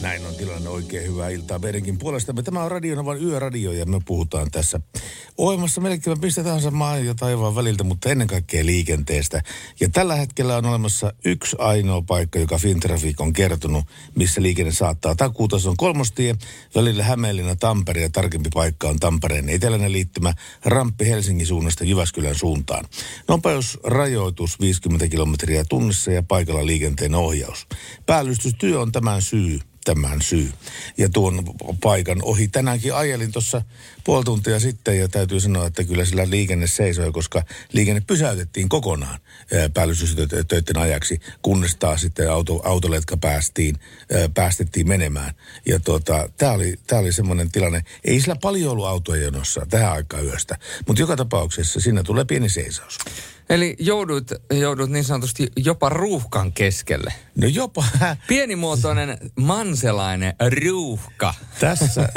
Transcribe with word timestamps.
Näin 0.00 0.26
on 0.26 0.34
tilanne 0.34 0.68
oikein 0.68 1.08
hyvää 1.08 1.28
iltaa 1.28 1.58
meidänkin 1.58 1.98
puolestamme. 1.98 2.42
Tämä 2.42 2.62
on 2.62 2.70
Radionovan 2.70 3.22
yöradio 3.22 3.72
ja 3.72 3.86
me 3.86 4.00
puhutaan 4.04 4.50
tässä 4.50 4.80
ohjelmassa 5.38 5.80
melkein 5.80 6.20
mistä 6.20 6.44
tahansa 6.44 6.70
maan 6.70 7.06
ja 7.06 7.14
taivaan 7.14 7.54
väliltä, 7.54 7.84
mutta 7.84 8.08
ennen 8.08 8.26
kaikkea 8.26 8.66
liikenteestä. 8.66 9.42
Ja 9.80 9.88
tällä 9.88 10.14
hetkellä 10.14 10.56
on 10.56 10.66
olemassa 10.66 11.12
yksi 11.24 11.56
ainoa 11.58 12.02
paikka, 12.02 12.38
joka 12.38 12.58
Fintraffic 12.58 13.20
on 13.20 13.32
kertonut, 13.32 13.84
missä 14.14 14.42
liikenne 14.42 14.72
saattaa 14.72 15.14
takuutason 15.14 15.76
kolmostie. 15.76 16.36
Välillä 16.74 17.04
Hämeenlinna, 17.04 17.56
Tampere 17.56 18.00
ja 18.00 18.10
tarkempi 18.10 18.50
paikka 18.54 18.88
on 18.88 19.00
Tampereen 19.00 19.48
eteläinen 19.48 19.92
liittymä 19.92 20.34
Ramppi 20.64 21.06
Helsingin 21.06 21.46
suunnasta 21.46 21.84
Jyväskylän 21.84 22.34
suuntaan. 22.34 22.84
Nopeusrajoitus 23.28 24.60
50 24.60 25.08
kilometriä 25.08 25.64
tunnissa 25.68 26.10
ja 26.10 26.22
paikalla 26.22 26.66
liikenteen 26.66 27.14
ohjaus. 27.14 27.66
Päällystystyö 28.06 28.80
on 28.80 28.92
tämän 28.92 29.22
syy 29.22 29.60
tämän 29.86 30.22
syy. 30.22 30.52
Ja 30.98 31.08
tuon 31.08 31.44
paikan 31.82 32.22
ohi 32.22 32.48
tänäänkin 32.48 32.94
ajelin 32.94 33.32
tuossa 33.32 33.62
puoli 34.06 34.24
tuntia 34.24 34.60
sitten 34.60 34.98
ja 34.98 35.08
täytyy 35.08 35.40
sanoa, 35.40 35.66
että 35.66 35.84
kyllä 35.84 36.04
sillä 36.04 36.30
liikenne 36.30 36.66
seisoi, 36.66 37.12
koska 37.12 37.42
liikenne 37.72 38.02
pysäytettiin 38.06 38.68
kokonaan 38.68 39.18
päällystystöiden 39.74 40.78
ajaksi, 40.78 41.20
kunnes 41.42 41.76
taas 41.76 42.00
sitten 42.00 42.32
auto, 42.32 42.60
autoletka 42.64 43.16
päästiin, 43.16 43.76
päästettiin 44.34 44.88
menemään. 44.88 45.34
Ja 45.66 45.80
tuota, 45.80 46.28
tämä 46.36 46.52
oli, 46.52 46.74
tää 46.86 46.98
oli 46.98 47.12
semmoinen 47.12 47.50
tilanne, 47.52 47.84
ei 48.04 48.20
sillä 48.20 48.36
paljon 48.42 48.72
ollut 48.72 48.86
autoja 48.86 49.22
jonossa 49.22 49.66
tähän 49.70 49.92
aikaan 49.92 50.24
yöstä, 50.24 50.58
mutta 50.86 51.02
joka 51.02 51.16
tapauksessa 51.16 51.80
siinä 51.80 52.02
tulee 52.02 52.24
pieni 52.24 52.48
seisaus. 52.48 52.98
Eli 53.48 53.76
joudut, 53.78 54.32
joudut 54.50 54.90
niin 54.90 55.04
sanotusti 55.04 55.46
jopa 55.56 55.88
ruuhkan 55.88 56.52
keskelle. 56.52 57.12
No 57.36 57.48
jopa. 57.48 57.84
Pienimuotoinen 58.28 59.18
manselainen 59.36 60.34
ruuhka. 60.64 61.34
Tässä, 61.60 62.08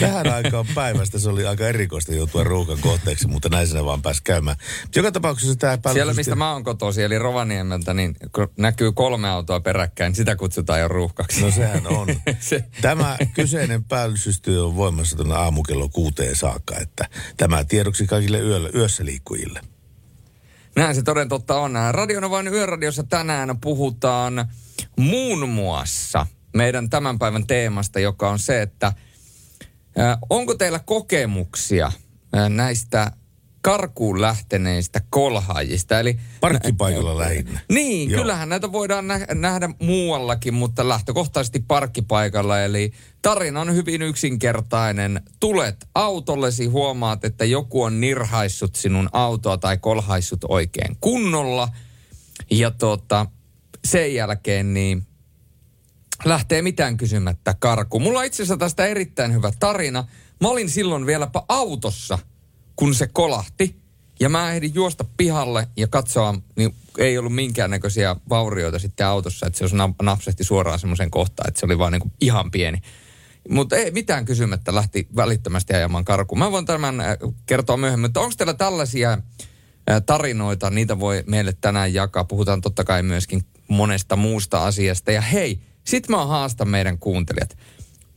tähän 0.00 0.32
aikaan 0.32 0.66
päivästä 0.74 1.18
se 1.20 1.28
oli 1.28 1.46
aika 1.46 1.68
erikoista 1.68 2.14
joutua 2.14 2.44
ruuhkan 2.44 2.78
kohteeksi, 2.80 3.28
mutta 3.28 3.48
näin 3.48 3.66
sinä 3.66 3.84
vaan 3.84 4.02
pääsi 4.02 4.22
käymään. 4.22 4.56
Joka 4.96 5.12
tapauksessa 5.12 5.56
tämä 5.56 5.70
päällystystyö... 5.70 5.92
Siellä 5.94 6.14
mistä 6.14 6.34
mä 6.34 6.52
oon 6.52 6.64
kotoisin, 6.64 7.04
eli 7.04 7.18
Rovaniemeltä, 7.18 7.94
niin 7.94 8.16
kun 8.32 8.48
näkyy 8.56 8.92
kolme 8.92 9.28
autoa 9.28 9.60
peräkkäin, 9.60 10.14
sitä 10.14 10.36
kutsutaan 10.36 10.80
jo 10.80 10.88
ruuhkaksi. 10.88 11.40
No 11.40 11.50
sehän 11.50 11.86
on. 11.86 12.08
se... 12.40 12.64
Tämä 12.82 13.18
kyseinen 13.34 13.84
päällystystyö 13.84 14.64
on 14.64 14.76
voimassa 14.76 15.16
tuonne 15.16 15.34
aamukello 15.34 15.88
kuuteen 15.88 16.36
saakka, 16.36 16.76
että 16.76 17.08
tämä 17.36 17.64
tiedoksi 17.64 18.06
kaikille 18.06 18.38
yöllä, 18.38 18.70
yössä 18.74 19.04
liikkujille. 19.04 19.60
Näin 20.76 20.94
se 20.94 21.02
toden 21.02 21.28
totta 21.28 21.60
on. 21.60 21.72
Radionovan 21.90 22.48
yöradiossa 22.48 23.02
tänään 23.02 23.60
puhutaan 23.60 24.48
muun 24.96 25.48
muassa 25.48 26.26
meidän 26.56 26.90
tämän 26.90 27.18
päivän 27.18 27.46
teemasta, 27.46 28.00
joka 28.00 28.30
on 28.30 28.38
se, 28.38 28.62
että 28.62 28.92
onko 30.30 30.54
teillä 30.54 30.78
kokemuksia 30.78 31.92
näistä 32.48 33.12
karkuun 33.62 34.20
lähteneistä 34.20 35.00
kolhaajista. 35.10 36.00
Eli, 36.00 36.18
Parkkipaikalla 36.40 37.18
lähinnä. 37.18 37.60
Niin, 37.72 38.10
Joo. 38.10 38.20
kyllähän 38.20 38.48
näitä 38.48 38.72
voidaan 38.72 39.08
nä- 39.08 39.26
nähdä 39.34 39.70
muuallakin, 39.82 40.54
mutta 40.54 40.88
lähtökohtaisesti 40.88 41.64
parkkipaikalla. 41.68 42.60
Eli 42.60 42.92
tarina 43.22 43.60
on 43.60 43.74
hyvin 43.74 44.02
yksinkertainen. 44.02 45.22
Tulet 45.40 45.88
autollesi, 45.94 46.66
huomaat, 46.66 47.24
että 47.24 47.44
joku 47.44 47.82
on 47.82 48.00
nirhaissut 48.00 48.74
sinun 48.76 49.08
autoa 49.12 49.58
tai 49.58 49.78
kolhaissut 49.78 50.44
oikein 50.48 50.96
kunnolla. 51.00 51.68
Ja 52.50 52.70
tota, 52.70 53.26
sen 53.84 54.14
jälkeen 54.14 54.74
niin 54.74 55.06
lähtee 56.24 56.62
mitään 56.62 56.96
kysymättä 56.96 57.54
karku. 57.58 58.00
Mulla 58.00 58.18
on 58.18 58.24
itse 58.24 58.42
asiassa 58.42 58.56
tästä 58.56 58.86
erittäin 58.86 59.32
hyvä 59.32 59.52
tarina. 59.60 60.04
Mä 60.40 60.48
olin 60.48 60.70
silloin 60.70 61.06
vieläpä 61.06 61.42
autossa– 61.48 62.18
kun 62.80 62.94
se 62.94 63.06
kolahti. 63.06 63.76
Ja 64.20 64.28
mä 64.28 64.52
ehdin 64.52 64.74
juosta 64.74 65.04
pihalle 65.16 65.68
ja 65.76 65.88
katsoa, 65.88 66.34
niin 66.56 66.74
ei 66.98 67.18
ollut 67.18 67.34
minkäännäköisiä 67.34 68.16
vaurioita 68.28 68.78
sitten 68.78 69.06
autossa, 69.06 69.46
että 69.46 69.68
se 69.68 69.76
napsehti 70.02 70.44
suoraan 70.44 70.78
semmoiseen 70.78 71.10
kohtaan, 71.10 71.48
että 71.48 71.60
se 71.60 71.66
oli 71.66 71.78
vaan 71.78 71.92
niin 71.92 72.00
kuin 72.00 72.12
ihan 72.20 72.50
pieni. 72.50 72.78
Mutta 73.48 73.76
ei 73.76 73.90
mitään 73.90 74.24
kysymättä 74.24 74.74
lähti 74.74 75.08
välittömästi 75.16 75.74
ajamaan 75.74 76.04
karkuun. 76.04 76.38
Mä 76.38 76.50
voin 76.50 76.66
tämän 76.66 77.00
äh, 77.00 77.16
kertoa 77.46 77.76
myöhemmin, 77.76 78.08
mutta 78.08 78.20
onko 78.20 78.34
teillä 78.38 78.54
tällaisia 78.54 79.12
äh, 79.12 80.02
tarinoita, 80.06 80.70
niitä 80.70 81.00
voi 81.00 81.24
meille 81.26 81.56
tänään 81.60 81.94
jakaa. 81.94 82.24
Puhutaan 82.24 82.60
totta 82.60 82.84
kai 82.84 83.02
myöskin 83.02 83.42
monesta 83.68 84.16
muusta 84.16 84.64
asiasta. 84.64 85.12
Ja 85.12 85.20
hei, 85.20 85.60
sit 85.84 86.08
mä 86.08 86.26
haastan 86.26 86.68
meidän 86.68 86.98
kuuntelijat. 86.98 87.58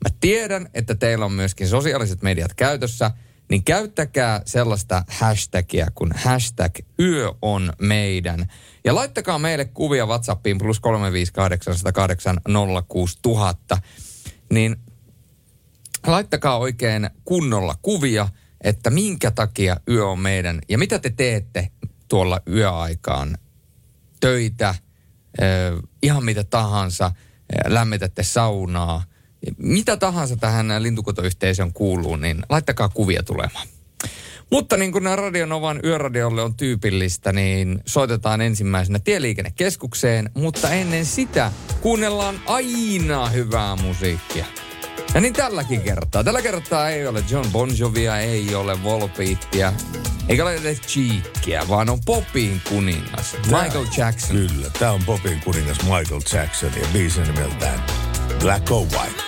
Mä 0.04 0.16
tiedän, 0.20 0.70
että 0.74 0.96
teillä 0.96 1.26
on 1.26 1.32
myöskin 1.32 1.68
sosiaaliset 1.68 2.22
mediat 2.22 2.54
käytössä– 2.54 3.12
niin 3.50 3.64
käyttäkää 3.64 4.42
sellaista 4.46 5.04
hashtagia 5.08 5.88
kuin 5.96 6.12
hashtag 6.16 6.76
yö 7.00 7.34
on 7.42 7.74
meidän. 7.82 8.48
Ja 8.84 8.96
laittakaa 8.96 9.40
meille 9.40 9.66
kuvia 9.66 10.06
WhatsAppiin 10.06 10.58
plus 10.58 10.82
358806000. 13.76 13.78
Niin 14.54 14.76
laittakaa 16.08 16.58
oikein 16.58 17.10
kunnolla 17.26 17.76
kuvia, 17.82 18.30
että 18.62 18.90
minkä 18.90 19.32
takia 19.32 19.78
yö 19.90 20.08
on 20.08 20.20
meidän 20.20 20.60
ja 20.70 20.78
mitä 20.78 21.00
te 21.00 21.10
teette 21.10 21.72
tuolla 22.08 22.42
yöaikaan. 22.50 23.38
Töitä, 24.20 24.76
ihan 26.02 26.24
mitä 26.26 26.44
tahansa, 26.44 27.12
lämmitätte 27.68 28.24
saunaa– 28.24 29.04
mitä 29.58 29.98
tahansa 29.98 30.38
tähän 30.38 30.84
lintukotoyhteisöön 30.84 31.74
kuuluu, 31.74 32.16
niin 32.16 32.44
laittakaa 32.50 32.90
kuvia 32.90 33.24
tulemaan. 33.24 33.68
Mutta 34.52 34.78
niin 34.78 34.92
kuin 34.92 35.04
Radionovan 35.16 35.80
yöradiolle 35.84 36.42
on 36.42 36.56
tyypillistä, 36.56 37.34
niin 37.34 37.82
soitetaan 37.86 38.42
ensimmäisenä 38.42 39.00
Tieliikennekeskukseen, 39.00 40.30
mutta 40.34 40.70
ennen 40.70 41.06
sitä 41.06 41.52
kuunnellaan 41.82 42.40
aina 42.46 43.30
hyvää 43.30 43.76
musiikkia. 43.76 44.46
Ja 45.14 45.22
niin 45.22 45.34
tälläkin 45.34 45.82
kertaa. 45.82 46.24
Tällä 46.24 46.42
kertaa 46.42 46.90
ei 46.90 47.08
ole 47.08 47.24
John 47.30 47.52
Bon 47.52 47.78
Jovia, 47.78 48.18
ei 48.18 48.56
ole 48.56 48.84
Volbeatia, 48.84 49.74
eikä 50.30 50.44
ole 50.44 50.56
edes 50.56 50.82
Cheekkiä, 50.82 51.68
vaan 51.70 51.90
on 51.90 52.00
popin 52.06 52.62
kuningas. 52.70 53.38
Tää, 53.50 53.64
Michael 53.64 53.86
Jackson. 53.98 54.38
Kyllä, 54.38 54.70
tämä 54.80 54.92
on 54.92 55.04
popin 55.06 55.42
kuningas 55.42 55.78
Michael 55.84 56.22
Jackson 56.34 56.72
ja 56.82 56.88
biisin 56.94 57.24
nimeltään 57.24 57.84
Black 58.40 58.72
or 58.72 58.88
White. 58.88 59.24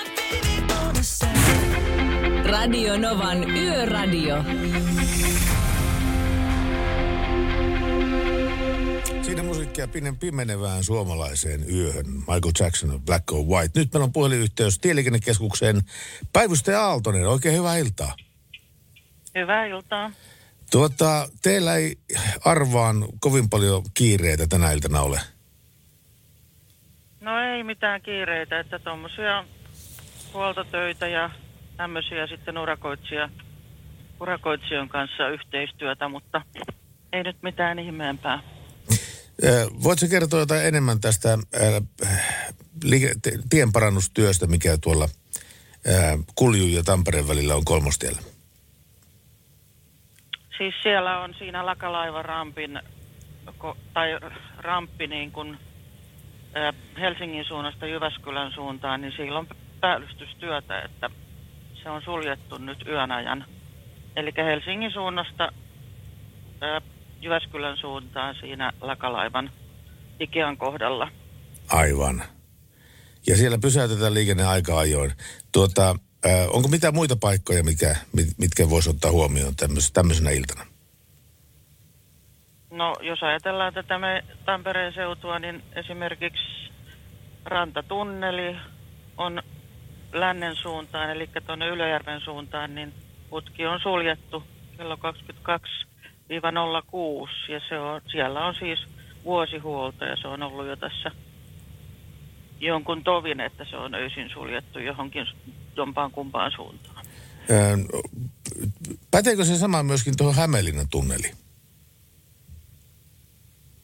Radio 2.45 2.97
Novan 2.97 3.49
Yöradio. 3.49 4.35
Siinä 9.35 9.47
musiikkia 9.47 9.87
pienen 9.87 10.17
pimenevään 10.17 10.83
suomalaiseen 10.83 11.69
yöhön. 11.69 12.05
Michael 12.05 12.51
Jackson, 12.59 13.01
Black 13.05 13.31
or 13.31 13.45
White. 13.45 13.79
Nyt 13.79 13.93
meillä 13.93 14.03
on 14.03 14.13
puhelinyhteys 14.13 14.79
Tieliikennekeskuksen 14.79 15.81
Päivystäjä 16.33 16.81
Aaltonen. 16.81 17.27
Oikein 17.27 17.57
hyvää 17.57 17.77
iltaa. 17.77 18.15
Hyvää 19.35 19.65
iltaa. 19.65 20.11
Tuota, 20.71 21.29
teillä 21.43 21.75
ei 21.75 21.95
arvaan 22.45 23.07
kovin 23.19 23.49
paljon 23.49 23.83
kiireitä 23.93 24.47
tänä 24.47 24.71
iltana 24.71 25.01
ole. 25.01 25.19
No 27.21 27.39
ei 27.39 27.63
mitään 27.63 28.01
kiireitä, 28.01 28.59
että 28.59 28.79
tuommoisia 28.79 29.45
huoltotöitä 30.33 31.07
ja 31.07 31.29
tämmöisiä 31.77 32.27
sitten 32.27 32.57
urakoitsija, 32.57 33.29
urakoitsijan 34.21 34.89
kanssa 34.89 35.29
yhteistyötä, 35.29 36.07
mutta 36.09 36.41
ei 37.13 37.23
nyt 37.23 37.37
mitään 37.41 37.79
ihmeempää. 37.79 38.54
Voitko 39.83 40.05
kertoa 40.09 40.39
jotain 40.39 40.65
enemmän 40.65 41.01
tästä 41.01 41.37
tienparannustyöstä, 43.49 44.47
mikä 44.47 44.77
tuolla 44.81 45.09
Kuljun 46.35 46.73
ja 46.73 46.83
Tampereen 46.83 47.27
välillä 47.27 47.55
on 47.55 47.65
kolmostiellä? 47.65 48.21
Siis 50.57 50.75
siellä 50.83 51.19
on 51.19 51.33
siinä 51.37 51.65
Lakalaivan 51.65 52.25
rampin 52.25 52.79
ko- 53.49 53.77
tai 53.93 54.19
ramppi 54.57 55.07
niin 55.07 55.31
kuin 55.31 55.57
Helsingin 56.99 57.45
suunnasta 57.45 57.87
Jyväskylän 57.87 58.51
suuntaan, 58.51 59.01
niin 59.01 59.13
siellä 59.15 59.39
on 59.39 59.47
päällystystyötä, 59.81 60.81
että 60.81 61.09
se 61.83 61.89
on 61.89 62.01
suljettu 62.01 62.57
nyt 62.57 62.87
yön 62.87 63.11
ajan. 63.11 63.45
Eli 64.15 64.31
Helsingin 64.37 64.91
suunnasta 64.91 65.51
Jyväskylän 67.21 67.77
suuntaan 67.77 68.35
siinä 68.39 68.71
Lakalaivan 68.81 69.49
Ikean 70.19 70.57
kohdalla. 70.57 71.11
Aivan. 71.69 72.23
Ja 73.27 73.37
siellä 73.37 73.57
pysäytetään 73.57 74.13
liikenne 74.13 74.43
aika 74.43 74.79
ajoin. 74.79 75.11
Tuota, 75.51 75.95
ää, 76.25 76.47
onko 76.49 76.67
mitään 76.67 76.93
muita 76.93 77.15
paikkoja, 77.15 77.63
mikä, 77.63 77.95
mit, 78.13 78.27
mitkä 78.37 78.69
voisi 78.69 78.89
ottaa 78.89 79.11
huomioon 79.11 79.55
tämmöis, 79.55 79.91
tämmöisenä 79.91 80.29
iltana? 80.29 80.65
No, 82.71 82.95
jos 83.01 83.23
ajatellaan 83.23 83.73
tätä 83.73 83.99
me 83.99 84.23
Tampereen 84.45 84.93
seutua, 84.93 85.39
niin 85.39 85.63
esimerkiksi 85.75 86.71
rantatunneli 87.45 88.55
on 89.17 89.43
lännen 90.13 90.55
suuntaan, 90.55 91.09
eli 91.09 91.29
tuonne 91.45 91.67
Ylöjärven 91.67 92.21
suuntaan, 92.21 92.75
niin 92.75 92.93
putki 93.29 93.65
on 93.65 93.79
suljettu 93.79 94.43
kello 94.77 94.97
22-06, 96.29 97.51
ja 97.51 97.61
se 97.69 97.79
on, 97.79 98.01
siellä 98.11 98.45
on 98.45 98.55
siis 98.55 98.79
vuosihuolto, 99.23 100.05
ja 100.05 100.15
se 100.21 100.27
on 100.27 100.43
ollut 100.43 100.67
jo 100.67 100.75
tässä 100.75 101.11
jonkun 102.59 103.03
tovin, 103.03 103.39
että 103.39 103.65
se 103.69 103.77
on 103.77 103.93
öisin 103.93 104.29
suljettu 104.29 104.79
johonkin 104.79 105.25
jompaan 105.75 106.11
kumpaan 106.11 106.51
suuntaan. 106.51 107.05
Ää, 107.49 107.77
päteekö 109.11 109.45
se 109.45 109.57
sama 109.57 109.83
myöskin 109.83 110.17
tuohon 110.17 110.35
Hämeenlinnan 110.35 110.89
tunneliin? 110.89 111.35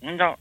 No, 0.01 0.37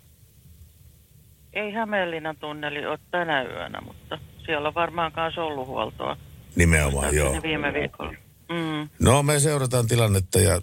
ei 1.52 1.73
Hämeenlinnan 1.73 2.37
tunneli 2.37 2.87
ole 2.87 2.99
tänä 3.11 3.43
yönä, 3.43 3.81
mutta 3.81 4.19
siellä 4.47 4.69
on 4.69 4.75
varmaan 4.75 5.12
myös 5.17 5.38
ollut 5.38 5.67
huoltoa. 5.67 6.17
Nimenomaan, 6.56 7.14
joo. 7.14 7.43
Viime 7.43 7.73
viikolla. 7.73 8.12
Mm. 8.49 8.88
No, 9.00 9.23
me 9.23 9.41
seurataan 9.41 9.87
tilannetta 9.87 10.41
ja 10.41 10.61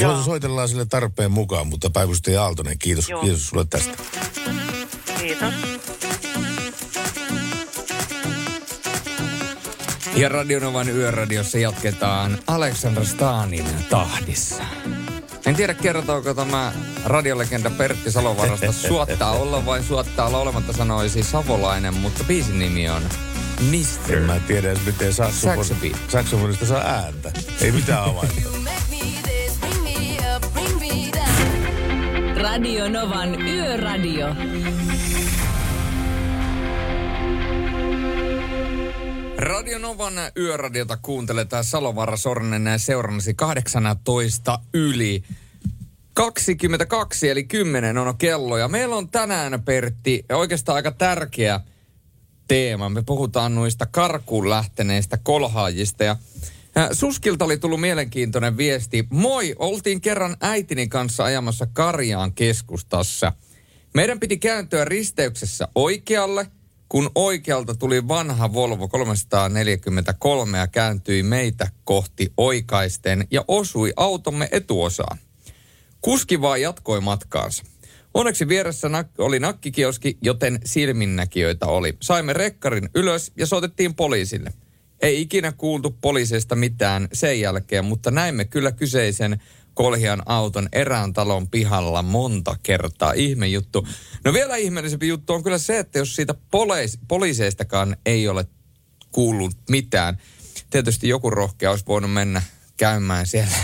Joo. 0.00 0.22
soitellaan 0.22 0.68
sille 0.68 0.86
tarpeen 0.86 1.32
mukaan, 1.32 1.66
mutta 1.66 1.90
päivystäjä 1.90 2.42
Aaltonen, 2.42 2.78
kiitos, 2.78 3.08
Joo. 3.08 3.20
kiitos 3.20 3.48
sulle 3.48 3.64
tästä. 3.70 3.92
Kiitos. 5.20 5.54
Ja 10.16 10.28
Radionovan 10.28 10.88
yöradiossa 10.88 11.58
jatketaan 11.58 12.38
Aleksandra 12.46 13.04
Stanin 13.04 13.66
tahdissa. 13.90 14.62
En 15.46 15.56
tiedä, 15.56 15.74
kertooko 15.74 16.34
tämä 16.34 16.72
radiolegenda 17.04 17.70
Pertti 17.70 18.10
Salovarasta 18.10 18.72
suottaa 18.88 19.32
olla 19.32 19.66
vai 19.66 19.82
suottaa 19.82 20.26
olla 20.26 20.38
olematta 20.38 20.72
sanoisi 20.72 21.22
savolainen, 21.22 21.94
mutta 21.94 22.24
biisin 22.24 22.58
nimi 22.58 22.88
on 22.88 23.02
En 23.58 23.64
Mister. 23.64 24.20
mä 24.20 24.40
tiedä 24.46 24.70
edes, 24.70 24.84
miten 24.86 25.12
saksofon, 25.12 25.64
saksofonista 26.08 26.66
saa 26.66 26.80
ääntä. 26.80 27.32
Ei 27.60 27.72
mitään 27.72 28.04
havaintoa. 28.04 28.52
Radio 32.36 32.88
Novan 32.88 33.42
Yöradio. 33.42 34.26
Radio 39.38 39.78
Novan 39.78 40.14
yöradiota 40.36 40.98
kuuntelee 41.02 41.46
Salovaara 41.62 42.16
Sornen 42.16 42.78
seurannasi 42.78 43.34
18 43.34 44.58
yli 44.74 45.22
22 46.14 47.30
eli 47.30 47.44
10 47.44 47.98
on 47.98 48.18
kello. 48.18 48.58
Ja 48.58 48.68
meillä 48.68 48.96
on 48.96 49.08
tänään, 49.08 49.62
Pertti, 49.62 50.24
oikeastaan 50.32 50.76
aika 50.76 50.92
tärkeä 50.92 51.60
teema. 52.48 52.88
Me 52.88 53.02
puhutaan 53.06 53.54
noista 53.54 53.86
karkuun 53.86 54.50
lähteneistä 54.50 55.18
kolhaajista. 55.22 56.04
Ja 56.04 56.16
Suskilta 56.92 57.44
oli 57.44 57.58
tullut 57.58 57.80
mielenkiintoinen 57.80 58.56
viesti. 58.56 59.06
Moi, 59.10 59.54
oltiin 59.58 60.00
kerran 60.00 60.36
äitini 60.40 60.88
kanssa 60.88 61.24
ajamassa 61.24 61.66
Karjaan 61.72 62.32
keskustassa. 62.32 63.32
Meidän 63.94 64.20
piti 64.20 64.36
kääntyä 64.38 64.84
risteyksessä 64.84 65.68
oikealle, 65.74 66.46
kun 66.88 67.10
oikealta 67.14 67.74
tuli 67.74 68.08
vanha 68.08 68.52
Volvo 68.52 68.88
343 68.88 70.58
ja 70.58 70.66
kääntyi 70.66 71.22
meitä 71.22 71.70
kohti 71.84 72.32
oikaisten 72.36 73.26
ja 73.30 73.44
osui 73.48 73.92
automme 73.96 74.48
etuosaan. 74.52 75.18
Kuski 76.00 76.40
vaan 76.40 76.62
jatkoi 76.62 77.00
matkaansa. 77.00 77.64
Onneksi 78.14 78.48
vieressä 78.48 78.88
oli 79.18 79.38
nakkikioski, 79.38 80.18
joten 80.22 80.60
silminnäkijöitä 80.64 81.66
oli. 81.66 81.96
Saimme 82.02 82.32
rekkarin 82.32 82.88
ylös 82.94 83.32
ja 83.36 83.46
soitettiin 83.46 83.94
poliisille. 83.94 84.52
Ei 85.02 85.20
ikinä 85.20 85.52
kuultu 85.52 85.96
poliiseista 86.00 86.56
mitään 86.56 87.08
sen 87.12 87.40
jälkeen, 87.40 87.84
mutta 87.84 88.10
näimme 88.10 88.44
kyllä 88.44 88.72
kyseisen 88.72 89.40
kolhian 89.74 90.22
auton 90.26 90.68
erään 90.72 91.12
talon 91.12 91.48
pihalla 91.48 92.02
monta 92.02 92.56
kertaa. 92.62 93.12
Ihme 93.12 93.46
juttu. 93.46 93.88
No 94.24 94.32
vielä 94.32 94.56
ihmeellisempi 94.56 95.08
juttu 95.08 95.32
on 95.32 95.42
kyllä 95.42 95.58
se, 95.58 95.78
että 95.78 95.98
jos 95.98 96.16
siitä 96.16 96.34
poleis- 96.50 96.98
poliiseistakaan 97.08 97.96
ei 98.06 98.28
ole 98.28 98.46
kuullut 99.12 99.56
mitään. 99.70 100.16
Tietysti 100.70 101.08
joku 101.08 101.30
rohkea 101.30 101.70
olisi 101.70 101.86
voinut 101.86 102.12
mennä 102.12 102.42
käymään 102.76 103.26
siellä 103.26 103.56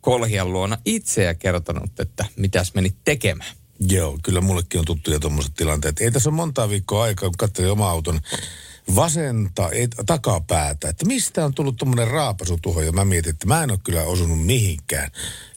kolhian 0.00 0.52
luona 0.52 0.78
itse 0.84 1.24
ja 1.24 1.34
kertonut, 1.34 2.00
että 2.00 2.26
mitäs 2.36 2.74
menit 2.74 2.96
tekemään. 3.04 3.56
Joo, 3.88 4.18
kyllä 4.22 4.40
mullekin 4.40 4.78
on 4.78 4.84
tuttuja 4.84 5.20
tuommoiset 5.20 5.54
tilanteet. 5.56 6.00
Ei 6.00 6.10
tässä 6.10 6.28
ole 6.28 6.36
montaa 6.36 6.68
viikkoa 6.68 7.02
aikaa, 7.02 7.28
kun 7.28 7.36
katselin 7.38 7.70
oma 7.70 7.90
auton 7.90 8.20
vasenta 8.96 9.68
ei, 9.68 9.88
takapäätä, 10.06 10.88
että 10.88 11.06
mistä 11.06 11.44
on 11.44 11.54
tullut 11.54 11.76
tuommoinen 11.76 12.08
raapasu 12.08 12.58
tuohon. 12.62 12.86
Ja 12.86 12.92
mä 12.92 13.04
mietin, 13.04 13.30
että 13.30 13.46
mä 13.46 13.62
en 13.62 13.70
ole 13.70 13.78
kyllä 13.84 14.02
osunut 14.02 14.46
mihinkään. 14.46 15.10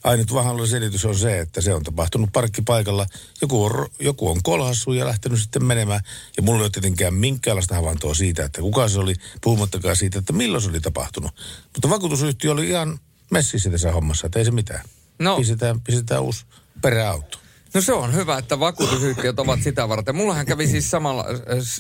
Ainut 0.04 0.34
vahallinen 0.34 0.70
selitys 0.70 1.06
on 1.06 1.18
se, 1.18 1.40
että 1.40 1.62
se 1.62 1.74
on 1.74 1.84
tapahtunut 1.84 2.30
parkkipaikalla. 2.34 3.06
Joku 3.42 3.64
on, 3.64 3.88
joku 4.00 4.30
on 4.30 4.44
kolhassu 4.44 4.94
ja 4.94 5.06
lähtenyt 5.06 5.40
sitten 5.40 5.66
menemään. 5.66 6.00
Ja 6.38 6.44
mulla 6.44 6.60
ei 6.60 6.64
ole 6.64 6.70
tietenkään 6.70 7.14
minkäänlaista 7.14 7.76
havaintoa 7.76 8.14
siitä, 8.14 8.46
että 8.46 8.62
kuka 8.62 8.90
se 8.90 9.00
oli, 9.00 9.16
puhumattakaan 9.42 9.96
siitä, 9.96 10.20
että 10.20 10.34
milloin 10.34 10.64
se 10.64 10.70
oli 10.70 10.82
tapahtunut. 10.82 11.32
Mutta 11.74 11.90
vakuutusyhtiö 11.90 12.52
oli 12.52 12.70
ihan 12.70 13.00
messissä 13.32 13.70
tässä 13.70 13.92
hommassa, 13.92 14.28
että 14.28 14.40
ei 14.40 14.46
se 14.46 14.52
mitään. 14.52 14.84
No. 15.20 15.38
Pistetään, 15.38 15.82
pistetään 15.82 16.22
uusi 16.22 16.46
peräauto. 16.82 17.45
No 17.76 17.82
se 17.82 17.94
on 17.94 18.14
hyvä, 18.14 18.38
että 18.38 18.60
vakuutusyhtiöt 18.60 19.40
ovat 19.40 19.62
sitä 19.62 19.90
varten. 19.90 20.16
Mullahan 20.16 20.46
kävi 20.46 20.68
siis 20.68 20.92
samalla 20.92 21.26
äh, 21.30 21.36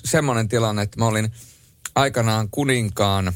semmoinen 0.05 0.47
tilanne, 0.47 0.81
että 0.81 0.99
mä 0.99 1.05
olin 1.05 1.31
aikanaan 1.95 2.49
kuninkaan, 2.49 3.33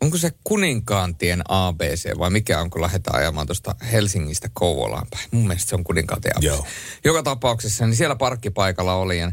onko 0.00 0.16
se 0.16 0.32
kuninkaantien 0.44 1.42
ABC 1.48 2.18
vai 2.18 2.30
mikä 2.30 2.60
on, 2.60 2.70
kun 2.70 2.80
lähdetään 2.80 3.18
ajamaan 3.18 3.46
tuosta 3.46 3.74
Helsingistä 3.92 4.48
Kouvolaan 4.52 5.06
päin. 5.10 5.28
Mun 5.30 5.46
mielestä 5.46 5.68
se 5.68 5.74
on 5.74 5.84
kuninkaantien 5.84 6.36
ABC. 6.36 6.46
Joo. 6.46 6.66
Joka 7.04 7.22
tapauksessa, 7.22 7.86
niin 7.86 7.96
siellä 7.96 8.16
parkkipaikalla 8.16 8.94
olin 8.94 9.18
ja 9.18 9.32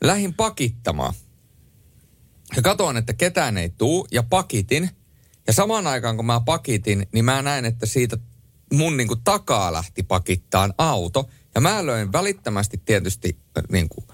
lähin 0.00 0.34
pakittamaan. 0.34 1.14
Ja 2.56 2.62
katoin, 2.62 2.96
että 2.96 3.12
ketään 3.12 3.58
ei 3.58 3.68
tuu 3.68 4.08
ja 4.10 4.22
pakitin. 4.22 4.90
Ja 5.46 5.52
samaan 5.52 5.86
aikaan 5.86 6.16
kun 6.16 6.26
mä 6.26 6.40
pakitin, 6.40 7.06
niin 7.12 7.24
mä 7.24 7.42
näin, 7.42 7.64
että 7.64 7.86
siitä 7.86 8.16
mun 8.72 8.96
niin 8.96 9.08
kuin 9.08 9.20
takaa 9.24 9.72
lähti 9.72 10.02
pakittaan 10.02 10.74
auto. 10.78 11.28
Ja 11.54 11.60
mä 11.60 11.86
löin 11.86 12.12
välittömästi 12.12 12.82
tietysti 12.84 13.38
äh, 13.58 13.64
niin 13.72 13.88
kuin, 13.88 14.06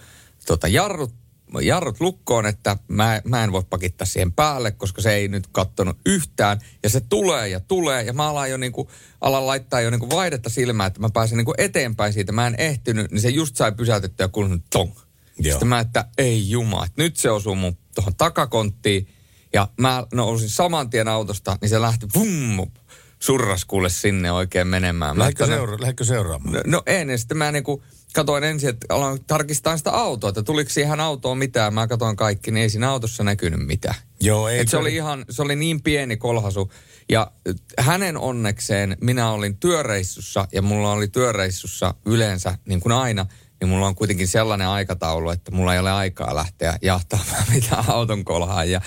tota, 0.47 0.69
jarrut, 0.69 1.15
jarrut 1.63 2.01
lukkoon, 2.01 2.47
että 2.47 2.77
mä, 2.89 3.21
mä 3.25 3.45
en 3.45 3.53
voi 3.53 3.63
pakittaa 3.71 4.07
siihen 4.07 4.33
päälle, 4.33 4.71
koska 4.71 5.03
se 5.03 5.15
ei 5.15 5.29
nyt 5.29 5.47
kattonut 5.47 5.99
yhtään. 6.07 6.61
Ja 6.83 6.91
se 6.91 7.01
tulee 7.01 7.49
ja 7.49 7.61
tulee 7.61 8.03
ja 8.03 8.13
mä 8.13 8.29
alan 8.29 8.51
jo 8.51 8.57
niin 8.57 8.73
kuin, 8.73 8.89
alan 9.21 9.47
laittaa 9.47 9.81
jo 9.81 9.91
niin 9.91 10.01
kuin 10.01 10.11
vaihdetta 10.11 10.51
silmään, 10.51 10.89
että 10.89 11.01
mä 11.01 11.11
pääsen 11.11 11.37
niin 11.37 11.45
kuin 11.45 11.61
eteenpäin 11.61 12.13
siitä. 12.13 12.33
Mä 12.33 12.47
en 12.47 12.55
ehtinyt, 12.59 13.11
niin 13.11 13.21
se 13.21 13.29
just 13.29 13.57
sai 13.57 13.73
pysäytettyä 13.73 14.25
ja 14.25 14.29
kuulunut 14.29 14.63
tong. 14.71 14.93
Joo. 15.39 15.53
Sitten 15.53 15.69
mä, 15.69 15.81
että 15.81 16.05
ei 16.19 16.51
juma, 16.51 16.85
että 16.85 17.03
nyt 17.03 17.17
se 17.17 17.31
osuu 17.31 17.55
mun 17.55 17.77
tuohon 17.95 18.15
takakonttiin. 18.15 19.09
Ja 19.53 19.69
mä 19.81 20.07
nousin 20.15 20.49
saman 20.49 20.91
tien 20.91 21.09
autosta, 21.09 21.59
niin 21.61 21.69
se 21.69 21.81
lähti 21.81 22.07
vum, 22.15 22.71
surras 23.19 23.65
kuule 23.65 23.89
sinne 23.89 24.33
oikein 24.33 24.67
menemään. 24.67 25.19
Lähdekö, 25.19 25.47
no- 25.47 25.55
seura- 25.55 25.81
lähdekö 25.81 26.05
seuraamaan? 26.05 26.53
No, 26.55 26.61
no 26.67 26.83
en, 26.87 27.19
sitten 27.19 27.37
mä 27.37 27.53
niinku 27.53 27.83
katoin 28.15 28.45
ensin, 28.45 28.69
että 28.69 28.87
aloin 28.95 29.25
tarkistaa 29.25 29.77
sitä 29.77 29.91
autoa, 29.91 30.29
että 30.29 30.43
tuliko 30.43 30.71
siihen 30.71 31.01
autoon 31.01 31.39
mitään. 31.39 31.75
Mä 31.75 31.87
katoin 31.87 32.17
kaikki, 32.17 32.51
niin 32.51 32.63
ei 32.63 32.71
siinä 32.71 32.91
autossa 32.91 33.25
näkynyt 33.25 33.67
mitään. 33.67 33.95
Joo, 34.21 34.49
ei. 34.49 34.59
Et 34.59 34.69
se 34.69 34.77
oli 34.77 34.95
ihan, 34.95 35.25
se 35.31 35.43
oli 35.43 35.57
niin 35.57 35.83
pieni 35.83 36.17
kolhasu. 36.17 36.73
Ja 37.09 37.31
hänen 37.79 38.19
onnekseen 38.19 38.97
minä 39.01 39.31
olin 39.31 39.57
työreissussa 39.57 40.49
ja 40.53 40.63
mulla 40.63 40.93
oli 40.93 41.09
työreissussa 41.09 41.95
yleensä, 42.07 42.59
niin 42.65 42.81
kuin 42.81 42.93
aina, 42.93 43.27
niin 43.61 43.69
mulla 43.69 43.87
on 43.87 43.95
kuitenkin 43.95 44.29
sellainen 44.29 44.69
aikataulu, 44.69 45.31
että 45.31 45.51
mulla 45.51 45.75
ei 45.75 45.81
ole 45.81 45.93
aikaa 45.93 46.35
lähteä 46.35 46.79
jahtamaan 46.83 47.45
mitään 47.55 47.85
auton 47.89 48.25
kolhaan. 48.25 48.71
Ja, 48.71 48.81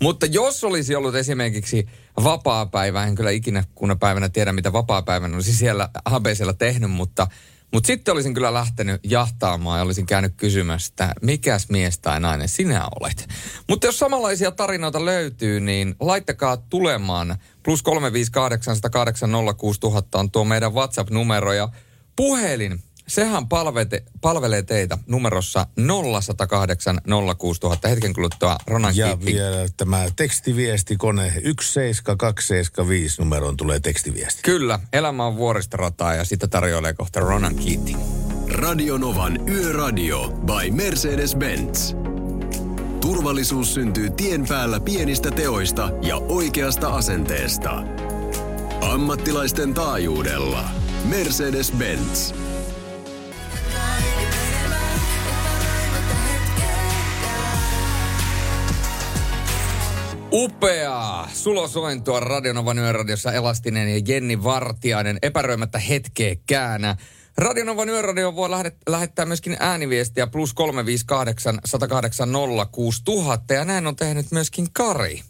mutta 0.00 0.26
jos 0.26 0.64
olisi 0.64 0.94
ollut 0.94 1.14
esimerkiksi 1.14 1.86
vapaa-päivä, 2.24 3.04
en 3.04 3.14
kyllä 3.14 3.30
ikinä 3.30 3.64
kuna 3.74 3.96
päivänä 3.96 4.28
tiedä, 4.28 4.52
mitä 4.52 4.72
vapaa-päivänä 4.72 5.34
olisi 5.34 5.52
siellä 5.52 5.88
ABCllä 6.04 6.52
tehnyt, 6.52 6.90
mutta, 6.90 7.26
Mutta 7.72 7.86
sitten 7.86 8.12
olisin 8.12 8.34
kyllä 8.34 8.54
lähtenyt 8.54 9.00
jahtaamaan 9.04 9.78
ja 9.78 9.84
olisin 9.84 10.06
käynyt 10.06 10.34
kysymässä, 10.36 10.88
että 10.90 11.12
mikäs 11.22 11.68
mies 11.68 11.98
tai 11.98 12.20
nainen 12.20 12.48
sinä 12.48 12.88
olet. 13.00 13.28
Mutta 13.68 13.86
jos 13.86 13.98
samanlaisia 13.98 14.50
tarinoita 14.50 15.04
löytyy, 15.04 15.60
niin 15.60 15.94
laittakaa 16.00 16.56
tulemaan. 16.56 17.36
Plus 17.62 17.82
358 17.82 19.34
on 20.14 20.30
tuo 20.30 20.44
meidän 20.44 20.74
WhatsApp-numero 20.74 21.52
ja 21.52 21.68
puhelin 22.16 22.82
Sehän 23.08 23.48
palvete, 23.48 24.02
palvelee 24.20 24.62
teitä 24.62 24.98
numerossa 25.06 25.66
0108 25.76 27.00
06000. 27.38 27.88
Hetken 27.88 28.14
kuluttua 28.14 28.56
Ronan 28.66 28.96
Ja 28.96 29.06
Kiitti. 29.06 29.26
vielä 29.26 29.68
tämä 29.76 30.06
tekstiviestikone 30.16 31.32
17275 31.60 33.22
numeroon 33.22 33.56
tulee 33.56 33.80
tekstiviesti. 33.80 34.42
Kyllä, 34.42 34.78
elämä 34.92 35.26
on 35.26 35.36
vuoristorataa 35.36 36.14
ja 36.14 36.24
sitä 36.24 36.46
tarjoilee 36.46 36.92
kohta 36.94 37.20
Ronan 37.20 37.54
Keating. 37.54 38.00
Radionovan 38.48 39.48
Yöradio 39.48 40.28
by 40.28 40.70
Mercedes-Benz. 40.70 41.96
Turvallisuus 43.00 43.74
syntyy 43.74 44.10
tien 44.10 44.46
päällä 44.48 44.80
pienistä 44.80 45.30
teoista 45.30 45.90
ja 46.02 46.16
oikeasta 46.16 46.88
asenteesta. 46.88 47.82
Ammattilaisten 48.80 49.74
taajuudella. 49.74 50.64
Mercedes-Benz. 51.08 52.45
Upeaa! 60.32 61.28
Sulo 61.32 61.68
Sointua 61.68 62.20
Radionovan 62.20 62.78
yöradiossa 62.78 63.32
Elastinen 63.32 63.88
ja 63.88 64.02
Jenni 64.08 64.44
Vartiainen 64.44 65.18
epäröimättä 65.22 65.78
hetkeekään. 65.78 66.82
Radionovan 67.38 67.88
yöradio 67.88 68.36
voi 68.36 68.50
lähet, 68.50 68.76
lähettää 68.88 69.26
myöskin 69.26 69.56
ääniviestiä 69.60 70.26
plus 70.26 70.54
358 70.54 71.58
108 71.64 72.28
06000 72.72 73.54
ja 73.54 73.64
näin 73.64 73.86
on 73.86 73.96
tehnyt 73.96 74.26
myöskin 74.32 74.66
Kari. 74.72 75.20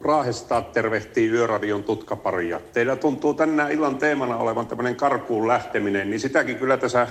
Raahesta 0.00 0.62
tervehtii 0.62 1.28
Yöradion 1.28 1.84
tutkaparia. 1.84 2.60
Teillä 2.72 2.96
tuntuu 2.96 3.34
tänään 3.34 3.72
illan 3.72 3.98
teemana 3.98 4.36
olevan 4.36 4.66
tämmöinen 4.66 4.96
karkuun 4.96 5.48
lähteminen, 5.48 6.10
niin 6.10 6.20
sitäkin 6.20 6.56
kyllä 6.56 6.76
tässä 6.76 7.06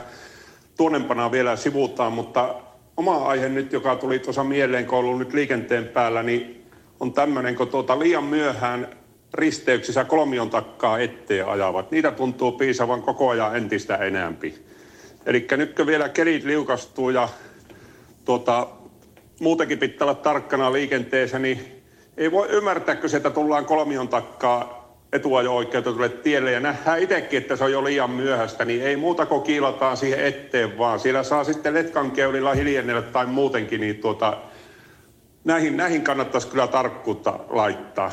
tuonnempana 0.77 1.31
vielä 1.31 1.55
sivutaan, 1.55 2.13
mutta 2.13 2.55
oma 2.97 3.15
aihe 3.15 3.49
nyt, 3.49 3.73
joka 3.73 3.95
tuli 3.95 4.19
tuossa 4.19 4.43
mieleen, 4.43 4.85
kun 4.85 4.97
ollut 4.97 5.19
nyt 5.19 5.33
liikenteen 5.33 5.87
päällä, 5.87 6.23
niin 6.23 6.65
on 6.99 7.13
tämmöinen, 7.13 7.55
kun 7.55 7.67
tuota 7.67 7.99
liian 7.99 8.23
myöhään 8.23 8.87
risteyksissä 9.33 10.03
kolmion 10.03 10.49
takkaa 10.49 10.99
eteen 10.99 11.47
ajavat. 11.47 11.91
Niitä 11.91 12.11
tuntuu 12.11 12.51
piisavan 12.51 13.01
koko 13.01 13.29
ajan 13.29 13.57
entistä 13.57 13.95
enämpi. 13.95 14.55
Eli 15.25 15.47
nyt 15.57 15.75
kun 15.75 15.87
vielä 15.87 16.09
kelit 16.09 16.43
liukastuu 16.43 17.09
ja 17.09 17.29
tuota, 18.25 18.67
muutenkin 19.39 19.79
pitää 19.79 20.05
olla 20.05 20.15
tarkkana 20.15 20.73
liikenteessä, 20.73 21.39
niin 21.39 21.81
ei 22.17 22.31
voi 22.31 22.47
ymmärtää, 22.49 22.95
kun 22.95 23.09
sieltä 23.09 23.29
tullaan 23.29 23.65
kolmion 23.65 24.07
takkaa 24.07 24.84
etuajo-oikeutetulle 25.15 26.09
tielle 26.09 26.51
ja 26.51 26.59
nähdään 26.59 26.99
itsekin, 26.99 27.37
että 27.37 27.55
se 27.55 27.63
on 27.63 27.71
jo 27.71 27.83
liian 27.83 28.11
myöhäistä, 28.11 28.65
niin 28.65 28.83
ei 28.83 28.95
muuta 28.95 29.25
kuin 29.25 29.41
kiilataan 29.41 29.97
siihen 29.97 30.25
eteen 30.25 30.77
vaan. 30.77 30.99
Siellä 30.99 31.23
saa 31.23 31.43
sitten 31.43 31.73
letkan 31.73 32.11
keulilla 32.11 32.53
hiljennellä 32.53 33.01
tai 33.01 33.25
muutenkin, 33.25 33.81
niin 33.81 33.97
tuota, 33.97 34.37
näihin, 35.43 35.77
näihin 35.77 36.01
kannattaisi 36.01 36.47
kyllä 36.47 36.67
tarkkuutta 36.67 37.39
laittaa. 37.49 38.11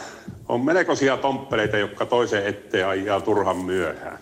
On 0.48 0.64
melkoisia 0.64 1.16
tomppeleita, 1.16 1.78
jotka 1.78 2.06
toiseen 2.06 2.46
eteen 2.46 2.86
ajaa 2.86 3.20
turhan 3.20 3.56
myöhään. 3.56 4.18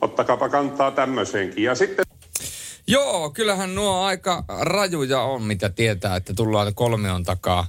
Ottakaapa 0.00 0.48
kantaa 0.48 0.90
tämmöiseenkin. 0.90 1.64
Ja 1.64 1.74
sitten 1.74 2.04
Joo, 2.86 3.30
kyllähän 3.30 3.74
nuo 3.74 4.00
aika 4.00 4.44
rajuja 4.60 5.20
on, 5.20 5.42
mitä 5.42 5.68
tietää, 5.68 6.16
että 6.16 6.34
tullaan 6.34 6.74
kolmion 6.74 7.24
takaa 7.24 7.66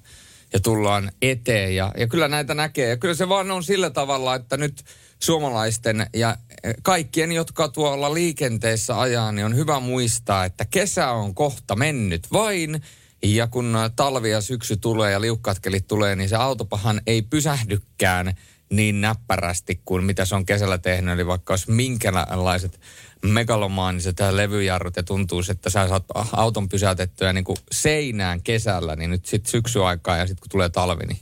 ja 0.54 0.60
tullaan 0.60 1.12
eteen. 1.22 1.76
Ja, 1.76 1.92
ja 1.98 2.08
kyllä 2.08 2.28
näitä 2.28 2.54
näkee. 2.54 2.90
Ja 2.90 2.98
kyllä 2.98 3.14
se 3.14 3.30
vaan 3.30 3.52
on 3.52 3.64
sillä 3.64 3.90
tavalla, 3.90 4.36
että 4.36 4.58
nyt 4.58 4.84
suomalaisten 5.20 6.06
ja 6.14 6.38
eh, 6.64 6.74
kaikkien, 6.84 7.32
jotka 7.32 7.68
tuolla 7.68 8.14
liikenteessä 8.14 9.00
ajaa, 9.00 9.32
niin 9.32 9.46
on 9.46 9.56
hyvä 9.56 9.80
muistaa, 9.80 10.46
että 10.46 10.66
kesä 10.66 11.12
on 11.12 11.36
kohta 11.36 11.76
mennyt 11.76 12.28
vain. 12.34 12.82
Ja 13.24 13.48
kun 13.48 13.78
talvi 13.96 14.30
ja 14.30 14.42
syksy 14.42 14.78
tulee 14.78 15.12
ja 15.12 15.22
liukkaat 15.22 15.60
kelit 15.60 15.88
tulee, 15.88 16.16
niin 16.16 16.30
se 16.30 16.36
autopahan 16.36 17.02
ei 17.08 17.22
pysähdykään 17.22 18.34
niin 18.70 19.02
näppärästi 19.02 19.82
kuin 19.86 20.04
mitä 20.04 20.26
se 20.26 20.36
on 20.36 20.46
kesällä 20.46 20.78
tehnyt. 20.78 21.14
Eli 21.14 21.28
vaikka 21.28 21.54
olisi 21.54 21.72
minkälaiset 21.72 22.80
megalomaaniset 23.26 24.18
levyjarrut 24.32 24.96
ja 24.96 25.04
tuntuu, 25.04 25.42
että 25.50 25.70
sä 25.70 25.88
saat 25.88 26.06
auton 26.32 26.70
pysäytettyä 26.70 27.34
niin 27.34 27.44
kuin 27.44 27.58
seinään 27.72 28.42
kesällä, 28.42 28.96
niin 28.96 29.10
nyt 29.10 29.26
sitten 29.26 29.52
syksyaikaa 29.52 30.18
ja 30.18 30.28
sitten 30.28 30.42
kun 30.42 30.50
tulee 30.50 30.70
talvi, 30.70 31.06
niin 31.06 31.20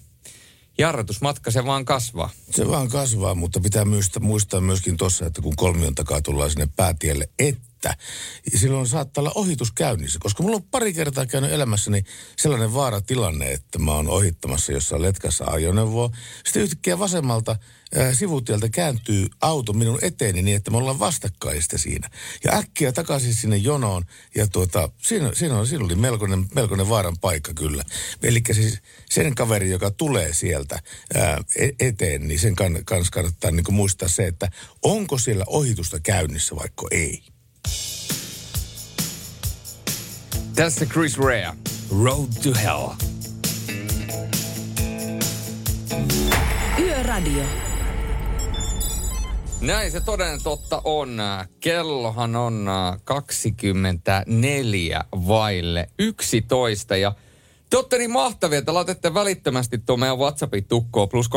jarrutusmatka 0.77 1.51
se 1.51 1.65
vaan 1.65 1.85
kasvaa. 1.85 2.29
Se 2.51 2.67
vaan 2.67 2.89
kasvaa, 2.89 3.35
mutta 3.35 3.59
pitää 3.59 3.85
muistaa 4.19 4.61
myöskin 4.61 4.97
tuossa, 4.97 5.25
että 5.25 5.41
kun 5.41 5.55
kolmion 5.55 5.95
takaa 5.95 6.21
tullaan 6.21 6.49
sinne 6.49 6.67
päätielle, 6.75 7.29
että 7.39 7.68
silloin 8.55 8.87
saattaa 8.87 9.21
olla 9.21 9.31
ohitus 9.35 9.71
käynnissä. 9.71 10.19
Koska 10.21 10.43
mulla 10.43 10.55
on 10.55 10.63
pari 10.63 10.93
kertaa 10.93 11.25
käynyt 11.25 11.51
elämässäni 11.51 12.03
sellainen 12.37 12.73
vaaratilanne, 12.73 13.51
että 13.51 13.79
mä 13.79 13.91
oon 13.91 14.09
ohittamassa 14.09 14.71
jossain 14.71 15.01
letkassa 15.01 15.45
ajoneuvoa. 15.45 16.09
Sitten 16.45 16.61
yhtäkkiä 16.61 16.99
vasemmalta 16.99 17.55
ää, 17.95 18.13
sivutieltä 18.13 18.69
kääntyy 18.69 19.27
auto 19.41 19.73
minun 19.73 19.99
eteeni 20.01 20.41
niin, 20.41 20.57
että 20.57 20.71
me 20.71 20.77
ollaan 20.77 20.99
vastakkaista 20.99 21.77
siinä. 21.77 22.09
Ja 22.43 22.57
äkkiä 22.57 22.91
takaisin 22.91 23.33
sinne 23.33 23.57
jonoon. 23.57 24.03
Ja 24.35 24.47
tuota, 24.47 24.89
siinä, 24.97 25.31
siinä, 25.33 25.57
on, 25.57 25.67
siinä 25.67 25.85
oli 25.85 25.95
melkoinen, 25.95 26.45
melkoinen 26.55 26.89
vaaran 26.89 27.17
paikka 27.21 27.53
kyllä. 27.53 27.83
Eli 28.23 28.41
siis 28.51 28.79
sen 29.09 29.35
kaveri, 29.35 29.69
joka 29.69 29.91
tulee 29.91 30.33
sieltä 30.33 30.79
ää, 31.15 31.43
e- 31.55 31.87
eteen, 31.87 32.27
niin 32.27 32.39
sen 32.39 32.55
kann, 32.55 32.85
kanssa 32.85 33.11
kannattaa 33.11 33.51
niin 33.51 33.73
muistaa 33.73 34.09
se, 34.09 34.27
että 34.27 34.51
onko 34.81 35.17
siellä 35.17 35.43
ohitusta 35.47 35.99
käynnissä 35.99 36.55
vaikka 36.55 36.87
ei. 36.91 37.23
Tässä 40.55 40.85
Chris 40.85 41.17
Rea, 41.17 41.55
Road 42.03 42.27
to 42.43 42.49
Hell. 42.63 42.87
Yöradio. 46.79 47.43
Näin 49.61 49.91
se 49.91 50.01
toden 50.01 50.43
totta 50.43 50.81
on. 50.83 51.17
Kellohan 51.59 52.35
on 52.35 52.67
äh, 52.67 52.99
24 53.03 55.03
vaille 55.27 55.89
11 55.99 56.97
ja 56.97 57.13
te 57.69 57.77
olette 57.77 57.97
niin 57.97 58.11
mahtavia, 58.11 58.59
että 58.59 58.73
laitatte 58.73 59.13
välittömästi 59.13 59.77
tuo 59.77 59.97
meidän 59.97 60.17
WhatsAppin 60.17 60.65
tukkoon 60.65 61.09
plus 61.09 61.29
358806000. 61.29 61.31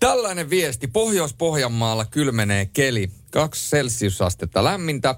Tällainen 0.00 0.50
viesti. 0.50 0.86
Pohjois-Pohjanmaalla 0.88 2.04
kylmenee 2.04 2.66
keli. 2.66 3.10
Kaksi 3.30 3.70
celsiusastetta 3.70 4.64
lämmintä 4.64 5.14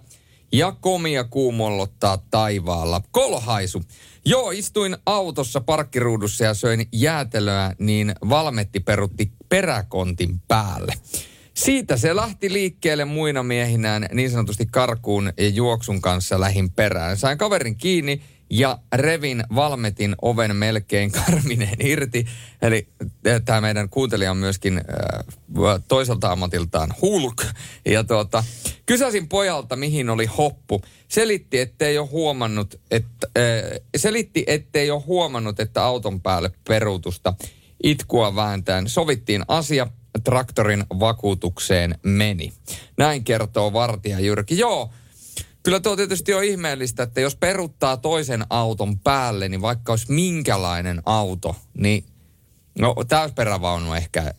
ja 0.53 0.73
komia 0.81 1.25
kuumollottaa 1.25 2.19
taivaalla. 2.31 3.03
Kolhaisu. 3.11 3.83
Joo, 4.25 4.51
istuin 4.51 4.97
autossa 5.07 5.61
parkkiruudussa 5.61 6.45
ja 6.45 6.55
söin 6.55 6.89
jäätelöä, 6.93 7.75
niin 7.79 8.15
valmetti 8.29 8.81
perutti 8.81 9.33
peräkontin 9.49 10.41
päälle. 10.49 10.95
Siitä 11.55 11.97
se 11.97 12.17
lähti 12.17 12.53
liikkeelle 12.53 13.05
muina 13.05 13.43
miehinään 13.43 14.09
niin 14.13 14.31
sanotusti 14.31 14.67
karkuun 14.67 15.33
ja 15.37 15.49
juoksun 15.49 16.01
kanssa 16.01 16.41
lähin 16.41 16.71
perään. 16.71 17.17
Sain 17.17 17.39
kaverin 17.39 17.77
kiinni 17.77 18.23
ja 18.50 18.78
revin 18.93 19.45
valmetin 19.55 20.17
oven 20.23 20.57
melkein 20.57 21.12
karmineen 21.12 21.87
irti. 21.87 22.26
Eli 22.62 22.88
tämä 23.45 23.61
meidän 23.61 23.88
kuuntelija 23.88 24.31
on 24.31 24.37
myöskin 24.37 24.78
äh, 24.78 25.83
toiselta 25.88 26.33
ammatiltaan 26.33 26.95
hulk. 27.02 27.45
Ja 27.87 28.05
tuota, 28.05 28.45
kysäsin 28.87 29.28
pojalta, 29.28 29.76
mihin 29.76 30.11
oli 30.11 30.26
hoppu. 30.26 30.81
Selitti, 31.09 31.59
ettei 31.61 31.99
ole 31.99 32.09
huomannut, 32.09 32.81
että, 32.90 33.26
äh, 33.38 33.81
selitti, 33.97 34.45
ettei 34.47 34.90
ole 34.90 35.02
huomannut, 35.07 35.61
että 35.61 35.85
auton 35.85 36.21
päälle 36.21 36.50
peruutusta 36.69 37.35
itkua 37.83 38.37
vääntäen. 38.37 38.88
Sovittiin 38.88 39.45
asia, 39.49 39.87
traktorin 40.25 40.85
vakuutukseen 41.00 41.99
meni. 42.02 42.52
Näin 42.97 43.25
kertoo 43.25 43.73
vartija 43.73 44.21
Jyrki. 44.21 44.59
Joo, 44.59 44.90
Kyllä 45.69 45.81
tuo 45.81 45.97
tietysti 45.97 46.35
on 46.35 46.45
ihmeellistä, 46.45 47.03
että 47.03 47.21
jos 47.21 47.37
peruttaa 47.37 47.97
toisen 47.97 48.47
auton 48.51 48.99
päälle, 48.99 49.49
niin 49.49 49.63
vaikka 49.63 49.93
olisi 49.93 50.13
minkälainen 50.13 51.03
auto, 51.07 51.57
niin 51.75 52.05
no 52.79 52.95
täysperävaunu 53.09 53.95
ehkä 53.95 54.35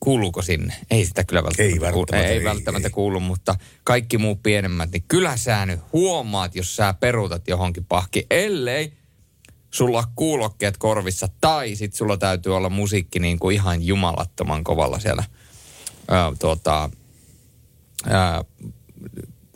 kuuluuko 0.00 0.42
sinne? 0.42 0.74
Ei 0.90 1.06
sitä 1.06 1.24
kyllä 1.24 1.42
välttämättä, 1.42 1.74
Ei 1.74 1.80
välttämättä, 1.80 2.12
kuulu, 2.12 2.24
ei, 2.24 2.38
ei, 2.38 2.44
välttämättä 2.44 2.88
ei. 2.88 2.92
kuulu, 2.92 3.20
mutta 3.20 3.54
kaikki 3.84 4.18
muu 4.18 4.36
pienemmät, 4.36 4.90
niin 4.90 5.04
kyllä 5.08 5.36
sä 5.36 5.66
nyt 5.66 5.80
huomaat, 5.92 6.54
jos 6.54 6.76
sä 6.76 6.94
peruutat 7.00 7.48
johonkin 7.48 7.84
pahki, 7.84 8.26
ellei 8.30 8.92
sulla 9.70 9.98
on 9.98 10.04
kuulokkeet 10.16 10.76
korvissa, 10.76 11.28
tai 11.40 11.74
sit 11.74 11.94
sulla 11.94 12.16
täytyy 12.16 12.56
olla 12.56 12.70
musiikki 12.70 13.18
niin 13.18 13.38
kuin 13.38 13.54
ihan 13.54 13.82
jumalattoman 13.82 14.64
kovalla 14.64 14.98
siellä 14.98 15.24
ää, 16.08 16.32
tuota, 16.38 16.90
ää, 18.06 18.44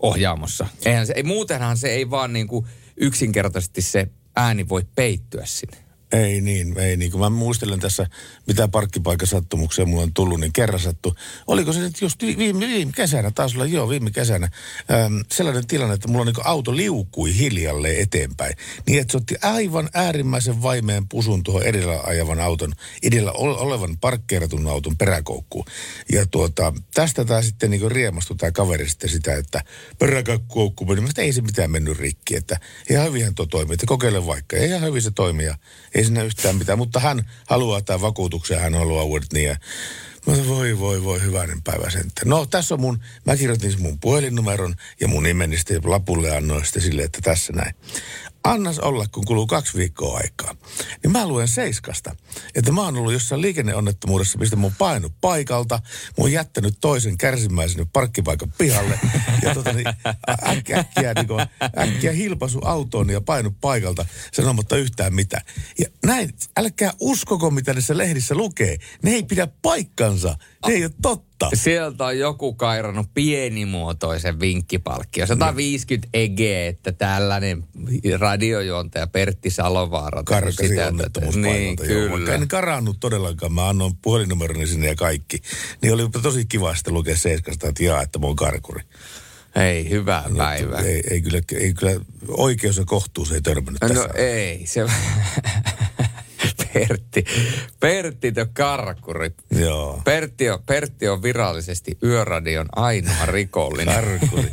ohjaamossa. 0.04 0.66
Eihän 0.84 1.06
se, 1.06 1.12
ei, 1.16 1.23
muutenhan 1.23 1.76
se 1.76 1.88
ei 1.88 2.11
vaan 2.11 2.32
niin 2.32 2.46
kuin 2.46 2.66
yksinkertaisesti 2.96 3.82
se 3.82 4.08
ääni 4.37 4.68
voi 4.68 4.87
peittyä 4.94 5.42
sinne. 5.46 5.83
Ei 6.12 6.40
niin, 6.40 6.78
ei 6.78 6.96
niin. 6.96 7.11
Kun 7.11 7.20
mä 7.20 7.30
muistelen 7.30 7.80
tässä, 7.80 8.06
mitä 8.46 8.68
parkkipaikasattumuksia 8.68 9.87
mulla 9.87 10.02
on 10.02 10.14
tullut, 10.14 10.40
niin 10.40 10.52
kerran 10.52 10.80
sattu. 10.80 11.14
Oliko 11.46 11.73
se 11.73 11.80
nyt 11.80 12.00
just 12.00 12.23
viime, 12.23 12.61
viime 12.61 12.92
kesänä, 12.92 13.30
taas 13.30 13.54
olla, 13.54 13.66
joo, 13.66 13.88
viime 13.88 14.11
kesänä, 14.11 14.49
ähm, 14.92 15.16
sellainen 15.32 15.66
tilanne, 15.66 15.94
että 15.94 16.08
mulla 16.08 16.25
niin 16.25 16.34
auto 16.44 16.76
liukui 16.76 17.38
hiljalle 17.38 18.00
eteenpäin. 18.00 18.56
Niin, 18.87 19.00
että 19.00 19.12
se 19.12 19.16
otti 19.16 19.34
aivan 19.42 19.88
äärimmäisen 19.94 20.62
vaimeen 20.62 21.08
pusun 21.08 21.42
tuohon 21.42 21.62
edellä 21.62 22.00
ajavan 22.00 22.40
auton, 22.40 22.73
edellä 23.02 23.32
olevan 23.32 23.99
parkkeeratun 23.99 24.66
auton 24.66 24.96
peräkoukkuun. 24.96 25.64
Ja 26.12 26.26
tuota, 26.26 26.73
tästä 26.94 27.25
tämä 27.25 27.42
sitten 27.42 27.70
niin 27.70 27.90
riemastui 27.90 28.37
tämä 28.37 28.52
kaveri 28.52 28.88
sitten 28.88 29.11
sitä, 29.11 29.37
että 29.37 29.64
peräkoukku 29.99 30.84
meni, 30.84 31.00
mutta 31.00 31.23
ei 31.23 31.32
se 31.32 31.42
mitään 31.42 31.70
mennyt 31.70 31.99
rikki. 31.99 32.37
Että 32.37 32.61
ihan 32.90 33.06
hyvinhän 33.06 33.34
tuo 33.34 33.46
toimii, 33.46 33.75
että 33.75 33.87
kokeile 33.87 34.26
vaikka. 34.26 34.56
Ei 34.56 34.68
ihan 34.68 34.82
hyvin 34.82 35.02
se 35.02 35.11
toimii 35.11 35.46
ja 35.46 35.56
ei 35.94 36.04
sinne 36.04 36.24
yhtään 36.24 36.56
mitään. 36.56 36.78
Mutta 36.78 37.00
hän 37.00 37.30
haluaa 37.46 37.80
tämän 37.80 38.00
vakuutuksen, 38.00 38.60
hän 38.60 38.74
haluaa 38.74 39.04
uudet 39.04 39.32
niin. 39.32 39.48
Ja 39.48 39.56
Mä 40.26 40.34
sanoin, 40.34 40.48
voi, 40.48 40.78
voi, 40.78 41.04
voi, 41.04 41.22
hyvänen 41.22 41.62
päivä 41.62 41.90
sen. 41.90 42.10
No 42.24 42.46
tässä 42.46 42.74
on 42.74 42.80
mun, 42.80 43.00
mä 43.24 43.36
kirjoitin 43.36 43.82
mun 43.82 43.98
puhelinnumeron 43.98 44.74
ja 45.00 45.08
mun 45.08 45.22
nimeni 45.22 45.56
sitten 45.56 45.80
lapulle 45.84 46.36
annoin 46.36 46.64
sitten 46.64 46.82
silleen, 46.82 47.06
että 47.06 47.18
tässä 47.22 47.52
näin 47.52 47.74
annas 48.44 48.78
olla, 48.78 49.06
kun 49.12 49.24
kuluu 49.24 49.46
kaksi 49.46 49.78
viikkoa 49.78 50.16
aikaa. 50.16 50.56
Niin 51.02 51.12
mä 51.12 51.26
luen 51.26 51.48
Seiskasta, 51.48 52.16
että 52.54 52.72
mä 52.72 52.82
oon 52.82 52.96
ollut 52.96 53.12
jossain 53.12 53.42
liikenneonnettomuudessa, 53.42 54.38
mistä 54.38 54.56
mun 54.56 54.72
painut 54.78 55.12
paikalta, 55.20 55.80
mun 56.18 56.32
jättänyt 56.32 56.74
toisen 56.80 57.18
kärsimään 57.18 57.68
sinne 57.68 57.86
parkkipaikan 57.92 58.52
pihalle. 58.58 59.00
Ja 59.42 59.54
tota, 59.54 59.72
niin, 59.72 59.86
äkkiä, 60.46 60.78
äkkiä, 60.78 61.14
niin 61.14 61.26
kuin, 61.26 61.46
äkkiä 61.78 62.12
hilpasu 62.12 62.58
autoon 62.64 63.10
ja 63.10 63.20
painut 63.20 63.54
paikalta 63.60 64.06
sanomatta 64.32 64.76
yhtään 64.76 65.14
mitään. 65.14 65.42
Ja 65.78 65.86
näin, 66.06 66.34
älkää 66.56 66.92
uskoko, 67.00 67.50
mitä 67.50 67.72
näissä 67.72 67.98
lehdissä 67.98 68.34
lukee. 68.34 68.78
Ne 69.02 69.10
ei 69.10 69.22
pidä 69.22 69.48
paikkansa. 69.62 70.36
Ne 70.66 70.75
ei 70.75 70.85
ole 70.85 70.92
totta. 71.02 71.49
Sieltä 71.54 72.04
on 72.04 72.18
joku 72.18 72.54
kairannut 72.54 73.06
pienimuotoisen 73.14 74.40
vinkkipalkki. 74.40 75.26
150 75.26 76.09
EG, 76.14 76.40
että 76.40 76.92
tällainen 76.92 77.64
radiojuontaja 78.18 79.06
Pertti 79.06 79.50
Salovaara. 79.50 80.23
Karkasi 80.23 80.68
sitä, 80.68 80.92
niin, 81.35 81.76
kyllä. 81.76 82.25
Joo, 82.25 82.35
en 82.35 82.49
karannut 82.49 82.97
todellakaan. 83.00 83.52
Mä 83.52 83.68
annoin 83.68 83.97
puhelinnumeroni 84.02 84.66
sinne 84.66 84.87
ja 84.87 84.94
kaikki. 84.94 85.42
Niin 85.83 85.94
oli 85.94 86.09
tosi 86.23 86.44
kiva 86.44 86.75
sitten 86.75 86.94
lukea 86.94 87.16
Seiskasta, 87.16 87.68
että 87.68 87.85
jaa, 87.85 88.02
että 88.02 88.18
mä 88.18 88.26
oon 88.26 88.37
karkuri. 88.37 88.83
Ei, 89.56 89.90
hyvää 89.90 90.25
no, 90.28 90.37
päivää. 90.37 90.80
Ei, 90.80 91.02
ei, 91.11 91.23
kyllä, 91.23 91.40
ei 91.54 91.75
kyllä 91.75 92.00
oikeus 92.28 92.76
ja 92.76 92.85
kohtuus 92.85 93.33
ei 93.33 93.40
törmännyt 93.40 93.83
no, 93.83 93.88
tässä. 93.88 94.04
No 94.04 94.14
ei, 94.14 94.66
se... 94.66 94.87
Pertti, 96.74 97.24
Pertti 97.80 98.32
the 98.32 98.46
Karkuri. 98.52 99.30
Joo. 99.50 100.00
Pertti 100.04 100.50
on, 100.50 100.62
Pertti 100.66 101.08
on 101.08 101.22
virallisesti 101.22 101.98
Yöradion 102.02 102.66
ainoa 102.76 103.26
rikollinen. 103.26 103.94
Karkuri. 103.94 104.50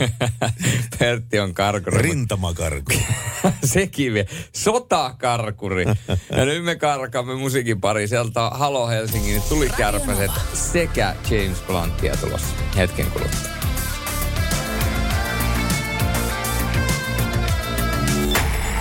Pertti 0.99 1.39
on 1.39 1.53
karkuri. 1.53 2.01
Rintamakarkuri. 2.01 3.05
Sekin 3.73 4.13
vielä. 4.13 4.27
Sotakarkuri. 4.55 5.85
ja 6.29 6.45
nyt 6.45 6.63
me 6.63 6.75
karkaamme 6.75 7.35
musiikin 7.35 7.81
pari. 7.81 8.07
Sieltä 8.07 8.43
on 8.43 8.59
Halo 8.59 8.87
Helsingin 8.87 9.41
tuli 9.49 9.69
kärpäset 9.77 10.31
sekä 10.53 11.15
James 11.29 11.61
Bluntia 11.67 12.17
tulossa 12.17 12.55
hetken 12.77 13.05
kuluttua. 13.05 13.51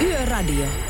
Yöradio. 0.01 0.90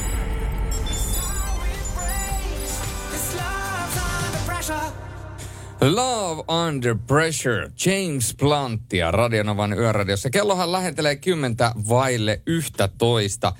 Love 5.81 6.43
Under 6.69 6.97
Pressure, 7.07 7.71
James 7.87 8.35
Bluntia 8.37 9.11
Radionovan 9.11 9.73
yöradiossa. 9.73 10.31
Kellohan 10.31 10.73
lähentelee 10.73 11.17
kymmentä 11.17 11.73
vaille 11.89 12.41
yhtä 12.47 12.89
toista. 12.99 13.53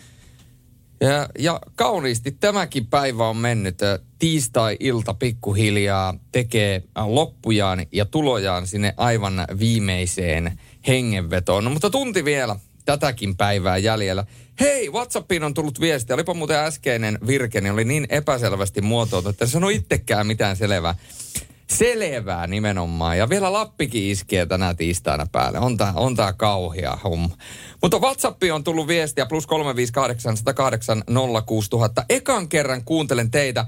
Ja, 1.01 1.29
ja 1.39 1.61
kauniisti 1.75 2.31
tämäkin 2.31 2.87
päivä 2.87 3.29
on 3.29 3.37
mennyt. 3.37 3.79
Tiistai-ilta 4.19 5.15
pikkuhiljaa 5.15 6.15
tekee 6.33 6.83
loppujaan 7.07 7.87
ja 7.93 8.05
tulojaan 8.05 8.67
sinne 8.67 8.95
aivan 8.97 9.47
viimeiseen 9.59 10.61
hengenvetoon. 10.87 11.65
No, 11.65 11.71
mutta 11.71 11.91
tunti 11.91 12.25
vielä 12.25 12.57
tätäkin 12.85 13.37
päivää 13.37 13.79
jäljellä. 13.79 14.25
Hei, 14.61 14.91
Whatsappiin 14.91 15.45
on 15.45 15.55
tullut 15.55 15.81
viesti. 15.81 16.13
Olipa 16.13 16.35
muuten 16.35 16.59
äskeinen 16.59 17.19
virke, 17.27 17.61
niin 17.61 17.73
oli 17.73 17.85
niin 17.85 18.07
epäselvästi 18.09 18.81
muotoiltu, 18.81 19.29
että 19.29 19.45
en 19.45 19.51
sano 19.51 19.69
itsekään 19.69 20.27
mitään 20.27 20.57
selvää 20.57 20.95
selvää 21.71 22.47
nimenomaan. 22.47 23.19
Ja 23.19 23.29
vielä 23.29 23.53
Lappikin 23.53 24.11
iskee 24.11 24.47
tänä 24.47 24.75
tiistaina 24.75 25.27
päälle. 25.33 25.59
On 25.59 25.77
tää, 25.77 25.93
on 25.97 26.17
tää 26.17 26.33
kauhea 26.33 26.99
homma. 27.05 27.37
Mutta 27.83 27.99
WhatsAppi 27.99 28.51
on 28.51 28.65
tullut 28.65 28.87
viestiä 28.87 29.27
plus 29.27 29.47
358 29.47 30.37
108 30.37 31.03
06000. 31.47 32.05
Ekan 32.09 32.49
kerran 32.49 32.85
kuuntelen 32.85 33.31
teitä. 33.31 33.67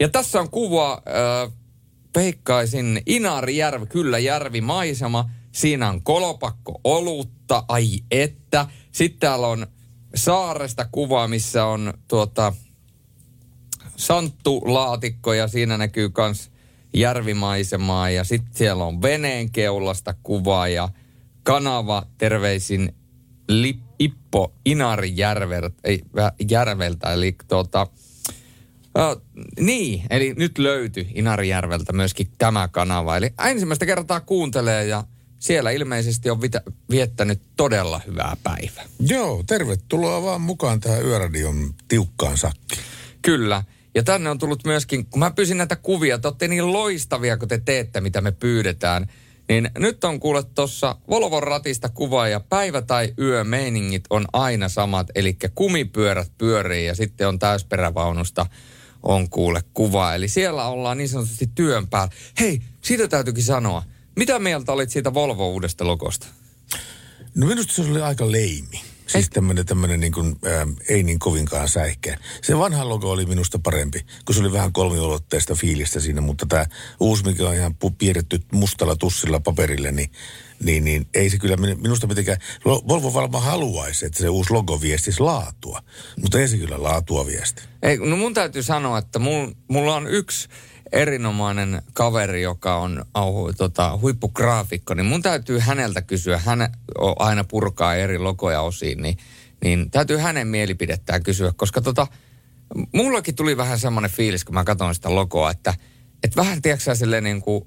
Ja 0.00 0.08
tässä 0.08 0.40
on 0.40 0.50
kuva, 0.50 0.92
äh, 0.92 1.52
peikkaisin 2.12 3.02
Inarijärvi, 3.06 3.86
kyllä 3.86 4.18
järvi 4.18 4.60
maisema. 4.60 5.30
Siinä 5.52 5.88
on 5.88 6.02
kolopakko 6.02 6.80
olutta, 6.84 7.64
ai 7.68 7.88
että. 8.10 8.66
Sitten 8.92 9.20
täällä 9.20 9.46
on 9.46 9.66
saaresta 10.14 10.88
kuva, 10.92 11.28
missä 11.28 11.64
on 11.64 11.94
tuota, 12.08 12.52
Santtu-laatikko 13.96 15.32
ja 15.32 15.48
siinä 15.48 15.78
näkyy 15.78 16.10
myös 16.18 16.50
järvimaisemaa 16.96 18.10
ja 18.10 18.24
sitten 18.24 18.54
siellä 18.54 18.84
on 18.84 19.02
veneen 19.02 19.50
keulasta 19.50 20.14
kuvaa 20.22 20.68
ja 20.68 20.88
kanava 21.42 22.06
terveisin 22.18 22.94
Lip, 23.48 23.78
Ippo 23.98 24.52
Inari 24.64 25.12
järveltä, 25.16 25.76
ei, 25.84 26.02
järveltä 26.50 27.12
eli 27.12 27.36
tuota, 27.48 27.86
Uh, 28.96 29.22
niin, 29.60 30.02
eli 30.10 30.34
nyt 30.38 30.58
löytyi 30.58 31.08
Inarijärveltä 31.14 31.92
myöskin 31.92 32.28
tämä 32.38 32.68
kanava. 32.68 33.16
Eli 33.16 33.34
ensimmäistä 33.48 33.86
kertaa 33.86 34.20
kuuntelee 34.20 34.86
ja 34.86 35.04
siellä 35.38 35.70
ilmeisesti 35.70 36.30
on 36.30 36.40
vitä, 36.40 36.62
viettänyt 36.90 37.42
todella 37.56 38.00
hyvää 38.06 38.36
päivää. 38.42 38.84
Joo, 39.00 39.42
tervetuloa 39.46 40.22
vaan 40.22 40.40
mukaan 40.40 40.80
tähän 40.80 41.04
Yöradion 41.04 41.74
tiukkaan 41.88 42.38
sakkiin. 42.38 42.82
Kyllä. 43.22 43.64
Ja 43.96 44.02
tänne 44.02 44.30
on 44.30 44.38
tullut 44.38 44.64
myöskin, 44.64 45.06
kun 45.06 45.18
mä 45.18 45.30
pyysin 45.30 45.56
näitä 45.56 45.76
kuvia, 45.76 46.18
te 46.18 46.28
olette 46.28 46.48
niin 46.48 46.72
loistavia, 46.72 47.36
kun 47.36 47.48
te 47.48 47.58
teette, 47.58 48.00
mitä 48.00 48.20
me 48.20 48.32
pyydetään. 48.32 49.06
Niin 49.48 49.70
nyt 49.78 50.04
on 50.04 50.20
kuule 50.20 50.42
tuossa 50.42 50.96
Volvon 51.10 51.42
ratista 51.42 51.88
kuva 51.88 52.28
ja 52.28 52.40
päivä- 52.40 52.82
tai 52.82 53.14
yö 53.18 53.44
meiningit 53.44 54.04
on 54.10 54.24
aina 54.32 54.68
samat. 54.68 55.06
Eli 55.14 55.36
kumipyörät 55.54 56.32
pyörii 56.38 56.86
ja 56.86 56.94
sitten 56.94 57.28
on 57.28 57.38
täysperävaunusta 57.38 58.46
on 59.02 59.30
kuule 59.30 59.62
kuva. 59.74 60.14
Eli 60.14 60.28
siellä 60.28 60.64
ollaan 60.64 60.98
niin 60.98 61.08
sanotusti 61.08 61.50
työn 61.54 61.86
päällä. 61.86 62.14
Hei, 62.40 62.62
siitä 62.82 63.08
täytyykin 63.08 63.44
sanoa. 63.44 63.82
Mitä 64.16 64.38
mieltä 64.38 64.72
olit 64.72 64.90
siitä 64.90 65.14
Volvo 65.14 65.48
uudesta 65.48 65.86
logosta? 65.86 66.26
No 67.34 67.46
minusta 67.46 67.72
se 67.74 67.82
oli 67.82 68.00
aika 68.00 68.32
leimi. 68.32 68.95
Siis 69.06 69.30
tämmöinen, 69.30 69.66
tämmöinen 69.66 70.00
niin 70.00 70.12
kuin, 70.12 70.36
ää, 70.44 70.66
ei 70.88 71.02
niin 71.02 71.18
kovinkaan 71.18 71.68
säihkeä. 71.68 72.18
Se 72.42 72.58
vanha 72.58 72.88
logo 72.88 73.10
oli 73.10 73.26
minusta 73.26 73.58
parempi, 73.58 74.06
kun 74.24 74.34
se 74.34 74.40
oli 74.40 74.52
vähän 74.52 74.72
kolmiulotteista 74.72 75.54
fiilistä 75.54 76.00
siinä, 76.00 76.20
mutta 76.20 76.46
tämä 76.46 76.66
uusi, 77.00 77.24
mikä 77.24 77.48
on 77.48 77.54
ihan 77.54 77.76
piirretty 77.98 78.40
mustalla 78.52 78.96
tussilla 78.96 79.40
paperille, 79.40 79.92
niin, 79.92 80.10
niin, 80.64 80.84
niin 80.84 81.06
ei 81.14 81.30
se 81.30 81.38
kyllä 81.38 81.56
minusta 81.56 82.06
mitenkään, 82.06 82.38
Volvo 82.64 83.14
varmaan 83.14 83.44
haluaisi, 83.44 84.06
että 84.06 84.18
se 84.18 84.28
uusi 84.28 84.52
logo 84.52 84.80
viestisi 84.80 85.20
laatua, 85.20 85.82
mutta 86.22 86.40
ei 86.40 86.48
se 86.48 86.58
kyllä 86.58 86.82
laatua 86.82 87.26
viesti. 87.26 87.62
Ei, 87.82 87.96
no 87.96 88.16
mun 88.16 88.34
täytyy 88.34 88.62
sanoa, 88.62 88.98
että 88.98 89.18
mul, 89.18 89.52
mulla 89.68 89.94
on 89.94 90.06
yksi 90.06 90.48
erinomainen 90.92 91.82
kaveri, 91.92 92.42
joka 92.42 92.76
on 92.76 93.04
au, 93.14 93.52
tota, 93.52 93.98
huippugraafikko, 94.00 94.94
niin 94.94 95.06
mun 95.06 95.22
täytyy 95.22 95.58
häneltä 95.58 96.02
kysyä, 96.02 96.38
hän 96.38 96.72
aina 97.18 97.44
purkaa 97.44 97.94
eri 97.94 98.18
logoja 98.18 98.60
osiin, 98.60 99.02
niin, 99.02 99.18
niin 99.64 99.90
täytyy 99.90 100.16
hänen 100.16 100.46
mielipidettään 100.46 101.22
kysyä, 101.22 101.52
koska 101.56 101.80
tota, 101.80 102.06
mullakin 102.92 103.34
tuli 103.34 103.56
vähän 103.56 103.78
semmoinen 103.78 104.10
fiilis, 104.10 104.44
kun 104.44 104.54
mä 104.54 104.64
katson 104.64 104.94
sitä 104.94 105.14
logoa, 105.14 105.50
että 105.50 105.74
et 106.24 106.36
vähän, 106.36 106.62
tiedätkö 106.62 106.94
silleen 106.94 107.24
niin 107.24 107.42
kuin 107.42 107.64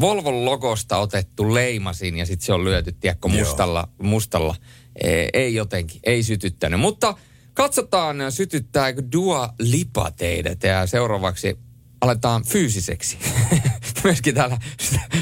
Volvon 0.00 0.44
logosta 0.44 0.96
otettu 0.96 1.54
leimasin 1.54 2.16
ja 2.16 2.26
sitten 2.26 2.46
se 2.46 2.52
on 2.52 2.64
lyöty, 2.64 2.92
tiedätkö, 2.92 3.28
mustalla, 3.28 3.88
mustalla. 4.02 4.54
Ei, 5.02 5.28
ei 5.32 5.54
jotenkin, 5.54 6.00
ei 6.04 6.22
sytyttänyt. 6.22 6.80
Mutta 6.80 7.14
katsotaan, 7.54 8.16
sytyttääkö 8.32 9.02
Dua 9.12 9.54
Lipa 9.58 10.10
teidät 10.10 10.62
ja 10.62 10.86
seuraavaksi 10.86 11.58
aletaan 12.02 12.44
fyysiseksi. 12.44 13.18
Myöskin 14.04 14.34
täällä 14.34 14.58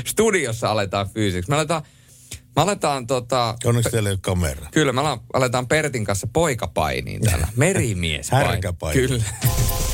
studiossa 0.07 0.71
aletaan 0.71 1.09
fyysiseksi. 1.09 1.51
Me 1.51 1.57
aletaan, 1.57 1.83
me 2.57 2.62
aletaan 2.62 3.07
tota... 3.07 3.57
Onneksi 3.64 3.90
teillä 3.90 4.09
ei 4.09 4.12
ole 4.12 4.19
kamera. 4.23 4.66
Kyllä, 4.71 4.93
me 4.93 5.01
aletaan 5.33 5.69
Pertin 5.69 6.05
kanssa 6.05 6.27
poikapainiin 6.33 7.23
täällä. 7.23 7.49
Merimies. 7.57 8.31
Härkäpaini. 8.31 9.09
Kyllä. 9.09 9.25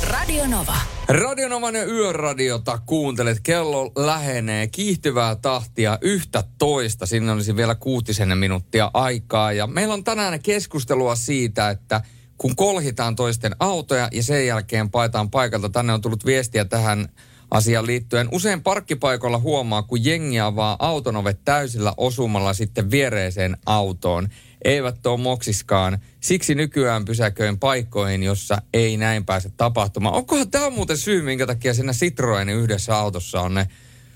Radio 0.02 0.46
Nova. 0.46 0.76
Radionovan 1.08 1.74
ja 1.74 1.84
yöradiota 1.84 2.78
kuuntelet. 2.86 3.40
Kello 3.42 3.92
lähenee 3.96 4.66
kiihtyvää 4.66 5.36
tahtia 5.36 5.98
yhtä 6.00 6.44
toista. 6.58 7.06
Sinne 7.06 7.32
olisi 7.32 7.56
vielä 7.56 7.74
kuutisen 7.74 8.38
minuuttia 8.38 8.90
aikaa. 8.94 9.52
Ja 9.52 9.66
meillä 9.66 9.94
on 9.94 10.04
tänään 10.04 10.42
keskustelua 10.42 11.16
siitä, 11.16 11.70
että 11.70 12.00
kun 12.38 12.56
kolhitaan 12.56 13.16
toisten 13.16 13.56
autoja 13.60 14.08
ja 14.12 14.22
sen 14.22 14.46
jälkeen 14.46 14.90
paetaan 14.90 15.30
paikalta. 15.30 15.68
Tänne 15.68 15.92
on 15.92 16.00
tullut 16.00 16.26
viestiä 16.26 16.64
tähän 16.64 17.08
asiaan 17.50 17.86
liittyen. 17.86 18.28
Usein 18.32 18.62
parkkipaikoilla 18.62 19.38
huomaa, 19.38 19.82
kun 19.82 20.04
jengi 20.04 20.40
avaa 20.40 20.76
auton 20.78 21.16
ovet 21.16 21.40
täysillä 21.44 21.94
osumalla 21.96 22.54
sitten 22.54 22.90
viereeseen 22.90 23.56
autoon. 23.66 24.28
Eivät 24.64 25.06
ole 25.06 25.20
moksiskaan. 25.20 25.98
Siksi 26.20 26.54
nykyään 26.54 27.04
pysäköin 27.04 27.58
paikkoihin, 27.58 28.22
jossa 28.22 28.62
ei 28.74 28.96
näin 28.96 29.24
pääse 29.24 29.50
tapahtumaan. 29.56 30.14
Onkohan 30.14 30.50
tämä 30.50 30.70
muuten 30.70 30.98
syy, 30.98 31.22
minkä 31.22 31.46
takia 31.46 31.74
siinä 31.74 31.92
Citroenin 31.92 32.56
yhdessä 32.56 32.96
autossa 32.96 33.40
on 33.40 33.54
ne 33.54 33.68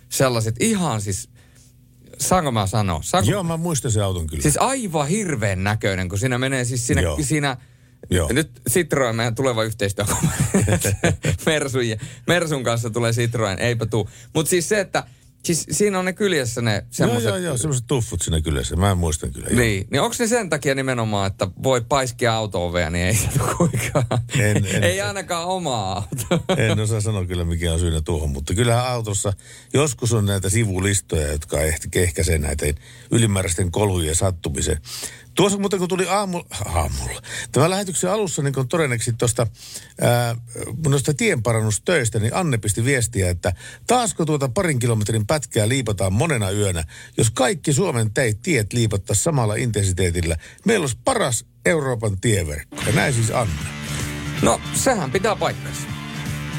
sellaiset 0.08 0.56
ihan 0.60 1.00
siis... 1.00 1.28
Saanko 2.18 2.52
mä 2.52 2.66
sanoa? 2.66 3.00
Saanko, 3.02 3.30
Joo, 3.30 3.42
mä 3.42 3.56
muistan 3.56 3.90
sen 3.90 4.04
auton 4.04 4.26
kyllä. 4.26 4.42
Siis 4.42 4.56
aivan 4.56 5.08
hirveän 5.08 5.64
näköinen, 5.64 6.08
kun 6.08 6.18
siinä 6.18 6.38
menee 6.38 6.64
siis 6.64 6.86
siinä, 6.86 7.00
Joo. 7.02 7.18
siinä 7.20 7.56
Joo. 8.10 8.28
nyt 8.32 8.50
Citroen 8.70 9.16
meidän 9.16 9.34
tuleva 9.34 9.64
yhteistyö. 9.64 10.04
Mersun, 11.46 11.88
ja- 11.88 11.96
Mersun 12.26 12.64
kanssa 12.64 12.90
tulee 12.90 13.12
Citroen, 13.12 13.58
eipä 13.58 13.86
tuu. 13.86 14.10
Mutta 14.34 14.50
siis 14.50 14.68
se, 14.68 14.80
että 14.80 15.04
siis 15.44 15.66
siinä 15.70 15.98
on 15.98 16.04
ne 16.04 16.12
kyljessä 16.12 16.60
ne 16.62 16.72
Joo, 16.74 16.82
semmoiset. 16.90 17.28
joo, 17.28 17.36
joo, 17.36 17.56
semmoiset 17.56 17.86
tuffut 17.86 18.22
siinä 18.22 18.40
kyllä. 18.40 18.60
Mä 18.76 18.94
muistan 18.94 19.30
kyllä. 19.32 19.46
joo. 19.50 19.60
Niin, 19.60 19.86
niin 19.90 20.00
onko 20.00 20.16
ne 20.18 20.26
sen 20.26 20.50
takia 20.50 20.74
nimenomaan, 20.74 21.26
että 21.26 21.48
voi 21.62 21.80
paiskia 21.88 22.34
auto-ovea, 22.34 22.90
niin 22.90 23.06
ei 23.06 23.14
se 23.14 23.28
kuinkaan. 23.56 24.04
En- 24.38 24.66
en- 24.66 24.84
ei 24.84 25.00
ainakaan 25.00 25.46
omaa 25.46 25.96
autoa. 26.30 26.56
En 26.56 26.80
osaa 26.80 27.00
sanoa 27.00 27.24
kyllä 27.26 27.44
mikä 27.44 27.72
on 27.72 27.80
syynä 27.80 28.00
tuohon, 28.00 28.30
mutta 28.30 28.54
kyllähän 28.54 28.86
autossa 28.86 29.32
joskus 29.74 30.12
on 30.12 30.26
näitä 30.26 30.48
sivulistoja, 30.50 31.32
jotka 31.32 31.60
ehti 31.60 31.88
ehkäisee 31.94 32.38
näitä 32.38 32.66
ylimääräisten 33.10 33.70
kolhujen 33.70 34.16
sattumisen. 34.16 34.80
Tuossa 35.34 35.58
muuten 35.58 35.78
kun 35.78 35.88
tuli 35.88 36.08
aamu, 36.08 36.42
aamulla, 36.64 37.22
tämä 37.52 37.70
lähetyksen 37.70 38.10
alussa 38.10 38.42
niin 38.42 38.54
kun 38.54 38.68
todennäköisesti 38.68 39.18
tuosta 39.18 39.46
noista 40.88 41.14
tienparannustöistä, 41.14 42.18
niin 42.18 42.34
Anne 42.34 42.58
pisti 42.58 42.84
viestiä, 42.84 43.30
että 43.30 43.52
taasko 43.86 44.26
tuota 44.26 44.48
parin 44.48 44.78
kilometrin 44.78 45.26
pätkää 45.26 45.68
liipataan 45.68 46.12
monena 46.12 46.50
yönä, 46.50 46.84
jos 47.16 47.30
kaikki 47.30 47.72
Suomen 47.72 48.14
teit, 48.14 48.42
tiet 48.42 48.72
liipattaisiin 48.72 49.24
samalla 49.24 49.54
intensiteetillä. 49.54 50.36
Meillä 50.64 50.82
olisi 50.82 50.98
paras 51.04 51.44
Euroopan 51.64 52.20
tieverkko. 52.20 52.76
Ja 52.86 52.92
näin 52.92 53.14
siis 53.14 53.30
Anne. 53.30 53.54
No, 54.42 54.60
sehän 54.74 55.10
pitää 55.10 55.36
paikkansa. 55.36 55.80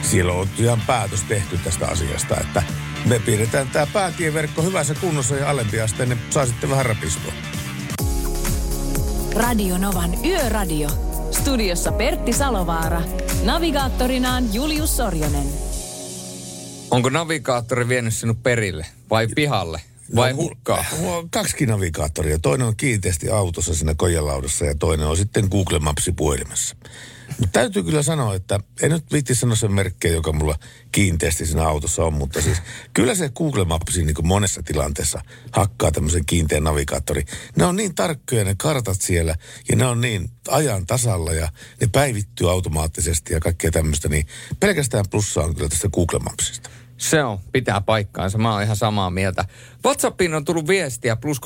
siellä 0.01 0.33
on 0.33 0.49
ihan 0.57 0.81
päätös 0.87 1.23
tehty 1.23 1.57
tästä 1.57 1.87
asiasta, 1.87 2.37
että 2.41 2.63
me 3.05 3.19
pidetään 3.19 3.69
tämä 3.69 3.87
päätieverkko 3.93 4.61
hyvässä 4.61 4.95
kunnossa 4.95 5.35
ja 5.35 5.49
alempiasteinen 5.49 6.21
saa 6.29 6.45
sitten 6.45 6.69
vähän 6.69 6.85
rapistua. 6.85 7.33
Radio 9.35 9.77
Novan 9.77 10.25
Yöradio. 10.25 10.89
Studiossa 11.31 11.91
Pertti 11.91 12.33
Salovaara. 12.33 13.01
Navigaattorinaan 13.43 14.53
Julius 14.53 14.97
Sorjonen. 14.97 15.47
Onko 16.91 17.09
navigaattori 17.09 17.87
vienyt 17.87 18.13
sinut 18.13 18.43
perille 18.43 18.85
vai 19.09 19.27
pihalle 19.35 19.81
vai 20.15 20.31
hukkaan? 20.31 20.85
Mulla 20.99 21.17
on 21.17 21.29
kaksikin 21.29 21.69
navigaattoria. 21.69 22.39
Toinen 22.39 22.67
on 22.67 22.75
kiinteästi 22.75 23.29
autossa 23.29 23.75
siinä 23.75 23.95
kojelaudassa 23.97 24.65
ja 24.65 24.75
toinen 24.75 25.07
on 25.07 25.17
sitten 25.17 25.47
Google 25.51 25.79
Mapsi 25.79 26.11
puhelimessa. 26.11 26.75
Täytyy 27.51 27.83
kyllä 27.83 28.03
sanoa, 28.03 28.35
että 28.35 28.59
en 28.81 28.91
nyt 28.91 29.11
viitti 29.11 29.35
sanoa 29.35 29.55
sen 29.55 29.73
merkkejä, 29.73 30.13
joka 30.13 30.33
mulla 30.33 30.55
kiinteästi 30.91 31.45
siinä 31.45 31.67
autossa 31.67 32.03
on, 32.03 32.13
mutta 32.13 32.41
siis 32.41 32.61
kyllä 32.93 33.15
se 33.15 33.29
Google 33.29 33.65
Mapsi 33.65 34.05
niin 34.05 34.15
monessa 34.23 34.63
tilanteessa 34.63 35.21
hakkaa 35.51 35.91
tämmöisen 35.91 36.25
kiinteän 36.25 36.63
navigaattori. 36.63 37.23
Ne 37.55 37.65
on 37.65 37.75
niin 37.75 37.95
tarkkoja 37.95 38.43
ne 38.43 38.55
kartat 38.57 39.01
siellä 39.01 39.35
ja 39.69 39.75
ne 39.75 39.85
on 39.85 40.01
niin 40.01 40.31
ajan 40.47 40.85
tasalla 40.85 41.33
ja 41.33 41.49
ne 41.81 41.87
päivittyy 41.91 42.51
automaattisesti 42.51 43.33
ja 43.33 43.39
kaikkea 43.39 43.71
tämmöistä, 43.71 44.09
niin 44.09 44.27
pelkästään 44.59 45.05
plussaa 45.11 45.43
on 45.43 45.55
kyllä 45.55 45.69
tästä 45.69 45.89
Google 45.89 46.19
Mapsista. 46.19 46.69
Se 47.01 47.23
on, 47.23 47.39
pitää 47.51 47.81
paikkaansa. 47.81 48.37
Mä 48.37 48.53
oon 48.53 48.63
ihan 48.63 48.75
samaa 48.75 49.09
mieltä. 49.09 49.45
WhatsAppiin 49.85 50.33
on 50.33 50.45
tullut 50.45 50.67
viestiä 50.67 51.15
plus 51.15 51.39
358806000, 51.39 51.43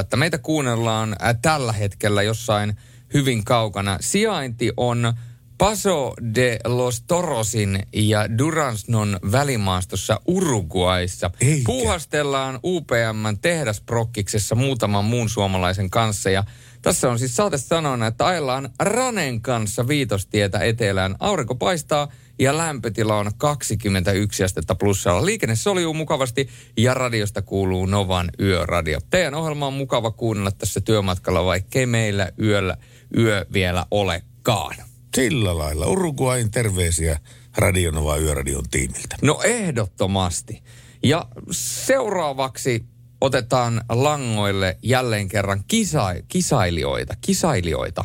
että 0.00 0.16
meitä 0.16 0.38
kuunnellaan 0.38 1.16
äh, 1.22 1.36
tällä 1.42 1.72
hetkellä 1.72 2.22
jossain 2.22 2.76
hyvin 3.16 3.44
kaukana. 3.44 3.98
Sijainti 4.00 4.72
on 4.76 5.12
Paso 5.58 6.14
de 6.34 6.58
los 6.64 7.02
Torosin 7.02 7.82
ja 7.92 8.38
Duraznon 8.38 9.18
välimaastossa 9.32 10.20
Uruguayssa. 10.26 11.30
Eikä. 11.40 11.62
Puuhastellaan 11.66 12.60
UPMn 12.64 13.38
tehdasprokkiksessa 13.42 14.54
muutaman 14.54 15.04
muun 15.04 15.28
suomalaisen 15.28 15.90
kanssa 15.90 16.30
ja 16.30 16.44
tässä 16.82 17.10
on 17.10 17.18
siis 17.18 17.36
saate 17.36 17.58
sanona, 17.58 18.06
että 18.06 18.26
ajellaan 18.26 18.70
Ranen 18.80 19.40
kanssa 19.40 19.88
viitostietä 19.88 20.58
etelään. 20.58 21.16
Aurinko 21.20 21.54
paistaa 21.54 22.08
ja 22.38 22.56
lämpötila 22.56 23.18
on 23.18 23.30
21 23.38 24.44
astetta 24.44 24.74
plussalla. 24.74 25.26
Liikenne 25.26 25.56
soljuu 25.56 25.94
mukavasti 25.94 26.48
ja 26.76 26.94
radiosta 26.94 27.42
kuuluu 27.42 27.86
Novan 27.86 28.30
yöradio. 28.40 28.98
Teidän 29.10 29.34
ohjelma 29.34 29.66
on 29.66 29.72
mukava 29.72 30.10
kuunnella 30.10 30.50
tässä 30.50 30.80
työmatkalla, 30.80 31.44
vaikkei 31.44 31.86
meillä 31.86 32.32
yöllä 32.40 32.76
yö 33.16 33.46
vielä 33.52 33.86
olekaan. 33.90 34.76
Sillä 35.14 35.58
lailla. 35.58 35.86
Uruguain 35.86 36.50
terveisiä 36.50 37.18
Radionova 37.56 38.16
Yöradion 38.16 38.64
tiimiltä. 38.70 39.16
No 39.22 39.40
ehdottomasti. 39.44 40.62
Ja 41.02 41.26
seuraavaksi 41.50 42.84
otetaan 43.20 43.82
langoille 43.88 44.78
jälleen 44.82 45.28
kerran 45.28 45.64
kisa, 45.68 46.14
kisailijoita, 46.28 47.14
kisailijoita. 47.20 48.04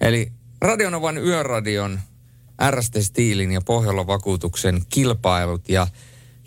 Eli 0.00 0.32
Radionovan 0.60 1.18
yöradion 1.18 2.00
RST 2.70 2.96
Stiilin 3.00 3.52
ja 3.52 3.60
Pohjolan 3.60 4.06
vakuutuksen 4.06 4.82
kilpailut 4.88 5.68
ja, 5.68 5.86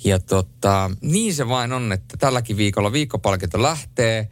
ja 0.04 0.20
tota, 0.20 0.92
niin 1.02 1.34
se 1.34 1.48
vain 1.48 1.74
on, 1.74 1.92
että 1.92 2.18
tälläkin 2.18 2.58
viikolla 2.58 2.92
viikkopalkinto 2.92 3.62
lähtee. 3.62 4.30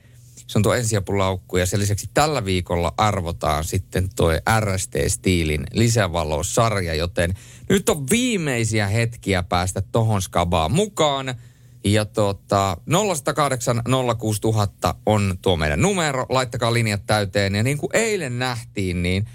Se 0.53 0.59
on 0.59 0.63
tuo 0.63 0.73
ensiapulaukku 0.73 1.57
ja 1.57 1.65
sen 1.65 1.79
lisäksi 1.79 2.09
tällä 2.13 2.45
viikolla 2.45 2.93
arvotaan 2.97 3.63
sitten 3.63 4.09
tuo 4.15 4.31
RST 4.59 4.93
Stiilin 5.07 5.63
lisävalosarja, 5.71 6.93
joten 6.93 7.33
nyt 7.69 7.89
on 7.89 8.09
viimeisiä 8.09 8.87
hetkiä 8.87 9.43
päästä 9.43 9.81
tohon 9.81 10.21
skabaan 10.21 10.71
mukaan. 10.71 11.35
Ja 11.83 12.05
tota, 12.05 12.77
0108 12.85 13.81
06000 14.17 14.95
on 15.05 15.37
tuo 15.41 15.57
meidän 15.57 15.81
numero, 15.81 16.25
laittakaa 16.29 16.73
linjat 16.73 17.05
täyteen. 17.05 17.55
Ja 17.55 17.63
niin 17.63 17.77
kuin 17.77 17.89
eilen 17.93 18.39
nähtiin, 18.39 19.03
niin 19.03 19.27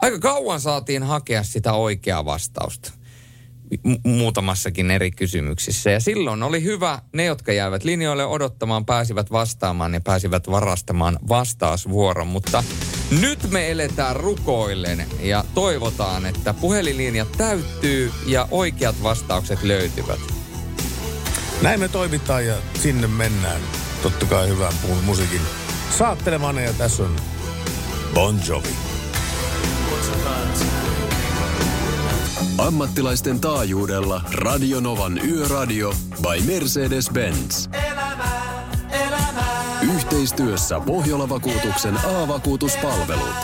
aika 0.00 0.18
kauan 0.18 0.60
saatiin 0.60 1.02
hakea 1.02 1.42
sitä 1.42 1.72
oikeaa 1.72 2.24
vastausta 2.24 2.92
mu- 3.88 4.00
muutamassakin 4.04 4.90
eri 4.90 5.10
kysymyksissä. 5.10 5.90
Ja 5.90 6.00
silloin 6.00 6.42
oli 6.42 6.62
hyvä, 6.62 6.98
ne 7.12 7.24
jotka 7.24 7.52
jäivät 7.52 7.84
linjoille 7.84 8.26
odottamaan, 8.26 8.84
pääsivät 8.84 9.30
vastaamaan 9.32 9.94
ja 9.94 10.00
pääsivät 10.00 10.50
varastamaan 10.50 11.18
vastausvuoron. 11.28 12.26
Mutta 12.26 12.64
nyt 13.20 13.50
me 13.50 13.70
eletään 13.70 14.16
rukoillen 14.16 15.06
ja 15.20 15.44
toivotaan, 15.54 16.26
että 16.26 16.54
puhelinlinjat 16.54 17.32
täyttyy 17.32 18.12
ja 18.26 18.48
oikeat 18.50 19.02
vastaukset 19.02 19.62
löytyvät. 19.62 20.20
Näin 21.62 21.80
me 21.80 21.88
toimitaan 21.88 22.46
ja 22.46 22.54
sinne 22.82 23.06
mennään. 23.06 23.60
Totta 24.02 24.26
kai 24.26 24.48
hyvän 24.48 24.72
mu- 24.72 25.02
musiikin 25.04 25.40
saattelemaan 25.98 26.64
ja 26.64 26.72
tässä 26.72 27.02
on 27.02 27.16
Bon 28.14 28.40
Jovi. 28.48 28.68
Ammattilaisten 32.58 33.40
taajuudella 33.40 34.24
Radionovan 34.32 35.20
Yöradio 35.28 35.94
by 36.22 36.52
Mercedes-Benz. 36.52 37.68
Yhteistyössä 39.94 40.80
Pohjola-vakuutuksen 40.80 41.96
A-vakuutuspalvelut. 41.96 43.34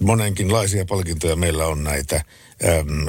Monenkinlaisia 0.00 0.84
palkintoja 0.84 1.36
meillä 1.36 1.66
on 1.66 1.84
näitä 1.84 2.16
äm, 2.16 3.06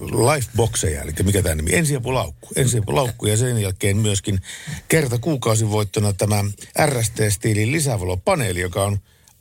lifeboxeja, 0.00 1.02
eli 1.02 1.12
mikä 1.22 1.42
tämä 1.42 1.54
nimi, 1.54 1.74
ensiapulaukku. 1.74 2.48
Ensiapulaukku 2.56 3.26
ja 3.26 3.36
sen 3.36 3.58
jälkeen 3.58 3.96
myöskin 3.96 4.40
kerta 4.88 5.18
kuukausivoittona 5.18 6.12
tämä 6.12 6.44
RST-stiilin 6.86 7.72
lisävalopaneeli, 7.72 8.60
joka 8.60 8.84
on 8.84 8.98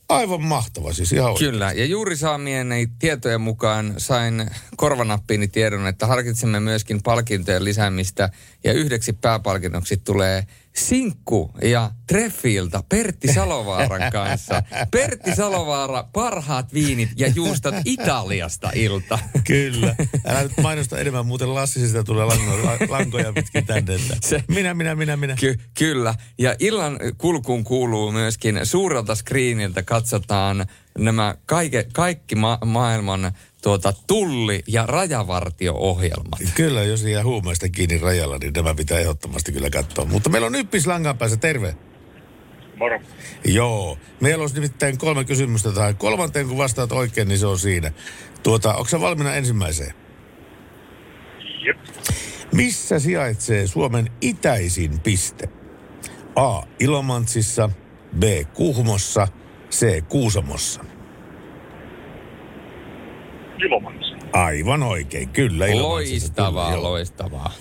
Aivan 0.10 0.44
mahtava 0.44 0.94
siis, 0.94 1.14
ihan 1.14 1.32
oikein. 1.32 1.60
Ja 1.60 1.86
juuri 1.86 2.18
saamieni 2.18 2.88
tietojen 3.00 3.42
mukaan 3.42 3.94
sain 3.98 4.52
korvanappiini 4.76 5.48
tiedon, 5.48 5.88
että 5.88 6.08
harkitsemme 6.08 6.60
myöskin 6.60 7.04
palkintojen 7.04 7.66
lisäämistä, 7.66 8.30
ja 8.64 8.74
yhdeksi 8.74 9.14
pääpalkinnoksi 9.14 9.98
tulee 9.98 10.48
Sinkku 10.80 11.52
ja 11.62 11.92
Treffiltä 12.08 12.84
Pertti 12.90 13.34
Salovaaran 13.34 14.12
kanssa. 14.12 14.64
Pertti 14.92 15.36
Salovaara, 15.36 16.04
parhaat 16.14 16.74
viinit 16.74 17.10
ja 17.16 17.28
juustot 17.28 17.76
Italiasta 17.86 18.72
ilta. 18.76 19.20
Kyllä. 19.48 19.96
Älä 20.28 20.44
nyt 20.44 20.52
mainosta 20.62 21.00
enemmän, 21.00 21.26
muuten 21.26 21.56
Lassi 21.56 21.88
sitä 21.88 22.04
tulee 22.04 22.26
lango, 22.26 22.52
la- 22.64 22.78
lankoja 22.98 23.34
pitkin 23.34 23.66
tänne. 23.66 23.98
Se- 24.22 24.44
minä, 24.48 24.74
minä, 24.74 24.96
minä, 24.96 25.18
minä. 25.18 25.36
Ky- 25.36 25.60
kyllä. 25.78 26.16
Ja 26.38 26.56
illan 26.60 27.00
kulkuun 27.18 27.64
kuuluu 27.64 28.12
myöskin 28.12 28.60
suurelta 28.64 29.16
screeniltä 29.16 29.84
katsotaan 29.84 30.66
nämä 30.98 31.36
kaike, 31.46 31.88
kaikki 31.94 32.36
ma- 32.36 32.60
maailman 32.66 33.32
tuota, 33.62 33.94
tulli- 34.08 34.64
ja 34.68 34.86
rajavartio-ohjelmat. 34.86 36.40
Kyllä, 36.56 36.84
jos 36.84 37.04
jää 37.04 37.24
huumeista 37.24 37.70
kiinni 37.70 37.98
rajalla, 37.98 38.38
niin 38.38 38.54
tämä 38.54 38.76
pitää 38.76 39.00
ehdottomasti 39.00 39.52
kyllä 39.52 39.70
katsoa. 39.70 40.06
Mutta 40.06 40.30
meillä 40.30 40.48
on 40.48 40.56
Yppis 40.56 40.88
langan 40.88 41.18
päässä, 41.18 41.38
terve. 41.38 41.76
Moro. 42.76 43.00
Joo, 43.46 43.98
meillä 44.20 44.42
olisi 44.42 44.56
nimittäin 44.56 44.98
kolme 44.98 45.26
kysymystä 45.26 45.72
tähän. 45.72 45.98
Kolmanteen 45.98 46.48
kun 46.48 46.58
vastaat 46.58 46.92
oikein, 46.92 47.28
niin 47.28 47.40
se 47.40 47.48
on 47.48 47.60
siinä. 47.60 47.92
Tuota, 48.44 48.74
onko 48.74 49.02
valmiina 49.02 49.36
ensimmäiseen? 49.36 49.94
Jep. 51.66 51.78
Missä 52.54 53.00
sijaitsee 53.00 53.68
Suomen 53.68 54.12
itäisin 54.22 55.00
piste? 55.00 55.50
A. 56.36 56.62
Ilomantsissa, 56.80 57.70
B. 58.20 58.24
Kuhmossa, 58.54 59.28
C. 59.72 60.04
Kuusamossa. 60.10 60.86
Ilomantsi. 63.68 64.12
Aivan 64.34 64.84
oikein, 64.84 65.30
kyllä. 65.30 65.66
Loistavaa, 65.74 66.70
kyllä, 66.70 66.84
loistavaa. 66.84 67.52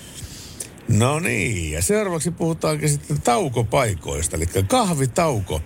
No 0.88 1.20
niin, 1.20 1.72
ja 1.72 1.82
seuraavaksi 1.82 2.30
puhutaankin 2.30 2.88
sitten 2.88 3.22
taukopaikoista. 3.22 4.36
Eli 4.36 4.46
kahvitauko 4.68 5.60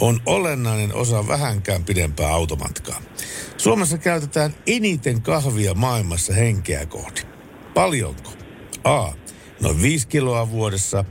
on 0.00 0.20
olennainen 0.26 0.94
osa 0.94 1.28
vähänkään 1.28 1.84
pidempää 1.84 2.28
automatkaa. 2.28 3.02
Suomessa 3.56 3.98
käytetään 3.98 4.54
eniten 4.66 5.22
kahvia 5.22 5.74
maailmassa 5.74 6.32
henkeä 6.34 6.86
kohti. 6.86 7.22
Paljonko? 7.74 8.32
A. 8.84 9.12
Noin 9.62 9.82
5 9.82 10.08
kiloa 10.08 10.50
vuodessa. 10.50 11.04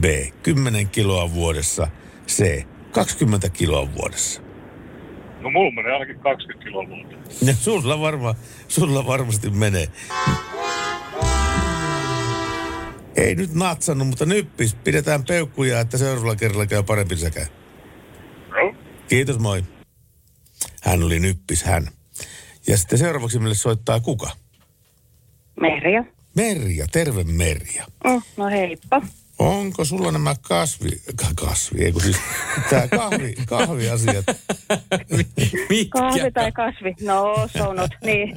B. 0.00 0.04
10 0.42 0.88
kiloa 0.88 1.34
vuodessa. 1.34 1.88
C. 2.28 2.66
20 2.92 3.48
kiloa 3.48 3.94
vuodessa. 3.94 4.41
No 5.42 5.50
mulla 5.50 5.70
menee 5.70 5.92
ainakin 5.92 6.18
20 6.18 6.64
kiloa 6.64 6.88
vuotta. 6.88 7.16
Ja 7.44 7.54
sulla, 7.54 8.00
varma, 8.00 8.34
sulla 8.68 9.06
varmasti 9.06 9.50
menee. 9.50 9.86
Ei 13.16 13.34
nyt 13.34 13.54
natsannut, 13.54 14.08
mutta 14.08 14.26
nyppis. 14.26 14.74
Pidetään 14.74 15.24
peukkuja, 15.24 15.80
että 15.80 15.98
seuraavalla 15.98 16.36
kerralla 16.36 16.66
käy 16.66 16.82
parempi 16.82 17.16
säkä. 17.16 17.46
Joo. 18.50 18.74
Kiitos, 19.08 19.38
moi. 19.38 19.64
Hän 20.82 21.02
oli 21.02 21.20
nyppis, 21.20 21.64
hän. 21.64 21.88
Ja 22.66 22.78
sitten 22.78 22.98
seuraavaksi 22.98 23.38
meille 23.38 23.54
soittaa 23.54 24.00
kuka? 24.00 24.30
Merja. 25.60 26.04
Merja, 26.36 26.86
terve 26.92 27.24
Merja. 27.24 27.86
Mm, 28.04 28.22
no 28.36 28.46
heippa. 28.48 29.02
Onko 29.42 29.84
sulla 29.84 30.12
nämä 30.12 30.34
kasvi, 30.42 30.90
ka- 31.16 31.44
kasvi, 31.46 31.84
ei 31.84 31.92
kun 31.92 32.02
siis 32.02 32.16
tää 32.70 32.88
kahvi, 32.88 33.34
kahviasiat? 33.46 34.24
Mitkä? 35.68 35.98
Kahvi 35.98 36.30
tai 36.32 36.52
kasvi? 36.52 36.94
No, 37.00 37.48
sounut, 37.58 37.90
niin. 38.04 38.34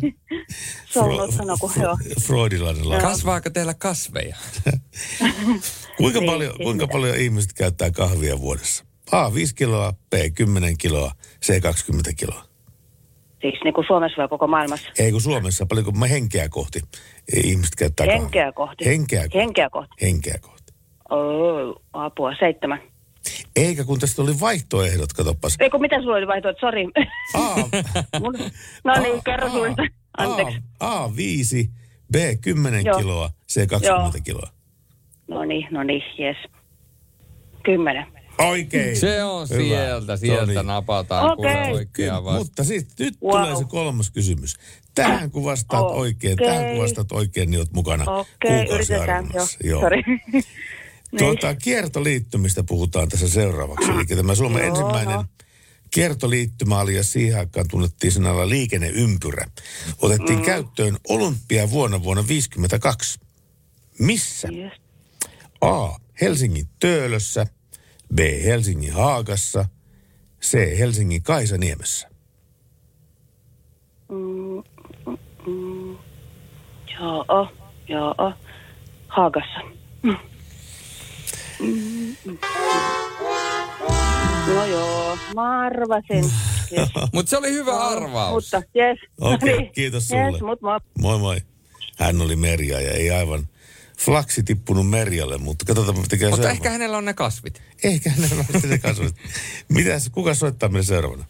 Sounut 0.85 1.33
sano, 1.33 1.57
kun 1.59 1.71
joo. 1.81 1.97
Freudilainen 2.27 2.89
lapsi. 2.89 3.05
Kasvaako 3.07 3.49
teillä 3.49 3.73
kasveja? 3.73 4.35
Kuinka, 5.97 6.19
Niin, 6.19 6.31
paljon, 6.31 6.53
kuinka 6.63 6.87
paljon 6.87 7.17
ihmiset 7.17 7.53
käyttää 7.53 7.91
kahvia 7.91 8.39
vuodessa? 8.39 8.85
A, 9.11 9.33
5 9.33 9.55
kiloa, 9.55 9.93
B, 10.09 10.13
10 10.35 10.77
kiloa, 10.77 11.11
C, 11.45 11.61
20 11.61 12.13
kiloa. 12.13 12.43
Siis 13.41 13.59
niin 13.63 13.73
kuin 13.73 13.87
Suomessa 13.87 14.17
vai 14.17 14.27
koko 14.27 14.47
maailmassa? 14.47 14.87
Ei 14.99 15.11
kun 15.11 15.21
Suomessa, 15.21 15.65
paljonko 15.65 15.91
mä 15.91 16.07
henkeä 16.07 16.49
kohti 16.49 16.81
ihmiset 17.43 17.75
käyttää 17.75 18.05
Henkeä 18.05 18.43
kahvia. 18.43 18.51
kohti. 18.51 18.85
Henkeä 18.85 19.21
kohti. 19.21 19.37
Henkeä 19.37 19.69
kohti. 19.69 19.95
Henkeä 20.01 20.37
kohti. 20.41 20.54
Oh, 21.09 21.81
apua, 21.93 22.31
seitsemän. 22.39 22.79
Eikä 23.55 23.83
kun 23.83 23.99
tästä 23.99 24.21
oli 24.21 24.39
vaihtoehdot, 24.39 25.13
katoppas. 25.13 25.55
Ei 25.59 25.69
kun 25.69 25.81
mitä 25.81 26.01
sulla 26.01 26.15
oli 26.15 26.27
vaihtoehto, 26.27 26.59
sori. 26.59 26.85
No 28.83 28.93
niin, 29.01 29.23
kerro 29.25 29.49
suista. 29.49 29.83
Anteeksi. 30.17 30.57
A, 30.79 31.03
A 31.03 31.15
5, 31.15 31.69
B 32.11 32.15
10 32.41 32.85
Joo. 32.85 32.97
kiloa, 32.99 33.29
C 33.51 33.67
20 33.67 34.17
Joo. 34.17 34.23
kiloa. 34.23 34.49
No 35.27 35.45
niin, 35.45 35.67
no 35.71 35.83
niin, 35.83 36.03
jes. 36.17 36.37
Kymmenen. 37.63 38.05
Oikein. 38.39 38.95
Se 38.97 39.23
on 39.23 39.47
Hyvä. 39.49 39.61
sieltä, 39.63 40.17
sieltä 40.17 40.41
No 40.53 40.61
niin. 40.61 40.67
napataan 40.67 41.31
Okei. 41.31 41.53
kuule 41.55 41.71
oikea 41.71 42.23
vasta. 42.23 42.39
mutta 42.39 42.63
siis 42.63 42.87
nyt 42.99 43.13
Wow. 43.23 43.31
tulee 43.41 43.55
se 43.55 43.63
kolmas 43.65 44.09
kysymys. 44.11 44.55
Tähän 44.95 45.31
kun 45.31 45.43
vastaat 45.43 45.83
Okei. 45.85 45.99
oikein, 45.99 46.37
tähän 46.37 46.65
kun 46.73 46.83
vastaat 46.83 47.11
oikein, 47.11 47.51
niin 47.51 47.59
oot 47.59 47.73
mukana 47.73 48.03
Okei, 48.11 48.65
yritetään. 48.69 49.25
Joo, 49.25 49.31
kuukausiarvonnassa. 49.33 49.59
Niin. 51.11 51.17
Tuota, 51.19 51.55
kiertoliittymistä 51.55 52.63
puhutaan 52.63 53.09
tässä 53.09 53.29
seuraavaksi. 53.29 53.91
Eli 53.91 54.05
tämä 54.05 54.35
Suomen 54.35 54.59
Joo, 54.59 54.69
ensimmäinen 54.69 55.15
no. 55.15 55.25
kiertoliittymä 55.91 56.79
oli 56.79 56.95
ja 56.95 57.03
siihen 57.03 57.39
aikaan 57.39 57.67
tunnettiin 57.67 58.11
sanalla 58.11 58.49
liikenneympyrä. 58.49 59.45
Otettiin 60.01 60.39
Mm. 60.39 60.45
käyttöön 60.45 60.97
olympia 61.09 61.69
vuonna 61.69 62.03
vuonna 62.03 62.23
1952. 62.23 63.19
Missä? 63.99 64.47
Yes. 64.51 64.73
A. 65.61 65.89
Helsingin 66.21 66.67
Töölössä. 66.79 67.45
B. 68.15 68.19
Helsingin 68.45 68.93
Haagassa. 68.93 69.65
C. 70.41 70.77
Helsingin 70.79 71.23
Kaisaniemessä. 71.23 72.09
Mm, 74.09 74.63
mm, 75.07 75.17
mm. 75.47 75.97
Joo, 76.99 77.25
joo. 77.87 78.33
Haagassa. 79.07 79.59
Mm. 81.59 82.15
No 84.55 84.65
joo, 84.65 85.17
mä 85.35 85.59
arvasin. 85.61 86.31
Yes. 86.77 86.89
Mutta 87.13 87.29
se 87.29 87.37
oli 87.37 87.51
hyvä 87.51 87.87
arvaus. 87.87 88.33
Mutta, 88.43 88.67
yes. 88.75 88.99
Okei, 89.21 89.69
kiitos 89.75 90.07
sulle. 90.07 90.31
Yes, 90.31 90.41
mut 90.41 90.61
mä... 90.61 90.79
Moi 90.99 91.19
moi. 91.19 91.37
Hän 91.99 92.21
oli 92.21 92.35
Merja 92.35 92.81
ja 92.81 92.91
ei 92.91 93.11
aivan 93.11 93.47
flaksi 93.97 94.43
tippunut 94.43 94.89
Merjalle, 94.89 95.37
mutta 95.37 95.65
katsotaan, 95.65 95.97
mitä 95.97 96.07
tekee 96.09 96.29
Mutta 96.29 96.35
seuraava. 96.41 96.55
ehkä 96.55 96.69
hänellä 96.69 96.97
on 96.97 97.05
ne 97.05 97.13
kasvit. 97.13 97.61
Ehkä 97.83 98.09
hänellä 98.09 98.45
on 98.55 98.69
ne 98.69 98.77
kasvot. 98.77 99.15
Mitäs, 99.69 100.09
kuka 100.09 100.33
soittaa 100.33 100.69
meille 100.69 100.85
seuraavana? 100.85 101.25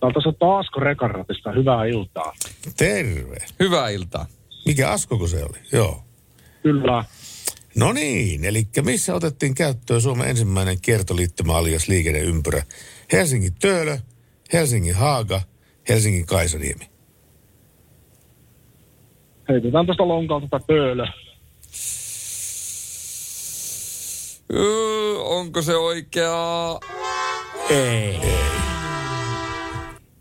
Täältä 0.00 0.20
soittaa 0.22 0.58
Asko 0.58 0.80
Rekanratista. 0.80 1.52
Hyvää 1.52 1.84
iltaa. 1.84 2.32
Terve. 2.76 3.36
Hyvää 3.60 3.88
iltaa. 3.88 4.26
Mikä 4.66 4.90
Askoko 4.90 5.26
se 5.28 5.44
oli? 5.44 5.58
Joo. 5.72 6.02
Kyllä. 6.62 7.04
No 7.76 7.92
niin, 7.92 8.44
eli 8.44 8.62
missä 8.84 9.14
otettiin 9.14 9.54
käyttöön 9.54 10.00
Suomen 10.00 10.28
ensimmäinen 10.28 10.80
kiertoliittymä 10.82 11.56
alias 11.56 11.88
liikenneympyrä? 11.88 12.62
Helsingin 13.12 13.54
Töölö, 13.54 13.98
Helsingin 14.52 14.94
Haaga, 14.94 15.40
Helsingin 15.88 16.26
Kaisaniemi. 16.26 16.84
Heitetään 19.48 19.86
tuosta 19.86 20.08
lonkalta 20.08 20.46
tätä 20.50 20.64
pöölö. 20.66 21.06
Öö, 24.54 25.18
onko 25.18 25.62
se 25.62 25.76
oikea? 25.76 26.32
Ei. 27.70 28.20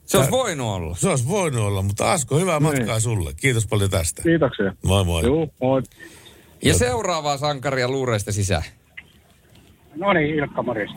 Se 0.06 0.18
olisi 0.18 0.32
voinut 0.32 0.68
olla. 0.68 0.96
Se 0.96 1.10
olisi 1.10 1.28
voinut 1.28 1.62
olla, 1.62 1.82
mutta 1.82 2.12
Asko, 2.12 2.40
hyvää 2.40 2.60
matkaa 2.60 3.00
sulle. 3.00 3.34
Kiitos 3.34 3.68
paljon 3.68 3.90
tästä. 3.90 4.22
Kiitoksia. 4.22 4.74
Moi 4.84 5.04
moi. 5.04 5.24
Joo, 5.24 5.48
moi. 5.62 5.82
Ja 6.66 6.74
seuraavaa 6.74 7.38
sankaria 7.38 7.88
luureista 7.88 8.32
sisään. 8.32 8.64
No 9.96 10.14
niin, 10.14 10.36
Ilkka 10.36 10.64
Maris. 10.64 10.90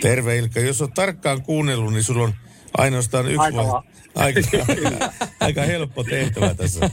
Terve 0.00 0.36
Ilkka. 0.38 0.60
Jos 0.60 0.82
olet 0.82 0.94
tarkkaan 0.94 1.42
kuunnellut, 1.42 1.92
niin 1.92 2.02
sulla 2.02 2.22
on 2.24 2.34
ainoastaan 2.78 3.26
yksi 3.26 3.38
Aika 3.38 3.56
vai- 3.56 3.66
va- 3.66 3.84
aika, 4.14 4.40
aika, 5.40 5.62
helppo 5.62 6.04
tehtävä 6.04 6.54
tässä. 6.54 6.90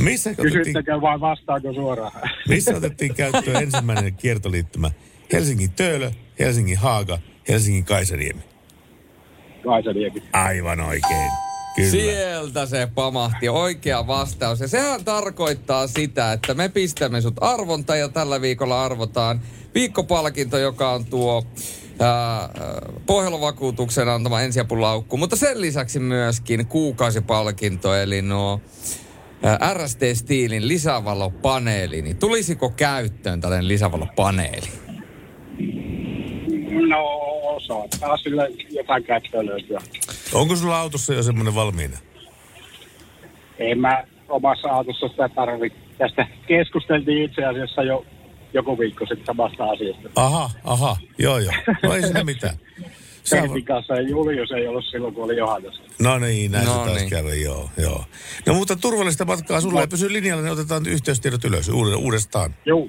Missä 0.00 0.30
otettiin, 0.30 1.00
vai 1.00 1.20
vastaako 1.20 1.72
suoraan. 1.72 2.30
missä 2.48 2.76
otettiin 2.76 3.14
käyttöön 3.14 3.62
ensimmäinen 3.62 4.14
kiertoliittymä? 4.14 4.90
Helsingin 5.32 5.70
Töölö, 5.72 6.10
Helsingin 6.38 6.78
Haaga, 6.78 7.18
Helsingin 7.48 7.84
Kaisaniemi. 7.84 8.40
Kaisaniemi. 9.64 10.22
Aivan 10.32 10.80
oikein. 10.80 11.45
Kyllä. 11.76 11.90
Sieltä 11.90 12.66
se 12.66 12.88
pamahti, 12.94 13.48
oikea 13.48 14.06
vastaus. 14.06 14.60
Ja 14.60 14.68
sehän 14.68 15.04
tarkoittaa 15.04 15.86
sitä, 15.86 16.32
että 16.32 16.54
me 16.54 16.68
pistämme 16.68 17.20
sut 17.20 17.34
arvonta 17.40 17.96
ja 17.96 18.08
tällä 18.08 18.40
viikolla 18.40 18.84
arvotaan 18.84 19.40
viikkopalkinto, 19.74 20.58
joka 20.58 20.92
on 20.92 21.04
tuo 21.04 21.46
ää, 22.00 22.48
Pohjola-vakuutuksen 23.06 24.08
antama 24.08 24.40
ensiapulaukku, 24.40 25.16
mutta 25.16 25.36
sen 25.36 25.60
lisäksi 25.60 25.98
myöskin 25.98 26.66
kuukausipalkinto, 26.66 27.94
eli 27.94 28.22
nuo 28.22 28.60
ää, 29.42 29.74
RST 29.74 30.00
Steelin 30.14 30.68
lisävalopaneeli. 30.68 32.02
Niin 32.02 32.16
tulisiko 32.16 32.70
käyttöön 32.70 33.40
tällainen 33.40 33.68
lisävalopaneeli? 33.68 34.68
No, 36.88 37.35
saattaa 37.60 38.16
sillä 38.16 38.48
jotain 38.70 39.04
käyttöä 39.04 39.46
löytyä. 39.46 39.80
Onko 40.32 40.56
sulla 40.56 40.80
autossa 40.80 41.14
jo 41.14 41.22
semmoinen 41.22 41.54
valmiina? 41.54 41.98
En 43.58 43.78
mä 43.80 44.04
omassa 44.28 44.68
autossa 44.68 45.08
sitä 45.08 45.28
tarvitse. 45.28 45.78
Tästä 45.98 46.26
keskusteltiin 46.46 47.22
itse 47.24 47.44
asiassa 47.44 47.82
jo 47.82 48.06
joku 48.52 48.78
viikko 48.78 49.06
sitten 49.06 49.26
samasta 49.26 49.64
asiasta. 49.64 50.08
Aha, 50.16 50.50
aha, 50.64 50.96
joo 51.18 51.38
joo. 51.38 51.52
No 51.82 51.94
ei 51.94 52.02
siinä 52.02 52.24
mitään. 52.24 52.56
Sä- 53.24 53.36
Pertin 53.40 53.64
kanssa 53.64 53.94
ja 53.94 54.00
Julius 54.00 54.50
ei 54.52 54.66
ollut 54.66 54.84
silloin, 54.90 55.14
kun 55.14 55.24
oli 55.24 55.36
Johannes. 55.36 55.74
No 56.00 56.18
niin, 56.18 56.52
näin 56.52 56.66
No 56.66 56.72
se 56.72 56.78
taas 56.78 56.96
niin. 57.00 57.10
kävi, 57.10 57.42
joo, 57.42 57.70
joo. 57.78 58.04
No 58.46 58.54
mutta 58.54 58.76
turvallista 58.76 59.24
matkaa 59.24 59.60
sulle 59.60 59.80
ja 59.80 59.86
pysy 59.86 60.12
linjalla, 60.12 60.42
niin 60.42 60.52
otetaan 60.52 60.86
yhteystiedot 60.86 61.44
ylös 61.44 61.68
uude- 61.68 61.96
uudestaan. 61.96 62.54
Joo. 62.66 62.88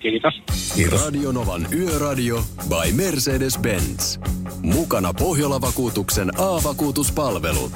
Kiitos. 0.00 0.34
Kiitos. 0.74 1.04
Radionovan 1.04 1.68
Yöradio 1.72 2.44
by 2.68 2.92
Mercedes-Benz. 2.92 4.18
Mukana 4.62 5.14
Pohjola-vakuutuksen 5.14 6.40
A-vakuutuspalvelut. 6.40 7.72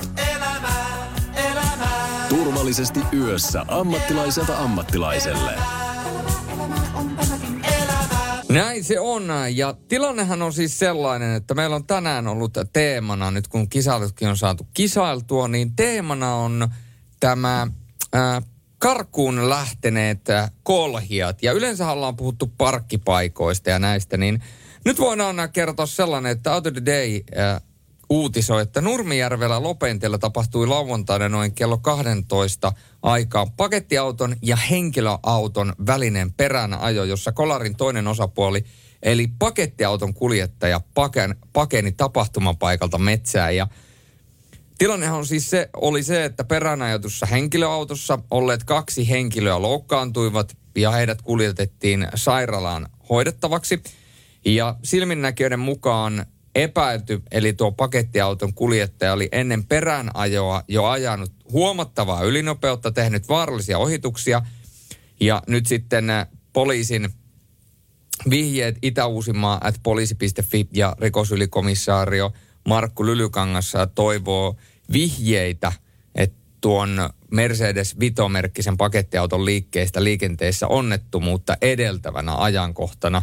Turvallisesti 2.29 3.01
yössä 3.13 3.65
ammattilaiselta 3.69 4.59
ammattilaiselle. 4.59 5.53
Näin 8.49 8.85
se 8.85 9.01
on. 9.01 9.29
Ja 9.55 9.75
tilannehan 9.89 10.43
on 10.43 10.53
siis 10.53 10.79
sellainen, 10.79 11.35
että 11.35 11.55
meillä 11.55 11.77
on 11.77 11.87
tänään 11.87 12.29
ollut 12.29 12.53
teemana, 12.73 13.31
nyt 13.31 13.49
kun 13.49 13.69
kisailutkin 13.69 14.29
on 14.29 14.37
saatu 14.37 14.67
kisailtua, 14.75 15.49
niin 15.49 15.77
teemana 15.77 16.35
on 16.35 16.69
tämä 17.21 17.67
ää, 18.13 18.43
karkuun 18.83 19.49
lähteneet 19.49 20.31
ää, 20.31 20.49
kolhijat. 20.63 21.43
Ja 21.43 21.53
yleensä 21.53 21.91
ollaan 21.91 22.17
puhuttu 22.17 22.53
parkkipaikoista 22.59 23.71
ja 23.71 23.79
näistä, 23.79 24.17
niin 24.17 24.43
nyt 24.85 24.99
voidaan 24.99 25.37
kertoa 25.53 25.87
sellainen, 25.87 26.33
että 26.33 26.55
Out 26.55 26.67
of 26.67 26.73
the 26.73 26.83
Day 26.87 27.21
ää, 27.37 27.61
uutisoi, 28.11 28.63
että 28.63 28.81
Nurmijärvellä 28.81 29.63
Lopentiellä 29.63 30.19
tapahtui 30.19 30.67
lauantaina 30.67 31.29
noin 31.29 31.55
kello 31.55 31.79
12 31.79 32.73
aikaa 33.03 33.47
pakettiauton 33.57 34.37
ja 34.43 34.57
henkilöauton 34.57 35.73
välinen 35.87 36.33
perään 36.33 36.75
ajo, 36.75 37.05
jossa 37.05 37.33
kolarin 37.33 37.77
toinen 37.77 38.09
osapuoli, 38.09 38.65
eli 39.03 39.29
pakettiauton 39.39 40.15
kuljettaja, 40.15 40.81
paken, 40.95 41.37
pakeni 41.53 41.93
tapahtumapaikalta 41.93 42.99
metsää 42.99 43.51
ja 43.51 43.67
Tilannehan 44.79 45.19
on 45.19 45.27
siis 45.27 45.51
se, 45.51 45.69
oli 45.77 46.03
se, 46.03 46.25
että 46.25 46.45
peräänajatussa 46.45 47.27
henkilöautossa 47.27 48.19
olleet 48.31 48.65
kaksi 48.65 49.09
henkilöä 49.09 49.63
loukkaantuivat 49.63 50.57
ja 50.77 50.91
heidät 50.91 51.23
kuljetettiin 51.23 52.09
sairaalaan 52.15 52.89
hoidettavaksi. 53.11 53.83
Ja 54.45 54.77
silminnäkijöiden 54.83 55.61
mukaan 55.61 56.27
epäilty, 56.55 57.23
eli 57.31 57.53
tuo 57.53 57.73
pakettiauton 57.73 58.55
kuljettaja 58.55 59.13
oli 59.13 59.29
ennen 59.33 59.65
peräänajoa 59.65 60.63
jo 60.69 60.85
ajanut 60.85 61.33
huomattavaa 61.53 62.23
ylinopeutta, 62.23 62.93
tehnyt 62.93 63.29
vaarallisia 63.29 63.79
ohituksia. 63.79 64.43
Ja 65.21 65.43
nyt 65.49 65.67
sitten 65.67 66.11
äh, 66.11 66.27
poliisin 66.53 67.09
vihjeet 68.31 68.77
Itä-Uusimaa 68.83 69.61
at 69.65 69.75
poliisi.fi 69.83 70.69
ja 70.73 70.97
rikosylikomissaario 71.01 72.33
Markku 72.69 73.07
Lylykangas 73.07 73.73
toivoo 73.95 74.57
vihjeitä, 74.93 75.73
että 76.15 76.43
tuon 76.61 77.11
Mercedes 77.31 78.01
Vito-merkkisen 78.01 78.77
pakettiauton 78.77 79.45
liikkeestä 79.45 80.05
liikenteessä 80.05 80.69
onnettomuutta 80.69 81.57
edeltävänä 81.63 82.37
ajankohtana. 82.37 83.23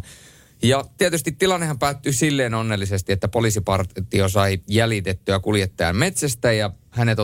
Ja 0.63 0.85
tietysti 0.97 1.31
tilannehan 1.31 1.79
päättyi 1.79 2.13
silleen 2.13 2.53
onnellisesti, 2.53 3.11
että 3.11 3.27
poliisipartio 3.27 4.29
sai 4.29 4.59
jäljitettyä 4.67 5.39
kuljettajan 5.39 5.95
metsästä 5.95 6.51
ja 6.51 6.71
hänet 6.89 7.19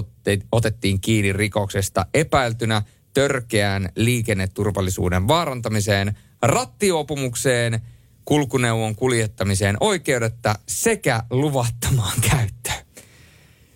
otettiin 0.51 1.01
kiinni 1.01 1.33
rikoksesta 1.33 2.05
epäiltynä 2.13 2.81
törkeään 3.13 3.89
liikenneturvallisuuden 3.95 5.27
vaarantamiseen, 5.27 6.17
rattiopumukseen, 6.41 7.81
kulkuneuvon 8.25 8.95
kuljettamiseen 8.95 9.77
oikeudetta 9.79 10.55
sekä 10.67 11.23
luvattomaan 11.29 12.21
käyttöön. 12.21 12.85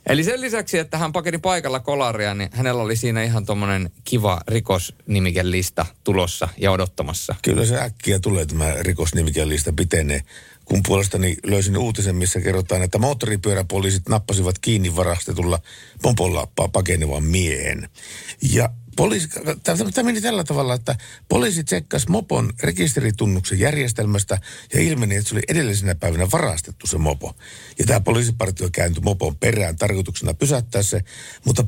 Eli 0.09 0.23
sen 0.23 0.41
lisäksi, 0.41 0.77
että 0.77 0.97
hän 0.97 1.11
pakeni 1.11 1.37
paikalla 1.37 1.79
kolaria, 1.79 2.33
niin 2.33 2.49
hänellä 2.53 2.83
oli 2.83 2.95
siinä 2.95 3.23
ihan 3.23 3.45
tuommoinen 3.45 3.89
kiva 4.03 4.41
rikosnimikelista 4.47 5.85
tulossa 6.03 6.49
ja 6.57 6.71
odottamassa. 6.71 7.35
Kyllä 7.41 7.65
se 7.65 7.81
äkkiä 7.81 8.19
tulee 8.19 8.45
tämä 8.45 8.73
rikosnimikelista 8.79 9.73
pitenee. 9.73 10.21
Kun 10.65 10.83
puolestani 10.87 11.37
löysin 11.43 11.77
uutisen, 11.77 12.15
missä 12.15 12.41
kerrotaan, 12.41 12.83
että 12.83 12.97
moottoripyöräpoliisit 12.97 14.09
nappasivat 14.09 14.59
kiinni 14.59 14.95
varastetulla 14.95 15.59
mopolla 16.03 16.47
pa- 16.61 16.69
pakenevan 16.71 17.23
miehen. 17.23 17.89
Ja 18.53 18.69
poliisi, 18.99 19.29
tämä 19.63 20.03
meni 20.03 20.21
tällä 20.21 20.43
tavalla, 20.43 20.73
että 20.73 20.95
poliisi 21.29 21.63
tsekkasi 21.63 22.09
mopon 22.09 22.53
rekisteritunnuksen 22.63 23.59
järjestelmästä 23.59 24.41
ja 24.73 24.81
ilmeni, 24.81 25.15
että 25.15 25.29
se 25.29 25.35
oli 25.35 25.41
edellisenä 25.47 25.95
päivänä 25.95 26.27
varastettu 26.31 26.87
se 26.87 26.97
mopo. 26.97 27.35
Ja 27.79 27.85
tämä 27.85 27.99
poliisipartio 27.99 28.69
kääntyi 28.71 29.03
mopon 29.03 29.35
perään 29.35 29.75
tarkoituksena 29.75 30.33
pysäyttää 30.33 30.83
se, 30.83 31.01
mutta 31.45 31.63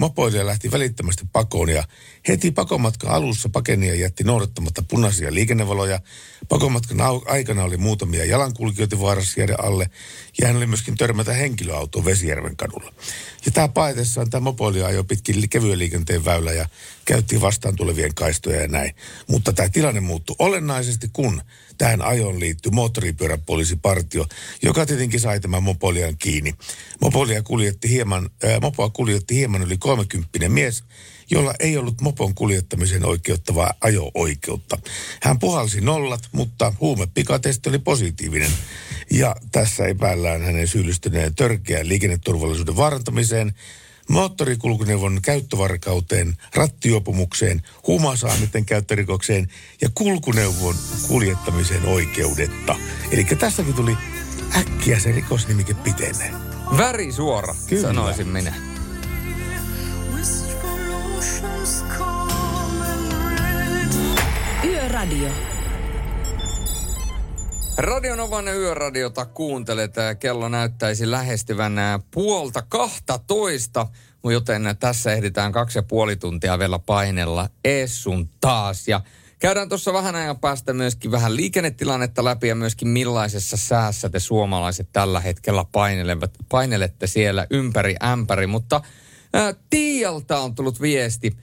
mopoilija 0.00 0.46
lähti 0.46 0.70
välittömästi 0.70 1.24
pakoon 1.32 1.68
ja 1.68 1.84
heti 2.28 2.50
pakomatkan 2.50 3.10
alussa 3.10 3.48
pakenija 3.48 3.94
jätti 3.94 4.24
noudattamatta 4.24 4.82
punaisia 4.88 5.34
liikennevaloja. 5.34 6.00
Pakomatkan 6.48 6.98
aikana 7.26 7.64
oli 7.64 7.76
muutamia 7.76 8.24
jalankulkijoita 8.24 9.00
vaarassa 9.00 9.40
jäädä 9.40 9.56
alle 9.58 9.90
ja 10.40 10.46
hän 10.46 10.56
oli 10.56 10.66
myöskin 10.66 10.96
törmätä 10.96 11.32
henkilöautoon 11.32 12.04
Vesijärven 12.04 12.56
kadulla. 12.56 12.92
Ja 13.46 13.52
tämä 13.52 13.68
paetessaan 13.68 14.30
tämä 14.30 14.40
mopoilija 14.40 14.86
ajoi 14.86 15.04
pitkin 15.04 15.48
kevyen 15.48 15.78
liikenteen 15.78 16.24
väylä 16.24 16.52
ja 16.52 16.68
käytti 17.04 17.40
vastaan 17.40 17.76
tulevien 17.76 18.14
kaistoja 18.14 18.60
ja 18.60 18.68
näin. 18.68 18.94
Mutta 19.26 19.52
tämä 19.52 19.68
tilanne 19.68 20.00
muuttui 20.00 20.36
olennaisesti, 20.38 21.10
kun 21.12 21.42
tähän 21.78 22.02
ajoon 22.02 22.40
liittyi 22.40 22.72
moottoripyöräpoliisipartio, 22.72 24.26
joka 24.62 24.86
tietenkin 24.86 25.20
sai 25.20 25.40
tämän 25.40 25.62
mopolian 25.62 26.16
kiinni. 26.18 26.54
Mopolia 27.00 27.42
kuljetti 27.42 27.90
hieman, 27.90 28.30
ää, 28.44 28.60
mopoa 28.60 28.90
kuljetti 28.90 29.34
hieman 29.34 29.62
yli 29.62 29.78
30 29.78 30.48
mies, 30.48 30.84
jolla 31.30 31.54
ei 31.60 31.76
ollut 31.76 32.00
mopon 32.00 32.34
kuljettamiseen 32.34 33.06
oikeuttavaa 33.06 33.74
ajo-oikeutta. 33.80 34.78
Hän 35.22 35.38
puhalsi 35.38 35.80
nollat, 35.80 36.28
mutta 36.32 36.72
huumepikatesti 36.80 37.68
oli 37.68 37.78
positiivinen. 37.78 38.50
Ja 39.10 39.36
tässä 39.52 39.86
epäillään 39.86 40.42
hänen 40.42 40.68
syyllistyneen 40.68 41.34
törkeään 41.34 41.88
liikenneturvallisuuden 41.88 42.76
vaarantamiseen, 42.76 43.54
moottorikulkuneuvon 44.08 45.18
käyttövarkauteen, 45.22 46.36
rattiopumukseen, 46.54 47.62
huumausaineiden 47.86 48.64
käyttörikokseen 48.64 49.48
ja 49.80 49.88
kulkuneuvon 49.94 50.74
kuljettamiseen 51.08 51.86
oikeudetta. 51.86 52.76
Eli 53.10 53.24
tässäkin 53.24 53.74
tuli 53.74 53.96
äkkiä 54.56 54.98
se 54.98 55.12
rikosnimike 55.12 55.74
pitenee. 55.74 56.30
Väri 56.76 57.12
suora, 57.12 57.54
Kyllä. 57.68 57.82
sanoisin 57.82 58.28
minä. 58.28 58.54
Yöradio. 64.64 65.55
Radionovan 67.78 68.48
yöradiota 68.48 69.26
kuuntelet. 69.26 69.94
Kello 70.20 70.48
näyttäisi 70.48 71.10
lähestyvän 71.10 71.78
ää, 71.78 71.98
puolta 72.10 72.62
kahta 72.62 73.18
toista, 73.26 73.86
joten 74.24 74.76
tässä 74.80 75.12
ehditään 75.12 75.52
kaksi 75.52 75.78
ja 75.78 75.82
puoli 75.82 76.16
tuntia 76.16 76.58
vielä 76.58 76.78
painella 76.78 77.48
Essun 77.64 78.28
taas. 78.40 78.88
Ja 78.88 79.00
käydään 79.38 79.68
tuossa 79.68 79.92
vähän 79.92 80.14
ajan 80.14 80.38
päästä 80.38 80.72
myöskin 80.72 81.10
vähän 81.10 81.36
liikennetilannetta 81.36 82.24
läpi 82.24 82.48
ja 82.48 82.54
myöskin 82.54 82.88
millaisessa 82.88 83.56
säässä 83.56 84.08
te 84.08 84.20
suomalaiset 84.20 84.88
tällä 84.92 85.20
hetkellä 85.20 85.64
painelevat, 85.72 86.30
painelette 86.48 87.06
siellä 87.06 87.46
ympäri 87.50 87.96
ämpäri. 88.04 88.46
Mutta 88.46 88.80
ää, 89.34 89.54
Tiialta 89.70 90.38
on 90.38 90.54
tullut 90.54 90.80
viesti. 90.80 91.36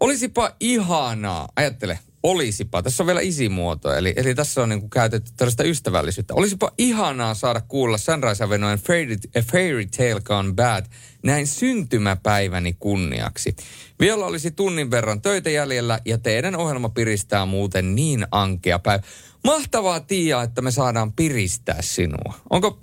Olisipa 0.00 0.52
ihanaa, 0.60 1.48
ajattele, 1.56 1.98
olisipa, 2.22 2.82
tässä 2.82 3.02
on 3.02 3.06
vielä 3.06 3.20
isimuoto, 3.20 3.94
eli, 3.94 4.12
eli 4.16 4.34
tässä 4.34 4.62
on 4.62 4.68
niin 4.68 4.80
kuin 4.80 4.90
käytetty 4.90 5.32
tällaista 5.36 5.64
ystävällisyyttä. 5.64 6.34
Olisipa 6.34 6.72
ihanaa 6.78 7.34
saada 7.34 7.60
kuulla 7.60 7.98
Sunrise 7.98 8.44
Avenuen 8.44 8.78
Fairy, 8.78 9.16
A 9.38 9.42
Fairy 9.42 9.86
Tale 9.86 10.20
Gone 10.20 10.52
Bad 10.52 10.86
näin 11.22 11.46
syntymäpäiväni 11.46 12.76
kunniaksi. 12.80 13.56
Vielä 14.00 14.26
olisi 14.26 14.50
tunnin 14.50 14.90
verran 14.90 15.22
töitä 15.22 15.50
jäljellä 15.50 16.00
ja 16.04 16.18
teidän 16.18 16.56
ohjelma 16.56 16.88
piristää 16.88 17.46
muuten 17.46 17.94
niin 17.94 18.26
ankea 18.30 18.78
päivä. 18.78 19.02
Mahtavaa 19.44 20.00
Tiia, 20.00 20.42
että 20.42 20.62
me 20.62 20.70
saadaan 20.70 21.12
piristää 21.12 21.82
sinua. 21.82 22.34
Onko, 22.50 22.80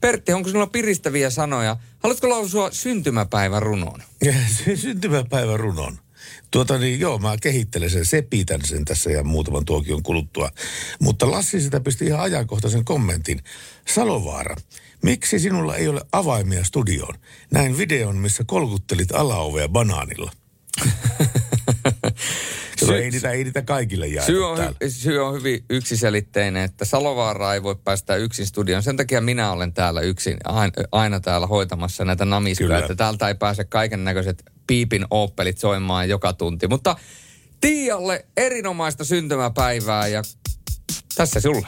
Pertti, 0.00 0.32
onko 0.32 0.48
sinulla 0.48 0.66
piristäviä 0.66 1.30
sanoja? 1.30 1.76
Haluatko 1.98 2.28
lausua 2.28 2.70
syntymäpäivän 2.70 3.62
runon? 3.62 4.02
Syntymäpäivän 4.74 5.60
runon. 5.60 5.98
Tuota 6.50 6.78
niin, 6.78 7.00
joo, 7.00 7.18
mä 7.18 7.36
kehittelen 7.42 7.90
sen, 7.90 8.04
sepitän 8.04 8.60
sen 8.64 8.84
tässä 8.84 9.10
ja 9.10 9.24
muutaman 9.24 9.64
tuokion 9.64 10.02
kuluttua. 10.02 10.50
Mutta 11.00 11.30
Lassi 11.30 11.60
sitä 11.60 11.80
pisti 11.80 12.04
ihan 12.06 12.20
ajankohtaisen 12.20 12.84
kommentin. 12.84 13.42
Salovaara, 13.88 14.56
miksi 15.02 15.38
sinulla 15.38 15.76
ei 15.76 15.88
ole 15.88 16.00
avaimia 16.12 16.64
studioon? 16.64 17.14
Näin 17.50 17.78
videon, 17.78 18.16
missä 18.16 18.44
kolkuttelit 18.46 19.12
alaovea 19.12 19.68
banaanilla. 19.68 20.32
Sy- 22.88 22.98
ei, 23.02 23.10
niitä, 23.10 23.30
ei 23.30 23.44
niitä 23.44 23.62
kaikille 23.62 24.06
jaeta 24.06 24.26
Syy 24.26 24.46
on, 24.46 24.56
täällä. 24.56 24.76
hy- 24.84 24.90
syy 24.90 25.18
on 25.18 25.34
hyvin 25.34 25.64
yksiselitteinen, 25.70 26.64
että 26.64 26.84
Salovaara 26.84 27.54
ei 27.54 27.62
voi 27.62 27.76
päästä 27.84 28.16
yksin 28.16 28.46
studioon. 28.46 28.82
Sen 28.82 28.96
takia 28.96 29.20
minä 29.20 29.52
olen 29.52 29.72
täällä 29.72 30.00
yksin, 30.00 30.36
aina, 30.92 31.20
täällä 31.20 31.46
hoitamassa 31.46 32.04
näitä 32.04 32.24
namiskoja, 32.24 32.78
että 32.78 32.94
täältä 32.94 33.28
ei 33.28 33.34
pääse 33.34 33.64
kaiken 33.64 34.04
näköiset 34.04 34.42
piipin 34.66 35.06
oppelit 35.10 35.58
soimaan 35.58 36.08
joka 36.08 36.32
tunti. 36.32 36.68
Mutta 36.68 36.96
Tiialle 37.60 38.26
erinomaista 38.36 39.04
syntymäpäivää 39.04 40.06
ja 40.06 40.22
tässä 41.14 41.40
sulle. 41.40 41.66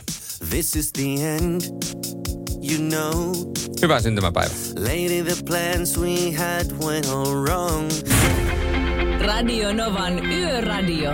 This 0.51 0.77
is 0.77 0.93
the 0.93 1.03
end, 1.37 1.61
you 2.71 2.79
know. 2.89 3.35
Hyvää 3.83 4.01
syntymäpäivää. 4.01 4.57
Lady, 4.77 5.23
the 5.25 5.37
plans 5.47 5.99
we 5.99 6.33
had 6.33 6.67
went 6.87 7.07
all 7.09 7.35
wrong. 7.35 7.91
Radio 9.27 9.73
Novan 9.73 10.27
Yöradio. 10.27 11.11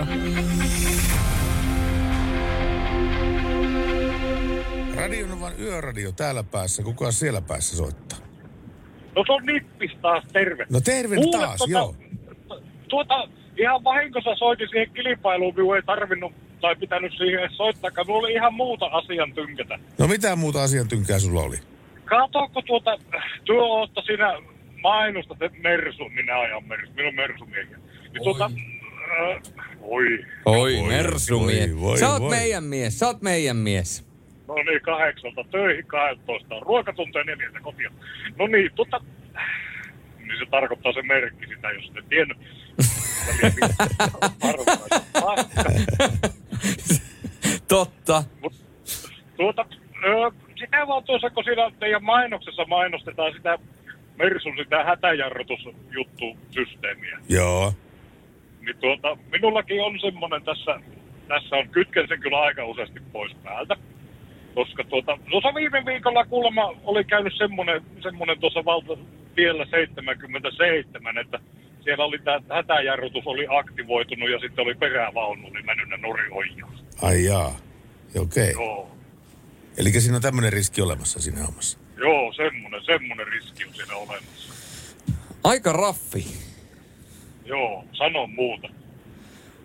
Radionovan 4.95 5.53
yöradio 5.59 6.11
täällä 6.11 6.43
päässä. 6.43 6.83
Kuka 6.83 7.11
siellä 7.11 7.41
päässä 7.41 7.77
soittaa? 7.77 8.19
No 9.15 9.23
se 9.27 9.33
on 9.33 9.45
Nippis 9.45 9.91
taas, 10.01 10.23
terve. 10.33 10.65
No 10.69 10.81
terve 10.81 11.15
Kuule, 11.15 11.37
taas, 11.37 11.57
tota, 11.57 11.71
joo. 11.71 11.95
Tuota, 12.87 13.27
ihan 13.57 13.83
vahingossa 13.83 14.35
soitin 14.35 14.69
siihen 14.69 14.89
kilpailuun, 14.93 15.53
minun 15.55 15.75
ei 15.75 15.81
tarvinnut 15.81 16.33
tai 16.61 16.75
pitänyt 16.75 17.13
siihen 17.17 17.49
soittaakaan. 17.51 18.07
Minulla 18.07 18.27
oli 18.27 18.33
ihan 18.33 18.53
muuta 18.53 18.85
asian 18.85 19.33
tynkätä. 19.33 19.79
No 19.97 20.07
mitä 20.07 20.35
muuta 20.35 20.63
asiantynkää 20.63 21.19
sulla 21.19 21.41
oli? 21.41 21.57
Katokko 22.05 22.61
tuota, 22.61 22.97
työ 23.45 23.61
ootta 23.63 24.01
siinä 24.01 24.33
mainosta, 24.81 25.35
että 25.41 25.59
Mersu, 25.59 26.09
minä 26.09 26.39
ajan 26.39 26.63
Mersu, 26.67 26.93
minun 26.95 27.15
Mersumiehiä. 27.15 27.77
Niin 28.13 28.23
tuota, 28.23 28.45
äh, 28.45 28.51
oi, 29.81 30.05
Oi, 30.45 30.77
Voi, 30.77 30.87
Mersumies. 30.87 31.71
voi, 31.75 31.81
voi, 31.81 31.97
Sä 31.97 32.09
oot 32.09 32.21
voi. 32.21 32.29
meidän 32.29 32.63
mies, 32.63 32.99
sä 32.99 33.05
oot 33.07 33.21
meidän 33.21 33.57
mies. 33.57 34.05
no 34.47 34.55
niin, 34.55 34.81
kahdeksalta 34.81 35.43
töihin, 35.51 35.85
12 35.85 36.59
ruokatunteja, 36.61 37.25
neljältä 37.25 37.59
kotia. 37.59 37.91
No 38.37 38.47
niin, 38.47 38.71
tuota, 38.75 38.99
niin 40.17 40.39
se 40.39 40.45
tarkoittaa 40.51 40.93
se 40.93 41.01
merkki 41.01 41.47
sitä, 41.47 41.71
jos 41.71 41.91
et 41.97 42.09
tiennyt. 42.09 42.37
Totta. 47.67 48.23
Tuota, 49.37 49.65
ö, 50.05 50.31
sitä 50.59 50.87
vaan 50.87 51.03
tuossa, 51.03 51.29
kun 51.29 51.43
siinä 51.43 51.71
teidän 51.79 52.03
mainoksessa 52.03 52.65
mainostetaan 52.65 53.33
sitä 53.33 53.59
Mersun 54.17 54.53
sitä 54.57 54.83
hätäjarrutusjuttusysteemiä. 54.83 57.19
Joo. 57.29 57.73
Niin 58.67 58.77
tuota, 58.77 59.17
minullakin 59.31 59.83
on 59.83 59.99
semmoinen 59.99 60.43
tässä, 60.43 60.79
tässä 61.27 61.55
on, 61.55 61.69
kytken 61.69 62.07
sen 62.07 62.19
kyllä 62.19 62.41
aika 62.41 62.65
useasti 62.65 62.99
pois 63.11 63.35
päältä. 63.43 63.75
Koska 64.55 64.83
tuota, 64.83 65.17
tuossa 65.29 65.53
viime 65.55 65.85
viikolla 65.85 66.25
kuulemma 66.25 66.73
oli 66.83 67.03
käynyt 67.03 67.33
semmoinen, 67.37 67.81
semmoinen 68.03 68.39
tuossa 68.39 68.65
valta 68.65 68.97
tiellä 69.35 69.65
77, 69.65 71.17
että 71.17 71.39
siellä 71.83 72.05
oli 72.05 72.19
tämä 72.19 72.39
hätäjarrutus 72.55 73.27
oli 73.27 73.45
aktivoitunut 73.49 74.29
ja 74.29 74.39
sitten 74.39 74.65
oli 74.65 74.75
perävaunu, 74.75 75.47
oli 75.47 75.63
mennyt 75.63 75.89
ne 75.89 75.97
norioijaan. 75.97 76.73
Ai 77.01 77.25
jaa. 77.25 77.55
Okei. 78.19 78.51
Joo. 78.51 78.91
Eli 79.77 79.91
siinä 79.91 80.15
on 80.15 80.21
tämmöinen 80.21 80.53
riski 80.53 80.81
olemassa 80.81 81.19
siinä 81.21 81.39
hommassa. 81.39 81.79
Joo, 81.97 82.33
semmoinen, 82.33 82.85
semmoinen 82.85 83.27
riski 83.27 83.65
on 83.65 83.73
siinä 83.73 83.95
olemassa. 83.95 84.53
Aika 85.43 85.73
raffi. 85.73 86.46
Joo, 87.47 87.83
sano 87.93 88.27
muuta. 88.27 88.67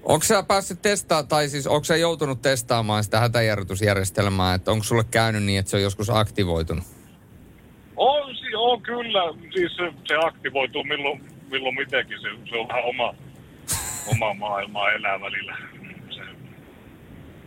Onko 0.02 0.24
sä 0.24 0.42
päässyt 0.42 0.82
testaamaan, 0.82 1.28
tai 1.28 1.48
siis 1.48 1.66
onko 1.66 1.84
sä 1.84 1.96
joutunut 1.96 2.42
testaamaan 2.42 3.04
sitä 3.04 3.20
hätäjarrutusjärjestelmää, 3.20 4.54
että 4.54 4.70
onko 4.70 4.84
sulle 4.84 5.04
käynyt 5.10 5.42
niin, 5.42 5.58
että 5.58 5.70
se 5.70 5.76
on 5.76 5.82
joskus 5.82 6.10
aktivoitunut? 6.10 6.84
On, 7.96 8.36
on 8.56 8.82
kyllä, 8.82 9.22
siis 9.54 9.76
se, 9.76 9.92
se 10.04 10.14
aktivoituu 10.26 10.84
milloin, 10.84 11.24
milloin 11.50 11.74
mitenkin, 11.74 12.20
se, 12.20 12.28
se 12.50 12.56
on 12.56 12.68
vähän 12.68 12.84
oma, 12.84 13.14
oma 14.10 14.34
maailmaa 14.34 14.92
elää 14.92 15.20
välillä. 15.20 15.56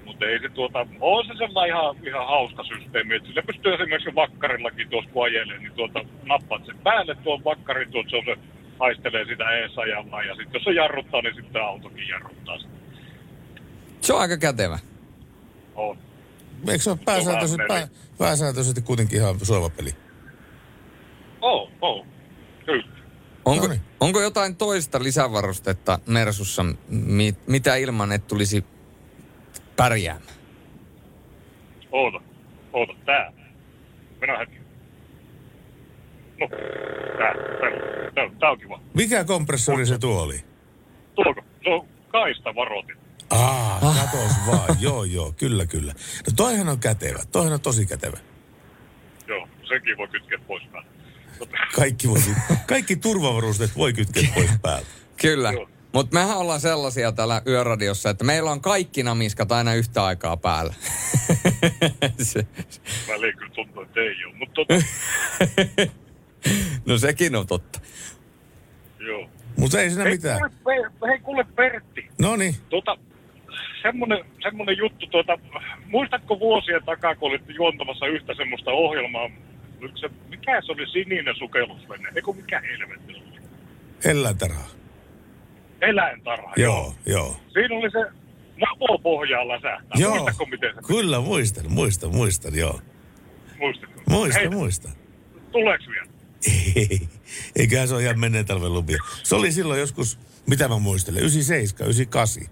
Mutta 0.05 0.25
ei 0.25 0.39
se 0.39 0.49
tuota, 0.49 0.87
on 0.99 1.25
se 1.25 1.33
sellainen 1.37 1.75
ihan, 1.75 1.95
ihan 2.07 2.27
hauska 2.27 2.63
systeemi, 2.63 3.15
että 3.15 3.27
sillä 3.27 3.43
pystyy 3.43 3.73
esimerkiksi 3.73 4.15
vakkarillakin 4.15 4.89
tuossa 4.89 5.11
kun 5.11 5.25
ajelee, 5.25 5.57
niin 5.59 5.73
tuota, 5.73 5.99
nappaat 6.23 6.65
sen 6.65 6.77
päälle 6.83 7.15
tuon 7.15 7.43
vakkarin, 7.43 7.91
tuot, 7.91 8.09
se, 8.09 8.15
on 8.15 8.25
se 8.25 8.37
haistelee 8.79 9.25
sitä 9.25 9.51
ees 9.51 9.77
ajamaan, 9.77 10.27
ja 10.27 10.35
sitten 10.35 10.53
jos 10.53 10.63
se 10.63 10.71
jarruttaa, 10.71 11.21
niin 11.21 11.35
sitten 11.35 11.61
autokin 11.61 12.07
jarruttaa 12.07 12.57
sitä. 12.57 12.73
Se 14.01 14.13
on 14.13 14.21
aika 14.21 14.37
kätevä. 14.37 14.79
On. 15.75 15.97
Eikö 16.67 16.83
se 16.83 16.89
ole 16.89 16.99
pääsääntöisesti, 17.05 17.63
pää, 17.67 17.87
pääsääntöisesti 18.17 18.81
kuitenkin 18.81 19.19
ihan 19.19 19.39
soiva 19.43 19.69
peli? 19.69 19.95
Oo, 21.41 21.71
oo. 21.81 22.05
Kyllä. 22.65 22.87
Onko, 23.45 23.67
onko 23.99 24.21
jotain 24.21 24.55
toista 24.55 25.03
lisävarustetta 25.03 25.99
Mersussa, 26.07 26.65
mi, 26.89 27.35
mitä 27.47 27.75
ilman, 27.75 28.11
että 28.11 28.27
tulisi 28.27 28.65
pärjäämään? 29.75 30.35
Oota, 31.91 32.21
oota, 32.73 32.93
tää. 33.05 33.33
Mennään 34.21 34.39
hetki. 34.39 34.64
No, 36.39 36.47
tää, 37.17 37.33
tää, 37.59 37.71
tää, 38.15 38.29
tää 38.39 38.51
on 38.51 38.59
kiva. 38.59 38.79
Mikä 38.93 39.23
kompressori 39.23 39.85
se 39.85 39.97
tuo 39.97 40.21
oli? 40.21 40.43
Tuoko? 41.15 41.41
Se 41.63 41.69
on 41.69 41.87
kaista 42.07 42.55
varoitin. 42.55 42.95
Aa, 43.29 43.79
katos 43.81 44.31
vaan. 44.47 44.77
joo, 44.79 45.03
joo, 45.03 45.33
kyllä, 45.37 45.65
kyllä. 45.65 45.93
No 46.27 46.33
toihan 46.35 46.69
on 46.69 46.79
kätevä. 46.79 47.19
Toihan 47.31 47.53
on 47.53 47.61
tosi 47.61 47.85
kätevä. 47.85 48.17
Joo, 49.27 49.47
senkin 49.63 49.97
voi 49.97 50.07
kytkeä 50.07 50.39
pois 50.47 50.63
päältä. 50.71 50.89
Kaikki, 51.75 52.09
voi, 52.09 52.19
kaikki 52.67 52.95
turvavarusteet 52.95 53.77
voi 53.77 53.93
kytkeä 53.93 54.29
pois 54.35 54.49
päältä. 54.61 54.87
Kyllä. 55.21 55.53
Mutta 55.93 56.13
mehän 56.13 56.37
ollaan 56.37 56.61
sellaisia 56.61 57.11
täällä 57.11 57.41
yöradiossa, 57.47 58.09
että 58.09 58.23
meillä 58.23 58.51
on 58.51 58.61
kaikki 58.61 59.03
namiskat 59.03 59.51
aina 59.51 59.73
yhtä 59.73 60.05
aikaa 60.05 60.37
päällä. 60.37 60.73
Se, 62.21 62.47
väliin 63.07 63.37
kyllä 63.37 63.51
tuntuu, 63.55 63.81
että 63.83 63.99
ei 63.99 64.25
ole. 64.25 64.35
Mutta 64.35 64.53
tota, 64.55 64.73
no 66.85 66.97
sekin 66.97 67.35
on 67.35 67.47
totta. 67.47 67.79
joo. 68.99 69.29
Mutta 69.57 69.81
ei 69.81 69.89
siinä 69.89 70.03
Hei, 70.03 70.11
mitään. 70.13 70.39
kuule, 70.39 70.51
Per- 70.65 71.09
hei, 71.09 71.19
kuule 71.19 71.45
Pertti. 71.55 72.07
No 72.21 72.35
niin. 72.35 72.55
Tota, 72.69 72.97
semmonen, 73.81 74.25
semmonen 74.43 74.77
juttu, 74.77 75.07
tuota, 75.07 75.37
muistatko 75.87 76.39
vuosien 76.39 76.85
takaa, 76.85 77.15
kun 77.15 77.29
olit 77.29 77.41
juontamassa 77.47 78.07
yhtä 78.07 78.33
semmoista 78.37 78.71
ohjelmaa, 78.71 79.29
se, 79.95 80.09
mikä 80.29 80.61
se 80.61 80.71
oli 80.71 80.87
sininen 80.87 81.35
sukellusvene? 81.35 82.09
Eikö 82.15 82.33
mikä 82.33 82.61
helvetti 82.61 83.13
oli? 83.13 83.39
Eläintarha. 84.05 84.63
Eläintarha. 85.81 86.53
Joo, 86.57 86.93
joo. 87.05 87.37
Siinä 87.53 87.75
oli 87.75 87.91
se 87.91 88.11
napo 88.57 88.99
pohjaa 88.99 89.47
läsähtää. 89.47 89.95
Joo. 89.97 90.11
Muistatko 90.11 90.45
miten 90.45 90.75
se 90.75 90.81
Kyllä 90.87 91.19
muistan, 91.21 91.71
muistan, 91.71 92.11
muistan, 92.15 92.55
joo. 92.55 92.79
Muistatko? 93.59 94.01
Muistan, 94.09 94.41
Hei, 94.41 94.49
muistan. 94.49 94.91
tuleeks 95.51 95.87
vielä? 95.89 96.04
Ei, 96.75 97.09
eiköhän 97.55 97.87
se 97.87 97.93
ole 97.93 98.03
ihan 98.03 98.19
menneen 98.19 98.45
talven 98.45 98.73
lupia. 98.73 98.97
Se 99.23 99.35
oli 99.35 99.51
silloin 99.51 99.79
joskus, 99.79 100.19
mitä 100.47 100.67
mä 100.67 100.79
muistelen, 100.79 101.21
97, 101.21 101.85
98. 101.85 102.43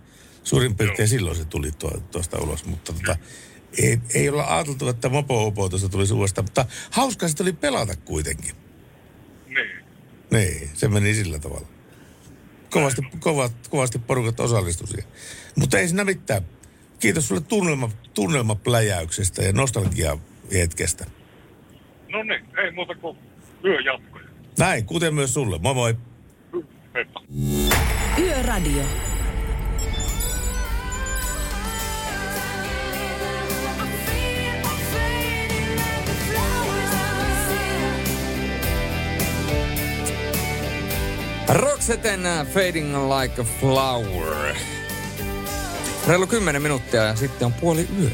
Suurin 0.43 0.75
piirtein 0.75 1.07
silloin 1.07 1.35
se 1.35 1.45
tuli 1.45 1.71
tuo, 1.71 1.91
tuosta 2.11 2.41
ulos, 2.41 2.65
mutta 2.65 2.93
tota, 2.93 3.15
ei, 3.81 3.99
ei 4.13 4.29
olla 4.29 4.55
ajateltu, 4.55 4.87
että 4.87 5.09
mopo 5.09 5.45
opo 5.45 5.69
tuosta 5.69 5.89
tulisi 5.89 6.13
uudestaan, 6.13 6.45
mutta 6.45 6.65
hauska 6.91 7.27
se 7.27 7.43
oli 7.43 7.53
pelata 7.53 7.95
kuitenkin. 7.95 8.55
Niin. 9.47 9.83
Niin, 10.31 10.69
se 10.73 10.87
meni 10.87 11.13
sillä 11.13 11.39
tavalla. 11.39 11.67
kovasti, 12.69 13.01
kovat, 13.19 13.51
kovasti 13.69 13.99
porukat 13.99 14.39
osallistu 14.39 14.87
siihen. 14.87 15.11
Mutta 15.55 15.79
ei 15.79 15.87
siinä 15.87 16.03
mitään. 16.03 16.45
Kiitos 16.99 17.27
sulle 17.27 17.41
tunnelma, 17.41 17.89
tunnelmapläjäyksestä 18.13 19.43
ja 19.43 19.53
nostalgia 19.53 20.17
hetkestä. 20.53 21.05
No 22.09 22.23
niin, 22.23 22.45
ei 22.57 22.71
muuta 22.71 22.95
kuin 22.95 23.17
yö 23.65 23.79
jatkoja. 23.79 24.25
Näin, 24.59 24.85
kuten 24.85 25.15
myös 25.15 25.33
sulle. 25.33 25.59
Moi 25.59 25.73
moi. 25.73 25.95
Heippa. 26.93 27.21
Yöradio. 28.19 28.83
Roxeten 41.49 42.19
uh, 42.19 42.47
Fading 42.47 42.95
Like 42.95 43.41
a 43.41 43.45
Flower. 43.59 44.55
Reilu 46.07 46.27
10 46.27 46.61
minuuttia 46.61 47.03
ja 47.03 47.15
sitten 47.15 47.45
on 47.45 47.53
puoli 47.53 47.87
yö. 48.01 48.09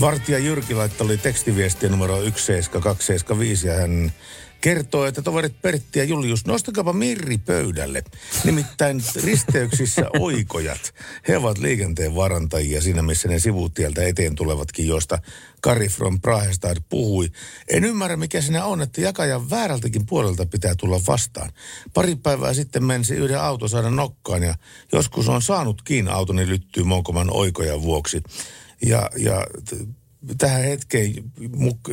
Vartija 0.00 0.38
Jyrki 0.38 0.74
laittoi 0.74 1.16
tekstiviestiä 1.16 1.88
numero 1.88 2.16
17275 2.16 3.68
ja 3.68 3.74
hän 3.74 4.12
kertoo, 4.60 5.06
että 5.06 5.22
toverit 5.22 5.62
Pertti 5.62 5.98
ja 5.98 6.04
Julius, 6.04 6.46
nostakaapa 6.46 6.92
Mirri 6.92 7.38
pöydälle. 7.38 8.04
Nimittäin 8.44 9.02
risteyksissä 9.22 10.06
oikojat. 10.18 10.94
He 11.28 11.36
ovat 11.36 11.58
liikenteen 11.58 12.14
varantajia 12.14 12.80
siinä, 12.80 13.02
missä 13.02 13.28
ne 13.28 13.38
sivutieltä 13.38 14.02
eteen 14.02 14.34
tulevatkin, 14.34 14.86
joista 14.88 15.18
Kari 15.60 15.88
from 15.88 16.20
Prahestad 16.20 16.76
puhui. 16.88 17.30
En 17.68 17.84
ymmärrä, 17.84 18.16
mikä 18.16 18.40
siinä 18.40 18.64
on, 18.64 18.82
että 18.82 19.00
jakajan 19.00 19.50
väärältäkin 19.50 20.06
puolelta 20.06 20.46
pitää 20.46 20.74
tulla 20.74 21.00
vastaan. 21.06 21.50
Pari 21.94 22.16
päivää 22.16 22.54
sitten 22.54 22.84
mensi 22.84 23.14
yhden 23.14 23.40
auto 23.40 23.68
saada 23.68 23.90
nokkaan 23.90 24.42
ja 24.42 24.54
joskus 24.92 25.28
on 25.28 25.42
saanutkin 25.42 26.08
autoni 26.08 26.48
lyttyy 26.48 26.84
Monkoman 26.84 27.30
oikojan 27.30 27.82
vuoksi. 27.82 28.22
Ja, 28.86 29.10
ja 29.16 29.46
tähän 30.38 30.62
hetkeen, 30.62 31.14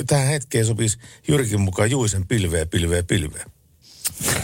tähän 0.07 0.27
hetkeen 0.27 0.65
sopisi 0.65 0.97
Jyrkin 1.27 1.61
mukaan 1.61 1.91
Juisen 1.91 2.27
pilveä, 2.27 2.65
pilveä, 2.65 3.03
pilveä. 3.03 3.45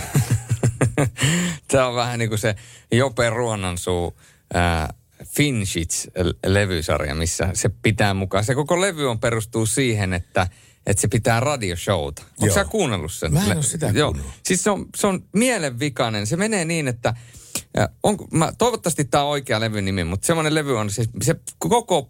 Tämä 1.67 1.87
on 1.87 1.95
vähän 1.95 2.19
niin 2.19 2.29
kuin 2.29 2.39
se 2.39 2.55
Jope 2.91 3.29
Ruonansuu 3.29 4.19
ää, 4.53 4.93
Finchits-levysarja, 5.23 7.15
missä 7.15 7.49
se 7.53 7.69
pitää 7.69 8.13
mukaan. 8.13 8.43
Se 8.43 8.55
koko 8.55 8.81
levy 8.81 9.09
on 9.09 9.19
perustuu 9.19 9.65
siihen, 9.65 10.13
että, 10.13 10.47
että 10.85 11.01
se 11.01 11.07
pitää 11.07 11.39
radioshowta. 11.39 12.23
Onko 12.41 12.53
sä 12.53 12.65
kuunnellut 12.65 13.13
sen? 13.13 13.33
Mä 13.33 13.45
en 13.45 13.57
ole 13.57 13.63
sitä 13.63 13.91
Joo. 13.93 14.11
kuunnellut. 14.11 14.39
Siis 14.43 14.63
se 14.63 14.69
on, 14.69 14.85
se 14.95 15.07
on 15.07 15.23
mielenvikainen. 15.33 16.27
Se 16.27 16.37
menee 16.37 16.65
niin, 16.65 16.87
että 16.87 17.13
on, 18.03 18.17
mä, 18.31 18.53
toivottavasti 18.57 19.05
tämä 19.05 19.23
on 19.23 19.29
oikea 19.29 19.59
levyn 19.59 19.85
nimi, 19.85 20.03
mutta 20.03 20.27
semmoinen 20.27 20.55
levy 20.55 20.77
on, 20.77 20.89
siis 20.89 21.09
se 21.21 21.35
koko, 21.57 22.09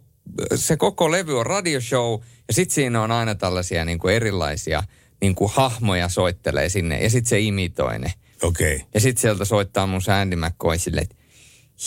se 0.54 0.76
koko 0.76 1.10
levy 1.10 1.38
on 1.38 1.46
radioshow 1.46 2.20
ja 2.48 2.54
sitten 2.54 2.74
siinä 2.74 3.02
on 3.02 3.10
aina 3.10 3.34
tällaisia 3.34 3.84
niin 3.84 3.98
kuin 3.98 4.14
erilaisia 4.14 4.82
niin 5.20 5.34
kuin 5.34 5.50
hahmoja 5.54 6.08
soittelee 6.08 6.68
sinne 6.68 7.02
ja 7.02 7.10
sitten 7.10 7.28
se 7.28 7.40
imitoi 7.40 7.98
ne. 7.98 8.12
Okei. 8.42 8.74
Okay. 8.74 8.86
Ja 8.94 9.00
sitten 9.00 9.20
sieltä 9.20 9.44
soittaa 9.44 9.86
mun 9.86 10.02
Sandy 10.02 10.36
McCoy 10.36 10.78
sille, 10.78 11.00
että 11.00 11.16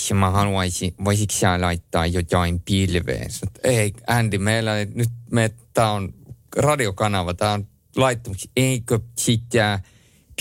"Ja 0.10 0.16
mä 0.16 0.30
haluaisin, 0.30 0.94
voisitko 1.04 1.36
sä 1.36 1.62
laittaa 1.62 2.06
jotain 2.06 2.60
pilveen? 2.60 3.30
Että 3.44 3.60
ei, 3.64 3.94
Andy, 4.08 4.38
meillä 4.38 4.78
ei, 4.78 4.88
nyt 4.94 5.10
me, 5.32 5.52
tää 5.74 5.92
on 5.92 6.14
radiokanava, 6.58 7.34
tää 7.34 7.52
on 7.52 7.68
laittanut, 7.96 8.38
eikö 8.56 9.00
sitä 9.18 9.80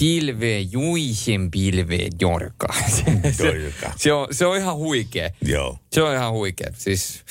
pilveä, 0.00 0.58
juisen 0.58 1.50
pilveä, 1.50 2.08
Jorka. 2.20 2.74
Se, 2.96 3.32
se, 3.32 3.72
se, 3.96 4.12
on, 4.12 4.28
se 4.32 4.46
on 4.46 4.56
ihan 4.56 4.76
huikea. 4.76 5.30
Joo. 5.42 5.78
Se 5.92 6.02
on 6.02 6.14
ihan 6.14 6.32
huikea. 6.32 6.70
Siis 6.74 7.22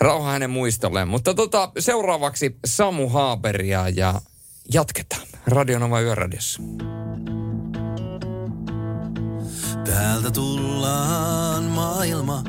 rauha 0.00 0.30
hänen 0.30 0.50
muistolleen. 0.50 1.08
Mutta 1.08 1.34
tota, 1.34 1.72
seuraavaksi 1.78 2.56
Samu 2.64 3.08
Haaberia 3.08 3.88
ja 3.88 4.20
jatketaan. 4.72 5.26
Radionova 5.46 6.00
Yöradiossa. 6.00 6.62
Täältä 9.84 10.30
tullaan 10.30 11.64
maailma. 11.64 12.44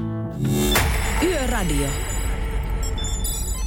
Yöradio. 1.24 1.88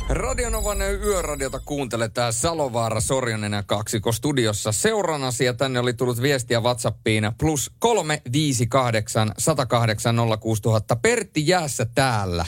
Radionovan 0.08 0.82
yöradiota 0.82 1.60
kuuntelee 1.64 2.08
tää 2.08 2.32
Salovaara 2.32 3.00
Sorjonen 3.00 3.52
ja 3.52 3.62
kaksiko 3.62 4.12
studiossa. 4.12 4.72
Seurannasi 4.72 5.44
ja 5.44 5.54
tänne 5.54 5.78
oli 5.78 5.94
tullut 5.94 6.22
viestiä 6.22 6.60
Whatsappiin 6.60 7.32
plus 7.38 7.72
358 7.78 9.32
108 9.38 10.16
06000. 10.40 10.96
Pertti 10.96 11.46
jäässä 11.46 11.86
täällä. 11.94 12.46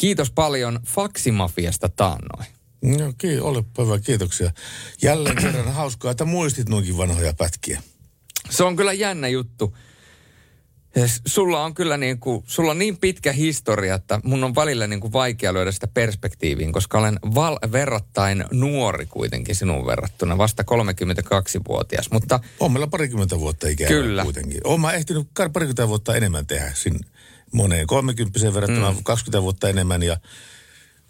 Kiitos 0.00 0.30
paljon 0.30 0.80
Faksimafiasta 0.86 1.88
taannoin. 1.88 2.46
No, 2.82 3.12
ki- 3.18 3.40
olepa 3.40 3.84
hyvä, 3.84 3.98
kiitoksia. 3.98 4.50
Jälleen 5.02 5.36
kerran 5.42 5.72
hauskaa, 5.74 6.10
että 6.10 6.24
muistit 6.24 6.68
noinkin 6.68 6.96
vanhoja 6.96 7.34
pätkiä. 7.34 7.82
Se 8.50 8.64
on 8.64 8.76
kyllä 8.76 8.92
jännä 8.92 9.28
juttu. 9.28 9.76
Sulla 11.26 11.64
on 11.64 11.74
kyllä 11.74 11.96
niin 11.96 12.20
kuin, 12.20 12.44
sulla 12.46 12.70
on 12.70 12.78
niin 12.78 12.96
pitkä 12.96 13.32
historia, 13.32 13.94
että 13.94 14.20
mun 14.24 14.44
on 14.44 14.54
välillä 14.54 14.86
niin 14.86 15.00
kuin 15.00 15.12
vaikea 15.12 15.54
löydä 15.54 15.72
sitä 15.72 15.86
perspektiiviin, 15.86 16.72
koska 16.72 16.98
olen 16.98 17.18
val- 17.34 17.58
verrattain 17.72 18.44
nuori 18.52 19.06
kuitenkin 19.06 19.54
sinun 19.56 19.86
verrattuna, 19.86 20.38
vasta 20.38 20.62
32-vuotias. 20.62 22.10
Mutta 22.10 22.40
On 22.60 22.72
meillä 22.72 22.86
parikymmentä 22.86 23.40
vuotta 23.40 23.68
ikää 23.68 23.88
Kyllä. 23.88 24.22
kuitenkin. 24.22 24.60
Olen 24.64 24.80
mä 24.80 24.92
ehtinyt 24.92 25.28
parikymmentä 25.34 25.88
vuotta 25.88 26.16
enemmän 26.16 26.46
tehdä 26.46 26.70
sin 26.74 27.00
moneen 27.52 27.86
30 27.86 28.54
verrattuna 28.54 28.92
mm. 28.92 29.04
20 29.04 29.42
vuotta 29.42 29.68
enemmän 29.68 30.02
ja 30.02 30.16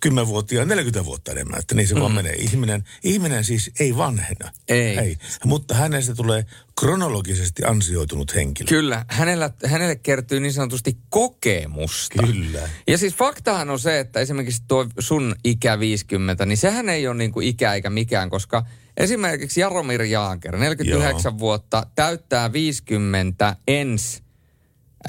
10 0.01 0.27
vuotta 0.27 0.55
ja 0.55 0.65
40 0.65 1.05
vuotta 1.05 1.33
enemmän. 1.33 1.59
Että 1.59 1.75
niin 1.75 1.89
se 1.89 1.95
mm. 1.95 2.01
vaan 2.01 2.13
menee. 2.13 2.33
Ihminen, 2.33 2.85
ihminen 3.05 3.45
siis 3.45 3.71
ei 3.81 3.97
vanhena. 3.97 4.53
Ei. 4.69 4.99
ei. 4.99 5.17
Mutta 5.45 5.75
hänestä 5.75 6.15
tulee 6.15 6.47
kronologisesti 6.81 7.65
ansioitunut 7.65 8.35
henkilö. 8.35 8.69
Kyllä, 8.69 9.05
hänellä, 9.09 9.51
hänelle 9.67 9.97
kertyy 9.97 10.41
niin 10.41 10.53
sanotusti 10.53 10.97
kokemusta. 11.11 12.23
Kyllä. 12.23 12.69
Ja 12.89 12.99
siis 12.99 13.15
faktahan 13.15 13.71
on 13.71 13.79
se, 13.79 14.01
että 14.01 14.21
esimerkiksi 14.21 14.63
tuo 14.69 14.87
sun 14.99 15.35
ikä 15.45 15.79
50, 15.79 16.47
niin 16.47 16.57
sehän 16.57 16.89
ei 16.89 17.07
ole 17.07 17.17
niin 17.17 17.33
kuin 17.33 17.47
ikä 17.47 17.75
eikä 17.75 17.91
mikään, 17.91 18.31
koska 18.31 18.67
esimerkiksi 18.97 19.61
Jaromir 19.61 20.03
Jaager, 20.03 20.57
49 20.57 21.33
Joo. 21.33 21.39
vuotta, 21.39 21.87
täyttää 21.95 22.53
50 22.53 23.57
ensi 23.69 24.23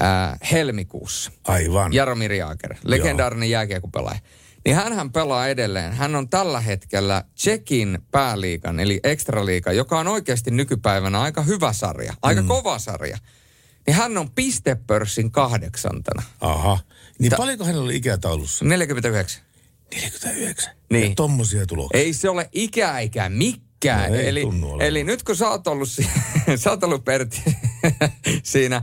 ää, 0.00 0.36
helmikuussa. 0.52 1.32
Aivan. 1.44 1.92
Jaromir 1.92 2.32
Jaager, 2.32 2.74
legendaarinen 2.84 3.50
jääkiekopelaaja. 3.50 4.20
Niin 4.64 4.76
hänhän 4.76 5.12
pelaa 5.12 5.48
edelleen. 5.48 5.92
Hän 5.92 6.14
on 6.14 6.28
tällä 6.28 6.60
hetkellä 6.60 7.24
Tsekin 7.34 7.98
pääliikan, 8.10 8.80
eli 8.80 9.00
ekstraliiga, 9.04 9.72
joka 9.72 9.98
on 9.98 10.08
oikeasti 10.08 10.50
nykypäivänä 10.50 11.20
aika 11.20 11.42
hyvä 11.42 11.72
sarja, 11.72 12.14
aika 12.22 12.42
mm. 12.42 12.48
kova 12.48 12.78
sarja. 12.78 13.18
Niin 13.86 13.94
hän 13.94 14.18
on 14.18 14.30
pistepörssin 14.30 15.30
kahdeksantana. 15.30 16.22
Aha. 16.40 16.78
Niin 17.18 17.30
Ta- 17.30 17.36
paljonko 17.36 17.64
hänellä 17.64 17.84
oli 17.84 17.96
ikätaulussa? 17.96 18.64
49. 18.64 19.42
49. 19.94 20.72
Niin. 20.90 21.08
Ja 21.08 21.14
tommosia 21.16 21.66
tuloksia. 21.66 22.00
Ei 22.00 22.12
se 22.12 22.28
ole 22.28 22.48
ikä 22.52 22.98
eikä 22.98 23.28
mikään. 23.28 24.10
No 24.10 24.16
ei 24.16 24.28
eli, 24.28 24.42
eli 24.80 25.04
nyt 25.04 25.22
kun 25.22 25.36
sä 25.36 25.50
oot 25.50 25.66
ollut, 25.66 25.88
sä 26.56 26.70
oot 26.70 26.84
ollut 26.84 27.04
Pertti 27.04 27.42
siinä 28.42 28.82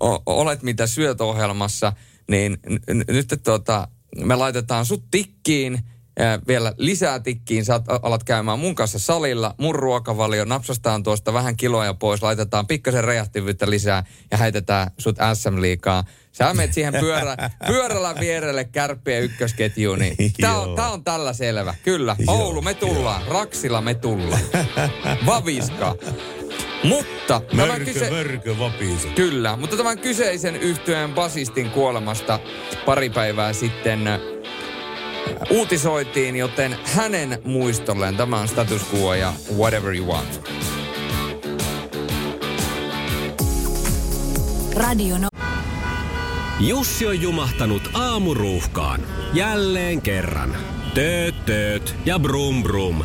o- 0.00 0.22
olet 0.26 0.62
mitä 0.62 0.86
syöt 0.86 1.20
ohjelmassa, 1.20 1.92
niin 2.30 2.52
n- 2.70 2.94
n- 2.94 3.04
nyt 3.08 3.40
tota, 3.42 3.88
me 4.24 4.36
laitetaan 4.36 4.86
sut 4.86 5.04
tikkiin, 5.10 5.74
äh, 6.20 6.40
vielä 6.48 6.74
lisää 6.78 7.20
tikkiin, 7.20 7.64
sä 7.64 7.80
alat 8.02 8.24
käymään 8.24 8.58
mun 8.58 8.74
kanssa 8.74 8.98
salilla, 8.98 9.54
mun 9.58 9.74
ruokavalio, 9.74 10.44
napsastaan 10.44 11.02
tuosta 11.02 11.32
vähän 11.32 11.56
kiloja 11.56 11.94
pois, 11.94 12.22
laitetaan 12.22 12.66
pikkasen 12.66 13.04
räjähtivyyttä 13.04 13.70
lisää 13.70 14.04
ja 14.30 14.36
heitetään 14.38 14.90
sut 14.98 15.16
SM-liikaa. 15.34 16.04
Sä 16.32 16.54
menet 16.54 16.72
siihen 16.74 16.94
pyörä, 17.00 17.36
pyörällä 17.66 18.14
vierelle 18.20 18.64
kärppien 18.64 19.22
ykkösketjuun, 19.22 19.98
niin 19.98 20.16
tää 20.40 20.58
on, 20.58 20.76
tää 20.76 20.90
on 20.90 21.04
tällä 21.04 21.32
selvä. 21.32 21.74
Kyllä, 21.82 22.16
Oulu 22.26 22.62
me 22.62 22.74
tullaan, 22.74 23.22
Raksila 23.28 23.80
me 23.80 23.94
tullaan. 23.94 24.40
Vaviska. 25.26 25.94
Mutta 26.84 27.40
tämän 27.40 27.68
Mörkö, 27.68 27.84
kyse... 27.84 28.10
mörkö, 28.10 28.58
vapiisa. 28.58 29.08
Kyllä, 29.08 29.56
mutta 29.56 29.76
tämän 29.76 29.98
kyseisen 29.98 30.56
yhtyeen 30.56 31.14
basistin 31.14 31.70
kuolemasta 31.70 32.38
pari 32.86 33.10
päivää 33.10 33.52
sitten 33.52 34.06
äh, 34.06 34.20
uutisoitiin, 35.50 36.36
joten 36.36 36.76
hänen 36.84 37.38
muistolleen 37.44 38.16
tämä 38.16 38.40
on 38.40 38.48
status 38.48 38.82
quo 38.94 39.14
ja 39.14 39.32
whatever 39.56 39.96
you 39.96 40.06
want. 40.06 40.50
Radio 44.76 45.18
no- 45.18 45.28
Jussi 46.60 47.06
on 47.06 47.22
jumahtanut 47.22 47.90
aamuruuhkaan. 47.94 49.00
Jälleen 49.34 50.02
kerran. 50.02 50.56
Tööt, 50.94 51.44
tööt 51.46 51.94
ja 52.04 52.18
brum 52.18 52.62
brum. 52.62 53.04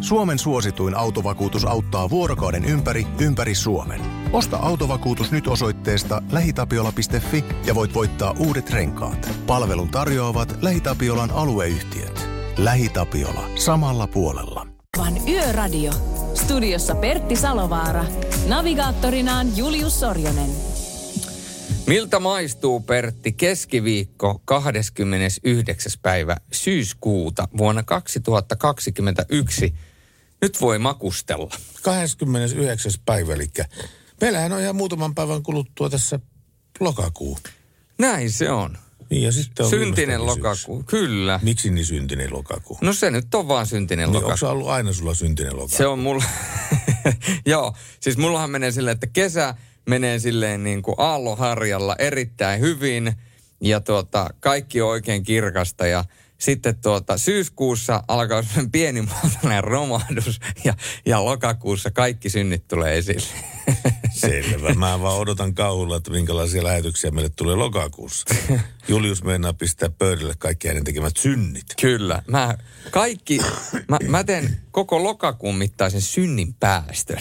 Suomen 0.00 0.38
suosituin 0.38 0.94
autovakuutus 0.96 1.64
auttaa 1.64 2.10
vuorokauden 2.10 2.64
ympäri, 2.64 3.06
ympäri 3.20 3.54
Suomen. 3.54 4.00
Osta 4.32 4.56
autovakuutus 4.56 5.32
nyt 5.32 5.46
osoitteesta 5.46 6.22
lähitapiola.fi 6.32 7.44
ja 7.64 7.74
voit 7.74 7.94
voittaa 7.94 8.34
uudet 8.38 8.70
renkaat. 8.70 9.30
Palvelun 9.46 9.88
tarjoavat 9.88 10.58
LähiTapiolan 10.62 11.30
alueyhtiöt. 11.30 12.28
LähiTapiola. 12.56 13.48
Samalla 13.54 14.06
puolella. 14.06 14.66
Van 14.98 15.28
Yöradio. 15.28 15.92
Studiossa 16.34 16.94
Pertti 16.94 17.36
Salovaara. 17.36 18.04
Navigaattorinaan 18.48 19.56
Julius 19.56 20.00
Sorjonen. 20.00 20.69
Miltä 21.90 22.20
maistuu 22.20 22.80
Pertti 22.80 23.32
keskiviikko 23.32 24.42
29. 24.44 25.92
päivä 26.02 26.36
syyskuuta 26.52 27.48
vuonna 27.56 27.82
2021? 27.82 29.74
Nyt 30.42 30.60
voi 30.60 30.78
makustella. 30.78 31.56
29. 31.82 32.92
päivä, 33.04 33.34
eli 33.34 33.46
meillähän 34.20 34.52
on 34.52 34.60
ihan 34.60 34.76
muutaman 34.76 35.14
päivän 35.14 35.42
kuluttua 35.42 35.90
tässä 35.90 36.20
lokakuu. 36.80 37.38
Näin 37.98 38.30
se 38.30 38.50
on. 38.50 38.78
Niin 39.10 39.22
ja 39.22 39.32
sitten 39.32 39.64
on 39.66 39.70
Syntinen 39.70 39.96
viimeistäkin 39.96 40.26
lokakuu, 40.26 40.82
kyllä. 40.86 41.40
Miksi 41.42 41.70
niin 41.70 41.86
syntinen 41.86 42.32
lokakuu? 42.32 42.78
No 42.80 42.92
se 42.92 43.10
nyt 43.10 43.34
on 43.34 43.48
vaan 43.48 43.66
syntinen 43.66 44.08
Niin, 44.08 44.14
lokakuu. 44.14 44.32
onko 44.32 44.48
ollut 44.48 44.68
aina 44.68 44.92
sulla 44.92 45.14
syntinen 45.14 45.52
lokakuu? 45.52 45.76
Se 45.76 45.86
on 45.86 45.98
mulla, 45.98 46.24
joo, 47.46 47.74
siis 48.00 48.16
mullahan 48.16 48.50
menee 48.50 48.72
silleen, 48.72 48.94
että 48.94 49.06
kesä 49.06 49.54
menee 49.90 50.18
silleen 50.18 50.64
niin 50.64 50.82
kuin 50.82 50.94
aalloharjalla 50.98 51.96
erittäin 51.98 52.60
hyvin 52.60 53.12
ja 53.60 53.80
tuota, 53.80 54.30
kaikki 54.40 54.82
on 54.82 54.88
oikein 54.88 55.22
kirkasta 55.22 55.86
ja 55.86 56.04
sitten 56.38 56.76
tuota, 56.82 57.18
syyskuussa 57.18 58.02
alkaa 58.08 58.42
semmoinen 58.42 58.70
pienimuotoinen 58.80 59.64
romahdus 59.64 60.40
ja, 60.64 60.74
ja 61.06 61.24
lokakuussa 61.24 61.90
kaikki 61.90 62.30
synnit 62.30 62.68
tulee 62.68 62.98
esille. 62.98 63.26
Selvä. 64.10 64.74
Mä 64.74 65.00
vaan 65.00 65.18
odotan 65.18 65.54
kauhulla, 65.54 65.96
että 65.96 66.10
minkälaisia 66.10 66.64
lähetyksiä 66.64 67.10
meille 67.10 67.30
tulee 67.36 67.56
lokakuussa. 67.56 68.34
Julius 68.88 69.24
meinaa 69.24 69.52
pistää 69.52 69.88
pöydälle 69.98 70.34
kaikki 70.38 70.68
hänen 70.68 70.84
tekemät 70.84 71.16
synnit. 71.16 71.66
Kyllä. 71.80 72.22
Mä, 72.26 72.54
kaikki, 72.90 73.38
mä, 73.88 73.98
mä 74.08 74.24
teen 74.24 74.60
koko 74.70 75.04
lokakuun 75.04 75.56
mittaisen 75.56 76.02
synnin 76.02 76.54
päästön. 76.54 77.20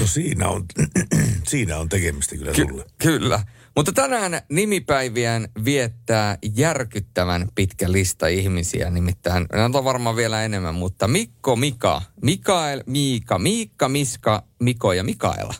No 0.00 0.06
siinä 0.06 0.48
on, 0.48 0.64
siinä 1.48 1.78
on 1.78 1.88
tekemistä 1.88 2.36
kyllä 2.36 2.54
sulle. 2.54 2.84
Kyllä. 2.98 3.44
Mutta 3.76 3.92
tänään 3.92 4.42
nimipäiviään 4.48 5.48
viettää 5.64 6.38
järkyttävän 6.56 7.48
pitkä 7.54 7.92
lista 7.92 8.26
ihmisiä. 8.26 8.90
Nimittäin, 8.90 9.46
näitä 9.52 9.78
on 9.78 9.84
varmaan 9.84 10.16
vielä 10.16 10.44
enemmän, 10.44 10.74
mutta 10.74 11.08
Mikko, 11.08 11.56
Mika, 11.56 12.02
Mikael, 12.22 12.82
Miika, 12.86 13.38
Miikka, 13.38 13.88
Miska, 13.88 14.42
Miko 14.60 14.92
ja 14.92 15.04
Mikaela. 15.04 15.54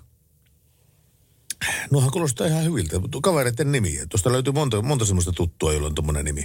Nuohan 1.90 2.10
kuulostaa 2.10 2.46
ihan 2.46 2.64
hyviltä, 2.64 2.98
mutta 2.98 3.18
kavereiden 3.22 3.72
nimiä. 3.72 4.06
Tuosta 4.06 4.32
löytyy 4.32 4.52
monta, 4.52 4.82
monta 4.82 5.04
semmoista 5.04 5.32
tuttua, 5.32 5.72
jolla 5.72 5.86
on 5.86 5.94
tommonen 5.94 6.24
nimi. 6.24 6.44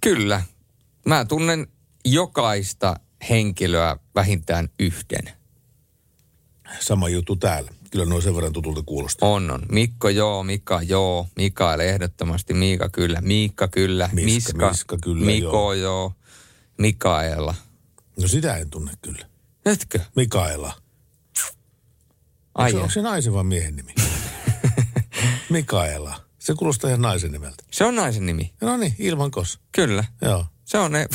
Kyllä. 0.00 0.42
Mä 1.06 1.24
tunnen 1.24 1.66
jokaista 2.04 3.00
henkilöä 3.28 3.96
vähintään 4.14 4.68
yhden. 4.80 5.41
Sama 6.80 7.08
juttu 7.08 7.36
täällä. 7.36 7.70
Kyllä 7.90 8.04
nuo 8.04 8.20
sen 8.20 8.34
verran 8.34 8.52
tutulta 8.52 8.82
kuulostaa. 8.82 9.28
On, 9.28 9.50
on. 9.50 9.62
Mikko 9.72 10.08
joo, 10.08 10.42
Mika 10.42 10.82
joo, 10.82 11.26
Mikael 11.36 11.80
ehdottomasti, 11.80 12.54
Miika 12.54 12.88
kyllä, 12.88 13.20
Miikka 13.20 13.68
kyllä, 13.68 14.08
Miska, 14.12 14.32
Miska, 14.32 14.68
Miska 14.68 14.98
kyllä, 15.02 15.26
Miko 15.26 15.72
joo, 15.72 16.12
Mikaela. 16.78 17.54
No 18.20 18.28
sitä 18.28 18.56
en 18.56 18.70
tunne 18.70 18.92
kyllä. 19.02 19.26
Etkö? 19.66 20.00
Mikaela. 20.16 20.72
Ai 22.54 22.70
Onko, 22.70 22.78
se, 22.78 22.82
onko 22.82 22.90
se 22.90 23.02
naisen 23.02 23.32
vai 23.32 23.44
miehen 23.44 23.76
nimi? 23.76 23.94
Mikaela. 25.50 26.20
Se 26.38 26.54
kuulostaa 26.54 26.90
ihan 26.90 27.02
naisen 27.02 27.32
nimeltä. 27.32 27.64
Se 27.70 27.84
on 27.84 27.96
naisen 27.96 28.26
nimi. 28.26 28.52
No 28.60 28.76
niin, 28.76 28.94
ilman 28.98 29.30
kos. 29.30 29.58
Kyllä. 29.72 30.04
Joo. 30.22 30.46
Se 30.64 30.78
on 30.78 30.92
ne, 30.92 31.06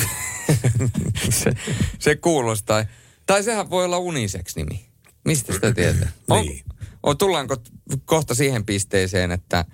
se, 1.30 1.52
se 1.98 2.16
kuulostaa. 2.16 2.84
Tai 3.26 3.42
sehän 3.42 3.70
voi 3.70 3.84
olla 3.84 3.98
uniseksi 3.98 4.60
nimi. 4.60 4.87
Mistä 5.28 5.52
sitä 5.52 5.72
tietää? 5.72 6.08
On, 6.30 6.46
Niin. 6.46 6.64
on, 7.02 7.18
tullaanko 7.18 7.56
kohta 8.04 8.34
siihen 8.34 8.64
pisteeseen, 8.64 9.30
että 9.30 9.64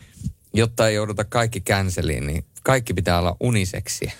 jotta 0.54 0.88
ei 0.88 0.94
jouduta 0.94 1.24
kaikki 1.24 1.60
canceliin, 1.60 2.26
niin 2.26 2.44
kaikki 2.62 2.94
pitää 2.94 3.18
olla 3.18 3.36
uniseksiä. 3.40 4.12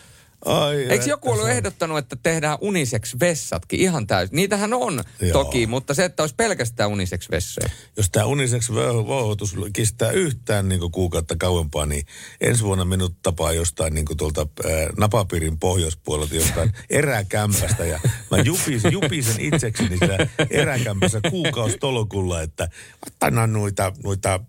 Ai, 0.44 0.76
Eikö 0.76 1.04
joku 1.04 1.28
että 1.28 1.30
ollut 1.30 1.44
se 1.46 1.50
on- 1.50 1.56
ehdottanut, 1.56 1.98
että 1.98 2.16
tehdään 2.22 2.58
uniseksi 2.60 3.16
vessatkin 3.20 3.80
ihan 3.80 4.06
täysin? 4.06 4.36
Niitähän 4.36 4.74
on 4.74 5.04
Joo. 5.20 5.32
toki, 5.32 5.66
mutta 5.66 5.94
se, 5.94 6.04
että 6.04 6.22
olisi 6.22 6.34
pelkästään 6.34 6.90
uniseksi 6.90 7.30
vessoja. 7.30 7.68
Jos 7.96 8.10
tämä 8.10 8.26
uniseksi 8.26 8.72
vouhotus 8.74 9.56
kestää 9.72 10.10
yhtään 10.10 10.68
niin 10.68 10.90
kuukautta 10.92 11.36
kauempaa, 11.36 11.86
niin 11.86 12.06
ensi 12.40 12.64
vuonna 12.64 12.84
minut 12.84 13.14
tapaa 13.22 13.52
jostain 13.52 13.94
niin 13.94 14.06
tuolta 14.16 14.46
ää, 14.64 14.72
napapiirin 14.98 15.58
pohjoispuolelta 15.58 16.34
jostain 16.34 16.72
eräkämpästä. 16.90 17.84
Ja 17.84 18.00
mä 18.30 18.38
jupisen, 18.38 18.92
jupisen 18.92 19.40
itsekseni 19.40 19.98
siellä 19.98 20.26
eräkämpässä 20.50 21.20
kuukaustolkulla, 21.30 22.42
että 22.42 22.68
ottanan 23.06 23.52
noita, 23.52 23.92
noita 24.04 24.40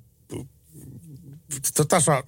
tasa 1.87 2.23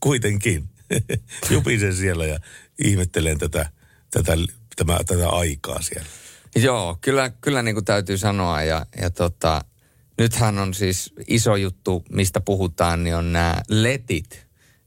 kuitenkin. 0.00 0.68
jupisen 1.50 1.96
siellä 1.96 2.26
ja 2.26 2.38
ihmettelen 2.84 3.38
tätä, 3.38 3.70
tätä, 4.10 4.32
tämä, 4.76 4.98
tätä 5.06 5.28
aikaa 5.28 5.82
siellä. 5.82 6.08
Joo, 6.56 6.98
kyllä, 7.00 7.30
kyllä 7.30 7.62
niin 7.62 7.74
kuin 7.74 7.84
täytyy 7.84 8.18
sanoa. 8.18 8.62
Ja, 8.62 8.86
ja 9.00 9.10
tota, 9.10 9.64
nythän 10.18 10.58
on 10.58 10.74
siis 10.74 11.12
iso 11.28 11.56
juttu, 11.56 12.04
mistä 12.10 12.40
puhutaan, 12.40 13.04
niin 13.04 13.16
on 13.16 13.32
nämä 13.32 13.62
letit. 13.68 14.46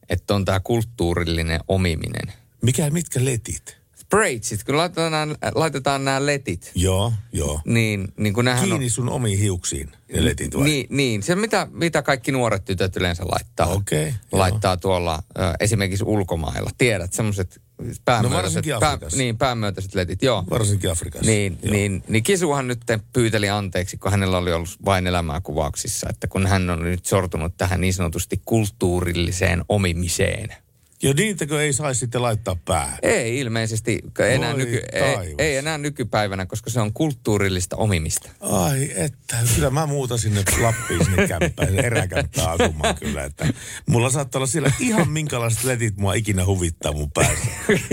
Että 0.10 0.36
on 0.36 0.46
tämä 0.46 0.60
kulttuurillinen 0.60 1.60
omiminen. 1.68 2.34
Mikä, 2.62 2.89
mitkä 2.89 3.26
letit? 3.26 3.83
Braidsit, 4.14 4.64
kun 4.64 4.78
laitetaan, 4.78 5.36
laitetaan 5.55 6.05
nämä 6.05 6.26
letit, 6.26 6.72
Joo, 6.76 7.14
joo. 7.32 7.61
niin, 7.66 8.14
niin 8.18 8.34
kun 8.34 8.45
Kiinni 8.61 8.86
on... 8.86 8.89
sun 8.89 9.09
omiin 9.09 9.39
hiuksiin 9.39 9.91
ne 10.14 10.26
letit 10.26 10.55
vai? 10.55 10.64
Niin, 10.64 10.88
niin, 10.89 11.24
se 11.24 11.36
mitä, 11.36 11.68
mitä 11.72 12.01
kaikki 12.01 12.32
nuoret 12.32 12.66
tytöt 12.66 12.97
yleensä 12.97 13.24
laittaa. 13.26 13.68
Okei, 13.68 14.05
joo. 14.05 14.14
laittaa 14.32 14.78
tuolla 14.78 15.24
ö, 15.38 15.41
esimerkiksi 15.59 16.03
ulkomailla. 16.03 16.70
Tiedät, 16.78 17.14
semmoiset 17.14 17.61
päämyötäiset, 18.05 18.66
No 18.66 18.80
pää, 18.80 18.97
niin, 19.16 19.38
päämyötäiset 19.38 19.95
letit, 19.95 20.24
joo. 20.24 20.43
Varsinkin 20.49 20.91
Afrikassa. 20.91 21.32
Niin, 21.32 21.57
niin, 21.72 22.03
niin 22.07 22.24
Kisuhan 22.24 22.68
nyt 22.68 22.82
pyyteli 23.14 23.49
anteeksi, 23.49 23.97
kun 23.97 24.11
hänellä 24.11 24.38
oli 24.38 24.53
ollut 24.53 24.78
vain 24.86 25.07
elämää 25.07 25.41
kuvauksissa, 25.41 26.07
että 26.09 26.28
kun 26.28 26.47
hän 26.47 26.70
on 26.70 26.84
nyt 26.84 27.05
sortunut 27.05 27.57
tähän 27.57 27.82
niin 27.82 27.93
sanotusti 27.93 28.41
kulttuurilliseen 28.45 29.64
omimiseen. 29.70 30.55
Ja 31.04 31.14
niitäkö 31.14 31.64
ei 31.64 31.74
saisi 31.74 31.99
sitten 31.99 32.22
laittaa 32.22 32.56
päähän? 32.66 32.97
Ei 33.01 33.39
ilmeisesti 33.39 33.99
enää, 34.20 34.51
Voi 34.51 34.60
nyky, 34.60 34.82
ei, 34.91 35.01
taivas. 35.01 35.34
ei 35.38 35.56
enää 35.58 35.78
nykypäivänä, 35.78 36.45
koska 36.45 36.70
se 36.70 36.82
on 36.82 36.93
kulttuurillista 36.93 37.76
omimista. 37.76 38.30
Ai 38.39 38.91
että, 38.95 39.38
kyllä 39.56 39.70
mä 39.70 39.86
muutan 39.86 40.20
sinne 40.20 40.43
Lappiin 40.62 41.06
sinne 41.06 41.28
kämppään, 41.39 41.80
eräkämppään 41.80 42.49
asumaan 42.51 42.95
kyllä. 42.95 43.24
Että 43.24 43.47
mulla 43.89 44.10
saattaa 44.10 44.39
olla 44.39 44.47
siellä 44.47 44.72
ihan 44.80 45.10
minkälaiset 45.10 45.64
letit 45.64 45.97
mua 45.97 46.14
ikinä 46.14 46.45
huvittaa 46.45 46.91
mun 46.91 47.12
päässä. 47.12 47.47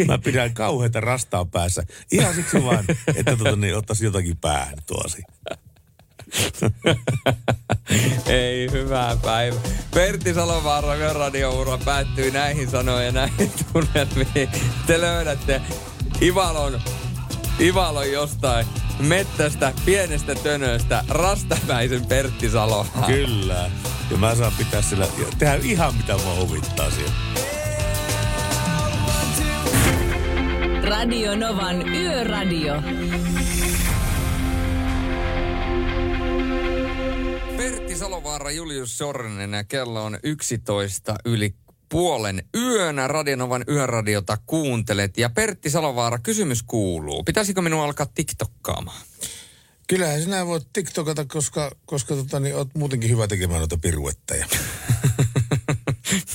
Mä 0.07 0.19
pidän 0.19 0.55
kauheita 0.55 1.01
rastaa 1.01 1.45
päässä. 1.45 1.83
Ihan 2.13 2.35
siksi 2.35 2.65
vaan, 2.65 2.85
että 3.15 3.37
tota, 3.37 3.57
niin, 3.57 3.77
ottaisi 3.77 4.05
jotakin 4.05 4.37
päähän 4.37 4.79
tuosi. 4.87 5.23
Ei, 8.27 8.71
hyvää 8.73 9.17
päivää. 9.17 9.61
Pertti 9.95 10.35
Salovaara 10.35 11.13
radioura 11.13 11.79
päättyy 11.85 12.31
näihin 12.31 12.71
sanoihin 12.71 13.07
ja 13.07 13.13
näihin 13.13 13.53
tunnelmiin. 13.73 14.49
Te 14.87 15.01
löydätte 15.01 15.61
Ivalon, 16.23 16.81
Ivalon 17.61 18.13
jostain 18.13 18.67
mettästä, 18.99 19.73
pienestä 19.85 20.35
tönöstä, 20.35 21.05
rastapäisen 21.09 22.07
Pertti 22.07 22.51
Salo. 22.51 22.87
Kyllä. 23.07 23.71
Ja 24.11 24.17
mä 24.17 24.35
saan 24.35 24.53
pitää 24.59 24.83
sillä, 24.83 25.07
tehdä 25.39 25.55
ihan 25.55 25.95
mitä 25.95 26.17
mua 26.17 26.35
huvittaa 26.37 26.91
siellä. 26.91 27.13
Radio 30.83 31.37
Novan 31.37 31.89
Yöradio. 31.89 32.75
Pertti 37.61 37.97
Salovaara, 37.97 38.51
Julius 38.51 38.99
Sornen 38.99 39.53
ja 39.53 39.65
kello 39.65 40.05
on 40.05 40.19
11 40.23 41.17
yli 41.25 41.55
puolen 41.89 42.43
yönä 42.57 43.09
Radionovan 43.09 43.65
yöradiota 43.69 44.39
kuuntelet. 44.47 45.19
Ja 45.19 45.31
Pertti 45.31 45.71
Salovaara, 45.71 46.19
kysymys 46.19 46.63
kuuluu. 46.63 47.25
Pitäisikö 47.25 47.63
minun 47.63 47.85
alkaa 47.85 48.07
TikTokkaamaan? 48.15 49.01
Kyllähän 49.89 50.23
sinä 50.23 50.47
voit 50.47 50.67
TikTokata, 50.73 51.25
koska, 51.25 51.71
koska 51.87 52.15
tota, 52.15 52.41
niin, 52.41 52.57
oot 52.57 52.69
muutenkin 52.75 53.11
hyvä 53.11 53.29
tekemään 53.29 53.59
noita 53.59 53.77
piruetteja. 53.77 54.47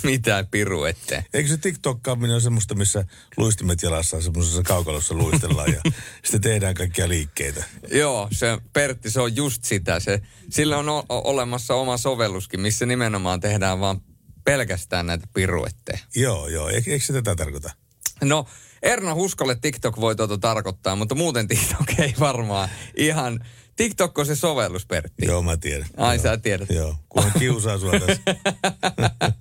Mitä 0.06 0.46
piruetteja? 0.52 1.24
Eikö 1.34 1.50
se 1.50 1.58
TikTokkaaminen 1.58 2.34
ole 2.34 2.42
semmoista, 2.42 2.76
missä 2.76 3.06
luistimet 3.38 3.82
jalassa 3.82 4.22
semmoisessa 4.22 4.64
kaukalossa 4.64 5.14
luistellaan 5.14 5.74
ja 5.74 5.82
sitten 6.24 6.42
tehdään 6.42 6.76
kaikkia 6.76 7.10
liikkeitä? 7.10 7.64
Joo, 7.92 8.28
se 8.32 8.58
Pertti, 8.74 9.12
se 9.12 9.22
on 9.22 9.36
just 9.36 9.64
sitä. 9.64 10.00
Se, 10.00 10.22
sillä 10.50 10.78
on 10.78 10.90
o- 10.90 11.06
olemassa 11.10 11.76
oma 11.76 11.98
sovelluskin, 11.98 12.62
missä 12.62 12.86
nimenomaan 12.86 13.40
tehdään 13.40 13.80
vaan 13.80 14.02
pelkästään 14.44 15.08
näitä 15.08 15.28
piruetteja. 15.34 16.00
Joo, 16.16 16.48
joo. 16.48 16.70
Eikö, 16.70 16.92
eikö 16.92 17.06
se 17.06 17.14
tätä 17.14 17.36
tarkoita? 17.36 17.72
No, 18.24 18.46
Erna 18.82 19.14
Huskolle 19.14 19.56
TikTok 19.56 20.00
voi 20.00 20.16
tuota 20.16 20.38
tarkoittaa, 20.38 20.96
mutta 20.96 21.16
muuten 21.16 21.48
TikTok 21.48 22.00
ei 22.00 22.14
varmaan 22.20 22.70
ihan... 22.98 23.46
TikTok 23.76 24.18
on 24.18 24.26
se 24.26 24.36
sovellus, 24.36 24.86
Pertti. 24.86 25.26
Joo, 25.26 25.42
mä 25.42 25.58
tiedän. 25.58 25.88
Ai, 25.98 26.16
joo. 26.16 26.24
sä 26.24 26.38
tiedät. 26.38 26.70
Joo, 26.70 26.96
kun 27.10 27.24
kiusaa 27.40 27.78
sua 27.78 27.92
tässä. 27.92 28.24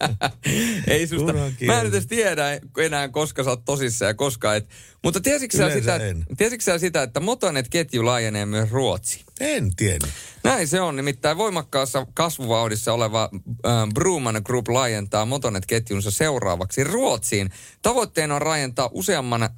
ei 0.89 1.07
susta. 1.07 1.32
Mä 1.66 1.80
en 1.80 1.87
edes 1.87 2.07
tiedä 2.07 2.61
enää, 2.78 3.09
koska 3.09 3.45
sä 3.45 3.51
oot 3.51 3.64
tosissaan 3.64 4.09
ja 4.09 4.14
koska 4.14 4.55
et. 4.55 4.68
Mutta 5.05 5.20
tiesitkö 5.20 5.57
sä, 5.57 5.70
sitä, 5.70 6.01
tiesitkö 6.37 6.64
sä 6.64 6.78
sitä, 6.78 7.03
että 7.03 7.20
Motonet-ketju 7.20 8.05
laajenee 8.05 8.47
myös 8.47 8.70
Ruotsiin? 8.70 9.24
En 9.41 9.76
tiennyt. 9.76 10.11
Näin 10.45 10.68
se 10.68 10.80
on. 10.80 10.97
Nimittäin 10.97 11.37
voimakkaassa 11.39 12.07
kasvuvauhdissa 12.14 12.93
oleva 12.93 13.30
äh, 13.32 13.72
Bruman 13.95 14.43
Group 14.45 14.68
laajentaa 14.68 15.24
Motonet-ketjunsa 15.26 16.11
seuraavaksi 16.11 16.85
Ruotsiin. 16.85 17.51
Tavoitteena 17.82 18.35
on 18.35 18.43
rakentaa 18.43 18.91
useamman, 18.93 19.43
äh, 19.43 19.51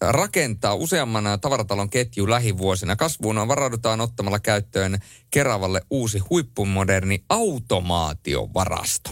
rakentaa 0.00 0.74
useamman 0.74 1.26
äh, 1.26 1.38
tavaratalon 1.40 1.90
ketju 1.90 2.30
lähivuosina. 2.30 2.96
Kasvuun 2.96 3.38
on 3.38 3.48
varaudutaan 3.48 4.00
ottamalla 4.00 4.38
käyttöön 4.38 4.98
Keravalle 5.30 5.82
uusi 5.90 6.18
huippumoderni 6.18 7.24
automaatiovarasto. 7.28 9.10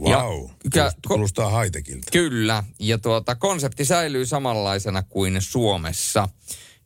Wow, 0.00 0.50
Ja- 0.74 0.92
kuulostaa 1.08 1.60
high-techiltä. 1.62 2.10
Kyllä, 2.12 2.64
ja 2.78 2.98
tuota, 2.98 3.34
konsepti 3.34 3.84
säilyy 3.84 4.26
samanlaisena 4.26 5.02
kuin 5.02 5.36
Suomessa. 5.40 6.28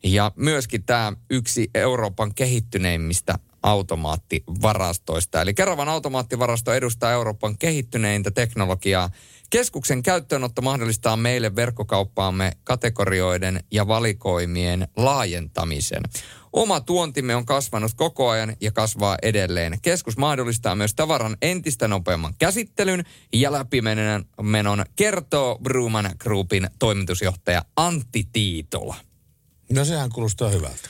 Ja 0.03 0.31
myöskin 0.35 0.83
tämä 0.83 1.13
yksi 1.29 1.69
Euroopan 1.75 2.35
kehittyneimmistä 2.35 3.39
automaattivarastoista. 3.63 5.41
Eli 5.41 5.53
Keravan 5.53 5.89
automaattivarasto 5.89 6.73
edustaa 6.73 7.11
Euroopan 7.11 7.57
kehittyneintä 7.57 8.31
teknologiaa. 8.31 9.09
Keskuksen 9.49 10.03
käyttöönotto 10.03 10.61
mahdollistaa 10.61 11.17
meille 11.17 11.55
verkkokauppaamme 11.55 12.51
kategorioiden 12.63 13.63
ja 13.71 13.87
valikoimien 13.87 14.87
laajentamisen. 14.97 16.03
Oma 16.53 16.81
tuontimme 16.81 17.35
on 17.35 17.45
kasvanut 17.45 17.91
koko 17.95 18.29
ajan 18.29 18.55
ja 18.61 18.71
kasvaa 18.71 19.17
edelleen. 19.21 19.77
Keskus 19.81 20.17
mahdollistaa 20.17 20.75
myös 20.75 20.95
tavaran 20.95 21.37
entistä 21.41 21.87
nopeamman 21.87 22.33
käsittelyn 22.39 23.03
ja 23.33 23.51
läpimenon, 23.51 24.85
kertoo 24.95 25.59
Bruman 25.63 26.09
Groupin 26.19 26.69
toimitusjohtaja 26.79 27.61
Antti 27.75 28.27
Tiitola. 28.33 28.95
No 29.71 29.85
sehän 29.85 30.09
kuulostaa 30.09 30.49
hyvältä. 30.49 30.89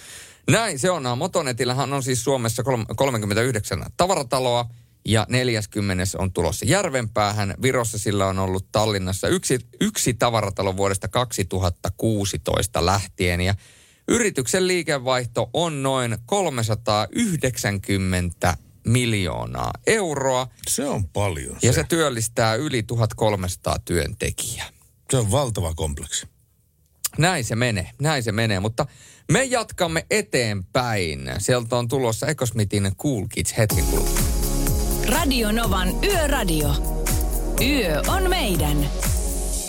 Näin 0.49 0.79
se 0.79 0.91
on. 0.91 1.17
Motonetillähän 1.17 1.93
on 1.93 2.03
siis 2.03 2.23
Suomessa 2.23 2.63
kolm- 2.63 2.85
39 2.95 3.85
tavarataloa 3.97 4.69
ja 5.05 5.25
40 5.29 6.03
on 6.17 6.33
tulossa 6.33 6.65
Järvenpäähän. 6.65 7.53
Virossa 7.61 7.97
sillä 7.97 8.27
on 8.27 8.39
ollut 8.39 8.67
Tallinnassa 8.71 9.27
yksi, 9.27 9.59
yksi 9.81 10.13
tavaratalo 10.13 10.77
vuodesta 10.77 11.07
2016 11.07 12.85
lähtien 12.85 13.41
ja 13.41 13.55
yrityksen 14.07 14.67
liikevaihto 14.67 15.49
on 15.53 15.83
noin 15.83 16.17
390 16.25 18.57
miljoonaa 18.87 19.71
euroa. 19.87 20.47
Se 20.67 20.85
on 20.85 21.07
paljon. 21.07 21.57
Ja 21.61 21.73
se 21.73 21.83
työllistää 21.83 22.55
yli 22.55 22.83
1300 22.83 23.79
työntekijää. 23.85 24.69
Se 25.11 25.17
on 25.17 25.31
valtava 25.31 25.73
kompleksi. 25.73 26.27
Näin 27.17 27.43
se 27.45 27.55
menee, 27.55 27.89
näin 28.01 28.23
se 28.23 28.31
menee, 28.31 28.59
mutta 28.59 28.85
me 29.31 29.43
jatkamme 29.43 30.05
eteenpäin. 30.11 31.31
Sieltä 31.37 31.75
on 31.75 31.87
tulossa 31.87 32.27
Ecosmithin 32.27 32.95
Cool 32.97 33.25
Kids 33.29 33.57
hetken 33.57 33.85
kuluttua. 33.85 34.25
Radio 35.07 35.51
Novan 35.51 35.89
Yöradio. 36.03 36.69
Yö 37.61 38.01
on 38.07 38.29
meidän. 38.29 38.89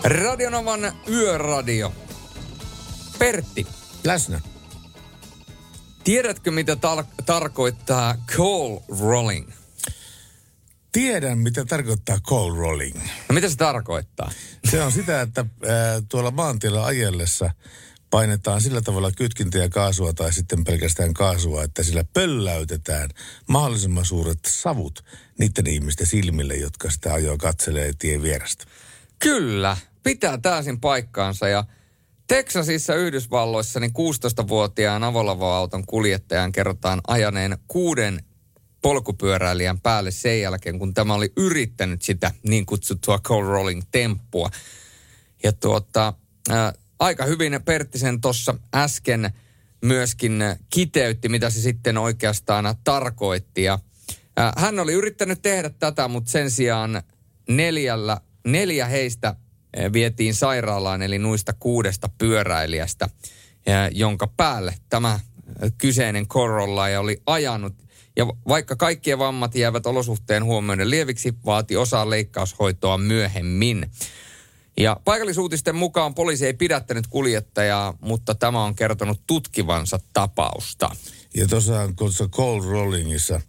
Radionovan 0.05 0.93
Yöradio. 1.09 1.93
Pertti. 3.19 3.67
Läsnä. 4.05 4.41
Tiedätkö, 6.05 6.51
mitä 6.51 6.75
tar- 6.75 7.23
tarkoittaa 7.27 8.15
coal 8.37 8.79
rolling? 9.01 9.51
Tiedän, 10.93 11.39
mitä 11.39 11.65
tarkoittaa 11.65 12.21
coal 12.21 12.57
rolling. 12.57 12.97
No 13.29 13.35
mitä 13.35 13.49
se 13.49 13.57
tarkoittaa? 13.57 14.31
Se 14.71 14.83
on 14.83 14.93
sitä, 14.93 15.21
että 15.21 15.45
ää, 15.69 16.03
tuolla 16.09 16.31
maantiellä 16.31 16.85
ajellessa 16.85 17.51
painetaan 18.11 18.61
sillä 18.61 18.81
tavalla 18.81 19.13
kytkintä 19.13 19.59
ja 19.59 19.69
kaasua 19.69 20.13
tai 20.13 20.33
sitten 20.33 20.65
pelkästään 20.65 21.15
kaasua, 21.15 21.65
että 21.65 21.83
sillä 21.83 22.05
pölläytetään 22.05 23.11
mahdollisimman 23.49 24.05
suuret 24.05 24.39
savut 24.47 25.05
niiden 25.39 25.67
ihmisten 25.67 26.07
silmille, 26.07 26.55
jotka 26.55 26.91
sitä 26.91 27.15
ajoa 27.15 27.37
katselee 27.37 27.93
tien 27.99 28.23
vierestä. 28.23 28.65
Kyllä, 29.19 29.77
pitää 30.03 30.39
täysin 30.39 30.81
paikkaansa 30.81 31.49
ja 31.49 31.65
Teksasissa 32.27 32.95
Yhdysvalloissa 32.95 33.81
niin 33.81 33.91
16-vuotiaan 33.91 35.05
avolava-auton 35.05 35.87
kuljettajan 35.87 36.53
kerrotaan 36.53 37.01
ajaneen 37.07 37.59
kuuden 37.69 38.25
polkupyöräilijän 38.83 39.81
päälle 39.81 40.11
sen 40.11 40.41
jälkeen, 40.41 40.79
kun 40.79 40.95
tämä 40.95 41.15
oli 41.15 41.33
yrittänyt 41.37 42.03
sitä 42.03 42.33
niin 42.43 42.67
kutsuttua 42.67 43.19
cold 43.19 43.47
rolling 43.47 43.83
temppua. 43.91 44.51
Ja 45.43 45.53
tuota, 45.53 46.15
ää, 46.51 46.73
aika 46.99 47.25
hyvin 47.25 47.61
Perttisen 47.65 48.21
tuossa 48.21 48.55
äsken 48.75 49.31
myöskin 49.85 50.45
kiteytti, 50.71 51.29
mitä 51.29 51.51
se 51.51 51.61
sitten 51.61 51.99
oikeastaan 51.99 52.75
tarkoitti. 52.85 53.63
Ja, 53.63 53.79
ää, 54.37 54.53
hän 54.57 54.79
oli 54.79 54.93
yrittänyt 54.93 55.43
tehdä 55.43 55.71
tätä, 55.71 56.09
mutta 56.09 56.31
sen 56.31 56.51
sijaan 56.51 57.03
neljällä, 57.49 58.21
neljä 58.47 58.87
heistä 58.87 59.37
vietiin 59.93 60.35
sairaalaan, 60.35 61.03
eli 61.03 61.19
nuista 61.19 61.53
kuudesta 61.53 62.09
pyöräilijästä, 62.19 63.09
jonka 63.91 64.27
päälle 64.27 64.75
tämä 64.89 65.21
kyseinen 65.79 66.29
Corolla 66.29 66.89
ja 66.89 67.01
oli 67.01 67.23
ajanut. 67.27 67.82
Ja 68.17 68.27
vaikka 68.49 68.77
kaikkien 68.77 69.19
vammat 69.19 69.55
jäävät 69.55 69.87
olosuhteen 69.87 70.45
huomioiden 70.45 70.91
lieviksi, 70.91 71.35
vaati 71.47 71.77
osa 71.77 72.11
leikkaushoitoa 72.11 72.99
myöhemmin. 72.99 73.91
Ja 74.77 75.01
paikallisuutisten 75.05 75.77
mukaan 75.77 76.15
poliisi 76.15 76.47
ei 76.47 76.55
pidättänyt 76.55 77.07
kuljettajaa, 77.07 77.95
mutta 78.01 78.35
tämä 78.35 78.65
on 78.65 78.75
kertonut 78.75 79.21
tutkivansa 79.27 79.99
tapausta. 80.13 80.91
Ja 81.35 81.47
tuossa 81.97 82.29
cold 82.29 82.65
rollingissa 82.65 83.41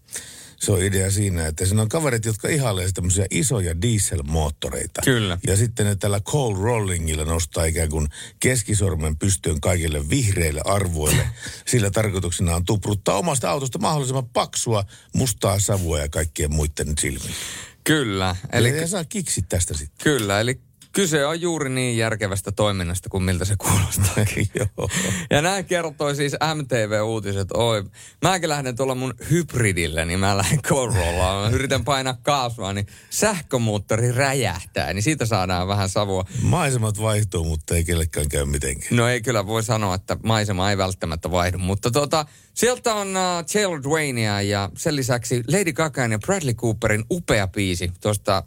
se 0.64 0.72
on 0.72 0.82
idea 0.82 1.12
siinä, 1.12 1.48
että 1.48 1.66
siinä 1.66 1.82
on 1.82 1.90
kaverit, 1.90 2.26
jotka 2.26 2.48
ihailee 2.48 2.92
tämmöisiä 2.94 3.26
isoja 3.32 3.82
dieselmoottoreita. 3.82 5.02
Kyllä. 5.06 5.38
Ja 5.48 5.58
sitten 5.58 5.86
ne 5.86 5.96
tällä 5.96 6.20
cold 6.20 6.58
rollingilla 6.58 7.26
nostaa 7.26 7.66
ikään 7.66 7.90
kuin 7.90 8.08
keskisormen 8.40 9.18
pystyyn 9.18 9.62
kaikille 9.62 10.10
vihreille 10.10 10.62
arvoille. 10.66 11.30
Sillä 11.72 11.92
tarkoituksena 11.92 12.56
on 12.56 12.66
tupruttaa 12.66 13.18
omasta 13.18 13.52
autosta 13.52 13.80
mahdollisimman 13.80 14.30
paksua 14.30 14.84
mustaa 15.14 15.60
savua 15.60 16.00
ja 16.00 16.10
kaikkien 16.10 16.54
muiden 16.54 16.94
silmiin. 17.00 17.36
Kyllä. 17.84 18.36
Eli 18.52 18.78
ja 18.78 18.88
saa 18.88 19.06
kiksit 19.06 19.50
tästä 19.50 19.74
sitten. 19.74 20.04
Kyllä, 20.04 20.40
eli 20.40 20.60
kyse 20.94 21.26
on 21.26 21.42
juuri 21.42 21.70
niin 21.70 21.98
järkevästä 21.98 22.52
toiminnasta 22.52 23.10
kuin 23.10 23.24
miltä 23.24 23.46
se 23.46 23.56
kuulostaa. 23.58 24.26
Joo. 24.60 24.90
Ja 25.30 25.42
näin 25.42 25.66
kertoi 25.66 26.16
siis 26.16 26.34
MTV-uutiset. 26.56 27.52
Oi, 27.54 27.84
mäkin 28.22 28.50
lähden 28.50 28.76
tuolla 28.76 28.96
mun 28.96 29.14
hybridille, 29.30 30.06
niin 30.06 30.20
mä 30.20 30.38
lähden 30.38 30.62
Corollaan. 30.62 31.44
Mä 31.44 31.56
yritän 31.56 31.84
painaa 31.84 32.18
kaasua, 32.24 32.74
niin 32.74 32.88
sähkömoottori 33.10 34.12
räjähtää, 34.12 34.94
niin 34.94 35.04
siitä 35.04 35.26
saadaan 35.26 35.68
vähän 35.68 35.90
savua. 35.90 36.26
Maisemat 36.42 37.02
vaihtuu, 37.02 37.44
mutta 37.44 37.76
ei 37.76 37.84
kellekään 37.84 38.30
käy 38.30 38.46
mitenkään. 38.46 38.98
No 38.98 39.08
ei 39.08 39.22
kyllä 39.22 39.48
voi 39.48 39.64
sanoa, 39.64 39.96
että 39.96 40.18
maisema 40.24 40.70
ei 40.70 40.78
välttämättä 40.78 41.32
vaihdu, 41.32 41.58
mutta 41.58 41.92
tota, 41.92 42.26
sieltä 42.54 42.94
on 42.94 43.08
uh, 43.08 43.46
Taylor 43.54 43.84
Dwayneia 43.84 44.42
ja 44.42 44.70
sen 44.78 44.96
lisäksi 44.96 45.44
Lady 45.48 45.74
Gaga 45.74 46.02
ja 46.02 46.20
Bradley 46.20 46.54
Cooperin 46.54 47.06
upea 47.12 47.48
biisi 47.48 47.92
tuosta, 48.02 48.44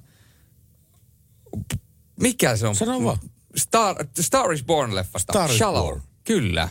mikä 2.21 2.57
se 2.57 2.67
on? 2.67 2.77
Sano 2.77 3.05
vaan. 3.05 3.19
Star, 3.57 3.97
Star 4.21 4.53
is 4.53 4.65
Born-leffasta. 4.65 5.33
Star 5.33 5.51
is 5.51 5.57
Shallow. 5.57 5.85
Born. 5.85 6.03
Kyllä. 6.25 6.69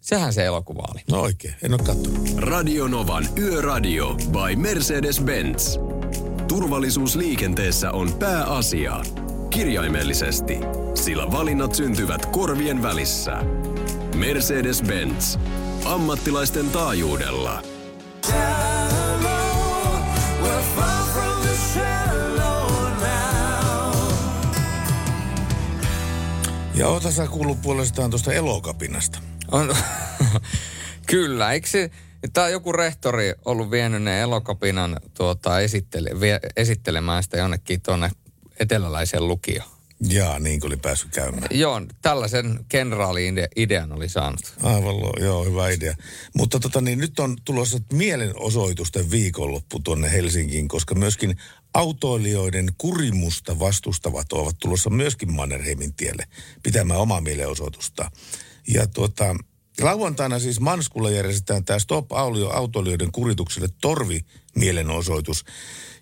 Sehän 0.00 0.32
se 0.32 0.44
elokuva 0.44 0.82
oli. 0.92 1.00
No 1.10 1.20
oikein, 1.20 1.54
en 1.62 1.72
ole 1.72 1.82
katsonut. 1.82 2.28
Radio 2.36 2.86
Novan 2.88 3.28
Yöradio 3.38 4.14
by 4.14 4.56
Mercedes-Benz. 4.56 5.80
Turvallisuus 6.48 7.16
liikenteessä 7.16 7.90
on 7.90 8.12
pääasia. 8.12 9.02
Kirjaimellisesti, 9.50 10.58
sillä 10.94 11.30
valinnat 11.32 11.74
syntyvät 11.74 12.26
korvien 12.26 12.82
välissä. 12.82 13.32
Mercedes-Benz. 14.14 15.38
Ammattilaisten 15.84 16.70
taajuudella. 16.70 17.62
Ja 26.76 26.88
oota 26.88 27.10
sä 27.10 27.26
kuullut 27.26 27.62
puolestaan 27.62 28.10
tuosta 28.10 28.32
elokapinasta. 28.32 29.18
On, 29.52 29.76
kyllä, 31.06 31.52
eikö 31.52 31.68
se, 31.68 31.90
tämä 32.32 32.48
joku 32.48 32.72
rehtori 32.72 33.32
ollut 33.44 33.70
vienyt 33.70 34.02
ne 34.02 34.20
elokapinan 34.20 35.00
tuota, 35.14 35.60
esittele, 35.60 36.20
vie, 36.20 36.40
esittelemään 36.56 37.22
sitä 37.22 37.36
jonnekin 37.36 37.82
tuonne 37.82 38.10
eteläläiseen 38.60 39.28
lukioon. 39.28 39.68
Jaa, 40.08 40.38
niin 40.38 40.60
kuin 40.60 40.68
oli 40.68 40.76
päässyt 40.76 41.10
käymään. 41.14 41.48
Joo, 41.50 41.82
tällaisen 42.02 42.64
kenraali-idean 42.68 43.92
oli 43.92 44.08
saanut. 44.08 44.54
Aivan, 44.62 45.00
lo- 45.00 45.24
joo, 45.24 45.44
hyvä 45.44 45.68
idea. 45.68 45.94
Mutta 46.34 46.60
tota, 46.60 46.80
niin, 46.80 46.98
nyt 46.98 47.18
on 47.18 47.36
tulossa 47.44 47.78
mielenosoitusten 47.92 49.10
viikonloppu 49.10 49.80
tuonne 49.80 50.12
Helsinkiin, 50.12 50.68
koska 50.68 50.94
myöskin 50.94 51.36
autoilijoiden 51.76 52.68
kurimusta 52.78 53.58
vastustavat 53.58 54.32
ovat 54.32 54.56
tulossa 54.58 54.90
myöskin 54.90 55.32
Mannerheimin 55.32 55.94
tielle 55.94 56.26
pitämään 56.62 57.00
omaa 57.00 57.20
mielenosoitusta. 57.20 58.10
Ja 58.68 58.86
tuota, 58.86 59.36
lauantaina 59.80 60.38
siis 60.38 60.60
Manskulla 60.60 61.10
järjestetään 61.10 61.64
tämä 61.64 61.78
Stop 61.78 62.12
Aulio 62.12 62.48
autoilijoiden 62.48 63.12
kuritukselle 63.12 63.68
torvi-mielenosoitus. 63.80 65.44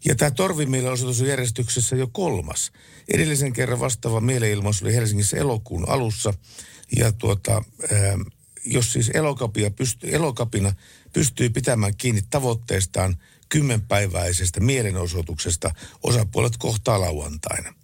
Ja 0.04 0.14
tämä 0.14 0.30
torvi-mielenosoitus 0.30 1.20
on 1.20 1.26
järjestyksessä 1.26 1.96
jo 1.96 2.08
kolmas. 2.12 2.72
Edellisen 3.08 3.52
kerran 3.52 3.80
vastaava 3.80 4.20
mielenilmaus 4.20 4.82
oli 4.82 4.94
Helsingissä 4.94 5.36
elokuun 5.36 5.88
alussa. 5.88 6.34
Ja 6.96 7.12
tuota, 7.12 7.52
ää, 7.52 8.18
jos 8.64 8.92
siis 8.92 9.10
elokapia 9.14 9.70
elokapina 10.02 10.74
pystyy 11.12 11.50
pitämään 11.50 11.96
kiinni 11.96 12.22
tavoitteestaan 12.30 13.16
kymmenpäiväisestä 13.54 14.60
mielenosoituksesta, 14.60 15.74
osapuolet 16.02 16.56
kohtaa 16.56 17.00
lauantaina. 17.00 17.74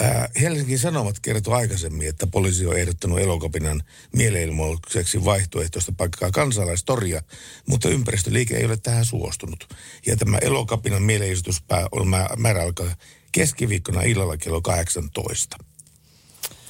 Ää, 0.00 0.28
Helsingin 0.40 0.78
Sanomat 0.78 1.20
kertoi 1.20 1.54
aikaisemmin, 1.54 2.08
että 2.08 2.26
poliisi 2.26 2.66
on 2.66 2.78
ehdottanut 2.78 3.18
elokapinan 3.18 3.82
mielenilmaukseksi 4.16 5.24
vaihtoehtoista 5.24 5.92
paikkaa 5.96 6.30
kansalaistoria, 6.30 7.22
mutta 7.66 7.88
ympäristöliike 7.88 8.56
ei 8.56 8.64
ole 8.64 8.76
tähän 8.76 9.04
suostunut. 9.04 9.74
Ja 10.06 10.16
tämä 10.16 10.38
elokapinan 10.38 11.02
mielenosoituspää 11.02 11.86
on 11.92 12.08
mä- 12.08 12.28
määrä 12.36 12.62
alkaa 12.62 12.94
keskiviikkona 13.32 14.02
illalla 14.02 14.36
kello 14.36 14.60
18. 14.60 15.56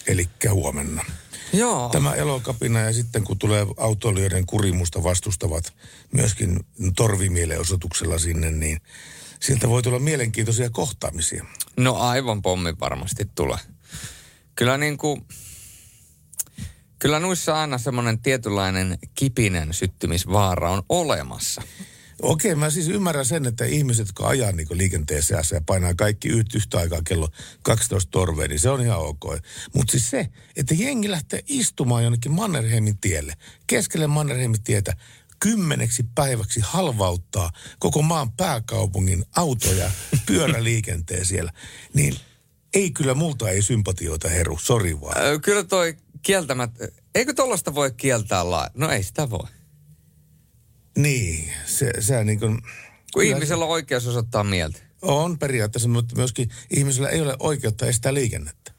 Eli 0.07 0.29
huomenna. 0.51 1.05
Joo. 1.53 1.89
Tämä 1.89 2.15
elokapina 2.15 2.81
ja 2.81 2.93
sitten 2.93 3.25
kun 3.25 3.39
tulee 3.39 3.67
autoilijoiden 3.77 4.47
kurimusta 4.47 5.03
vastustavat 5.03 5.73
myöskin 6.13 6.61
torvimielenosoituksella 6.97 8.19
sinne, 8.19 8.51
niin 8.51 8.81
sieltä 9.41 9.69
voi 9.69 9.83
tulla 9.83 9.99
mielenkiintoisia 9.99 10.71
kohtaamisia. 10.71 11.45
No 11.77 11.97
aivan 11.97 12.43
pommi 12.43 12.75
varmasti 12.81 13.29
tulee. 13.35 13.59
Kyllä 14.55 14.79
niin 14.79 14.99
kuin, 14.99 15.25
kyllä 16.99 17.21
noissa 17.21 17.61
aina 17.61 17.79
semmoinen 17.79 18.19
tietynlainen 18.19 18.99
kipinen 19.15 19.75
syttymisvaara 19.75 20.71
on 20.71 20.83
olemassa. 20.89 21.63
Okei, 22.23 22.55
mä 22.55 22.71
siis 22.71 22.89
ymmärrän 22.89 23.25
sen, 23.25 23.47
että 23.47 23.65
ihmiset, 23.65 24.07
jotka 24.07 24.29
ajaa 24.29 24.53
niin 24.53 24.67
liikenteen 24.71 25.23
seassa 25.23 25.55
ja 25.55 25.61
painaa 25.67 25.95
kaikki 25.95 26.29
yht- 26.29 26.57
yhtä 26.57 26.79
aikaa 26.79 27.03
kello 27.05 27.29
12 27.63 28.11
torveen, 28.11 28.51
niin 28.51 28.61
se 28.61 28.71
on 28.71 28.83
ihan 28.83 28.99
ok. 28.99 29.25
Mutta 29.75 29.91
siis 29.91 30.11
se, 30.11 30.29
että 30.57 30.75
jengi 30.75 31.11
lähtee 31.11 31.41
istumaan 31.47 32.03
jonnekin 32.03 32.33
Mannerheimin 32.33 32.99
tielle, 32.99 33.35
keskelle 33.67 34.07
Mannerheimin 34.07 34.63
tietä, 34.63 34.97
kymmeneksi 35.41 36.03
päiväksi 36.15 36.61
halvauttaa 36.65 37.51
koko 37.79 38.03
maan 38.03 38.33
pääkaupungin 38.33 39.25
autoja, 39.37 39.91
pyöräliikenteen 40.27 41.27
siellä, 41.27 41.53
niin 41.95 42.17
ei 42.75 42.91
kyllä 42.91 43.15
multa 43.15 43.51
ei 43.51 43.63
sympatioita 43.63 44.29
heru, 44.29 44.59
sori 44.59 45.01
vaan. 45.01 45.41
Kyllä 45.41 45.65
toi 45.65 45.97
kieltämättä, 46.23 46.89
eikö 47.15 47.35
tollasta 47.35 47.75
voi 47.75 47.93
kieltää 47.93 48.51
laa? 48.51 48.71
No 48.75 48.91
ei 48.91 49.03
sitä 49.03 49.31
voi. 49.31 49.49
Niin, 50.97 51.53
se, 51.67 51.91
se 52.01 52.25
niin 52.25 52.41
kuin... 52.41 52.59
Kun 53.13 53.23
ihmisellä 53.23 53.65
on 53.65 53.71
oikeus 53.71 54.07
osoittaa 54.07 54.45
mieltä. 54.45 54.79
On 55.03 55.39
periaatteessa, 55.39 55.89
mutta 55.89 56.17
myöskin 56.17 56.51
ihmisellä 56.71 57.09
ei 57.09 57.21
ole 57.21 57.37
oikeutta 57.39 57.87
estää 57.87 58.15
liikennettä. 58.15 58.73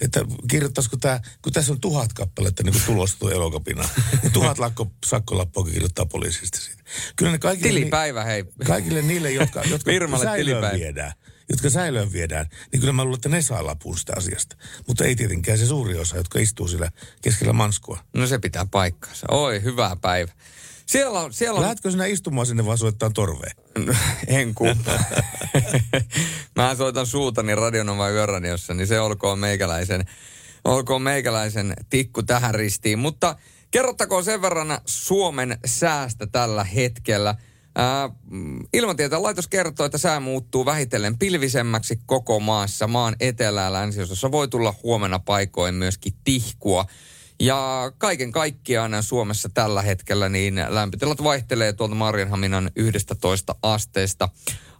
Että 0.00 0.24
kirjoittaisiko 0.50 0.96
tämä, 0.96 1.20
kun 1.42 1.52
tässä 1.52 1.72
on 1.72 1.80
tuhat 1.80 2.12
kappaletta 2.12 2.62
niin 2.62 2.74
tuo 3.18 3.30
elokapina, 3.30 3.88
niin 4.22 4.32
tuhat 4.32 4.58
lakko, 4.58 4.92
sakkolappua 5.06 5.64
kirjoittaa 5.64 6.06
poliisista 6.06 6.58
siitä. 6.60 6.82
Kyllä 7.16 7.32
ne 7.32 7.38
kaikille, 7.38 7.78
Tilipäivä, 7.78 8.24
hei. 8.24 8.44
kaikille 8.66 9.02
niille, 9.02 9.30
jotka, 9.30 9.62
jotka 9.70 9.90
säilöön 10.18 10.36
tilipäivä. 10.36 10.78
viedään, 10.78 11.12
jotka 11.48 11.70
säilöön 11.70 12.12
viedään, 12.12 12.46
niin 12.72 12.80
kyllä 12.80 12.92
mä 12.92 13.04
luulen, 13.04 13.18
että 13.18 13.28
ne 13.28 13.42
saa 13.42 13.66
lapun 13.66 13.98
sitä 13.98 14.12
asiasta. 14.16 14.56
Mutta 14.86 15.04
ei 15.04 15.16
tietenkään 15.16 15.58
se 15.58 15.66
suuri 15.66 15.98
osa, 15.98 16.16
jotka 16.16 16.38
istuu 16.38 16.68
sillä 16.68 16.90
keskellä 17.22 17.52
manskua. 17.52 18.04
No 18.12 18.26
se 18.26 18.38
pitää 18.38 18.66
paikkaansa. 18.70 19.26
Oi, 19.30 19.62
hyvää 19.62 19.96
päivä. 19.96 20.32
Siellä 20.92 21.20
on, 21.20 21.32
siellä 21.32 21.58
on... 21.58 21.62
Lähdetkö 21.62 21.90
sinä 21.90 22.06
istumaan 22.06 22.46
sinne 22.46 22.66
vaan 22.66 22.78
soittaa 22.78 23.10
torveen? 23.10 23.56
en 24.26 24.54
kumpa. 24.54 24.90
Mä 26.56 26.74
soitan 26.74 27.06
suutani 27.06 27.54
Radionova 27.54 28.10
Yöradiossa, 28.10 28.74
niin 28.74 28.86
se 28.86 29.00
olkoon 29.00 29.38
meikäläisen, 29.38 30.04
olkoon 30.64 31.02
meikäläisen 31.02 31.74
tikku 31.90 32.22
tähän 32.22 32.54
ristiin. 32.54 32.98
Mutta 32.98 33.36
kerrottakoon 33.70 34.24
sen 34.24 34.42
verran 34.42 34.78
Suomen 34.86 35.58
säästä 35.64 36.26
tällä 36.26 36.64
hetkellä. 36.64 37.34
Ää, 37.74 38.10
mm, 38.30 38.58
Ilmatieteen 38.72 39.22
laitos 39.22 39.48
kertoo, 39.48 39.86
että 39.86 39.98
sää 39.98 40.20
muuttuu 40.20 40.66
vähitellen 40.66 41.18
pilvisemmäksi 41.18 42.00
koko 42.06 42.40
maassa. 42.40 42.86
Maan 42.86 43.16
etelä- 43.20 43.62
ja 43.62 43.72
länsiosassa 43.72 44.32
voi 44.32 44.48
tulla 44.48 44.74
huomenna 44.82 45.18
paikoin 45.18 45.74
myöskin 45.74 46.14
tihkua. 46.24 46.86
Ja 47.40 47.92
kaiken 47.98 48.32
kaikkiaan 48.32 49.02
Suomessa 49.02 49.48
tällä 49.54 49.82
hetkellä 49.82 50.28
niin 50.28 50.60
lämpötilat 50.68 51.24
vaihtelee 51.24 51.72
tuolta 51.72 51.94
Marjanhaminan 51.94 52.70
11 52.76 53.54
asteesta. 53.62 54.28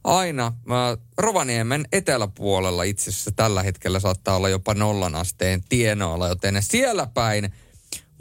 Aina 0.04 0.46
äh, 0.46 0.98
Rovaniemen 1.18 1.84
eteläpuolella 1.92 2.82
itse 2.82 3.10
asiassa 3.10 3.32
tällä 3.32 3.62
hetkellä 3.62 4.00
saattaa 4.00 4.36
olla 4.36 4.48
jopa 4.48 4.74
nollan 4.74 5.14
asteen 5.14 5.64
tienoilla, 5.68 6.28
joten 6.28 6.62
siellä 6.62 7.06
päin 7.14 7.52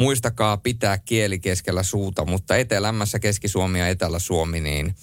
muistakaa 0.01 0.57
pitää 0.57 0.97
kieli 0.97 1.39
keskellä 1.39 1.83
suuta, 1.83 2.25
mutta 2.25 2.55
etelämässä 2.55 3.19
Keski-Suomi 3.19 3.79
ja 3.79 3.87
Etelä-Suomi 3.87 4.59
niin 4.59 4.95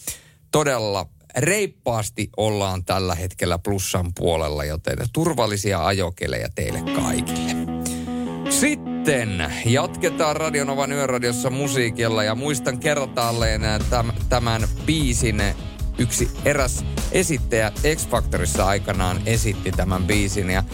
todella 0.50 1.06
reippaasti 1.36 2.30
ollaan 2.36 2.84
tällä 2.84 3.14
hetkellä 3.14 3.58
plussan 3.58 4.14
puolella, 4.14 4.64
joten 4.64 4.98
turvallisia 5.12 5.86
ajokelejä 5.86 6.48
teille 6.54 6.82
kaikille. 6.82 7.57
Sitten 8.60 9.52
jatketaan 9.64 10.36
Radionovan 10.36 10.92
yöradiossa 10.92 11.50
musiikilla 11.50 12.24
ja 12.24 12.34
muistan 12.34 12.78
kertaalleen 12.78 13.60
täm, 13.90 14.10
tämän 14.28 14.68
biisin 14.86 15.42
yksi 15.98 16.30
eräs 16.44 16.84
esittäjä 17.12 17.72
X-Factorissa 17.96 18.66
aikanaan 18.66 19.20
esitti 19.26 19.72
tämän 19.72 20.04
biisin 20.04 20.50
ja 20.50 20.64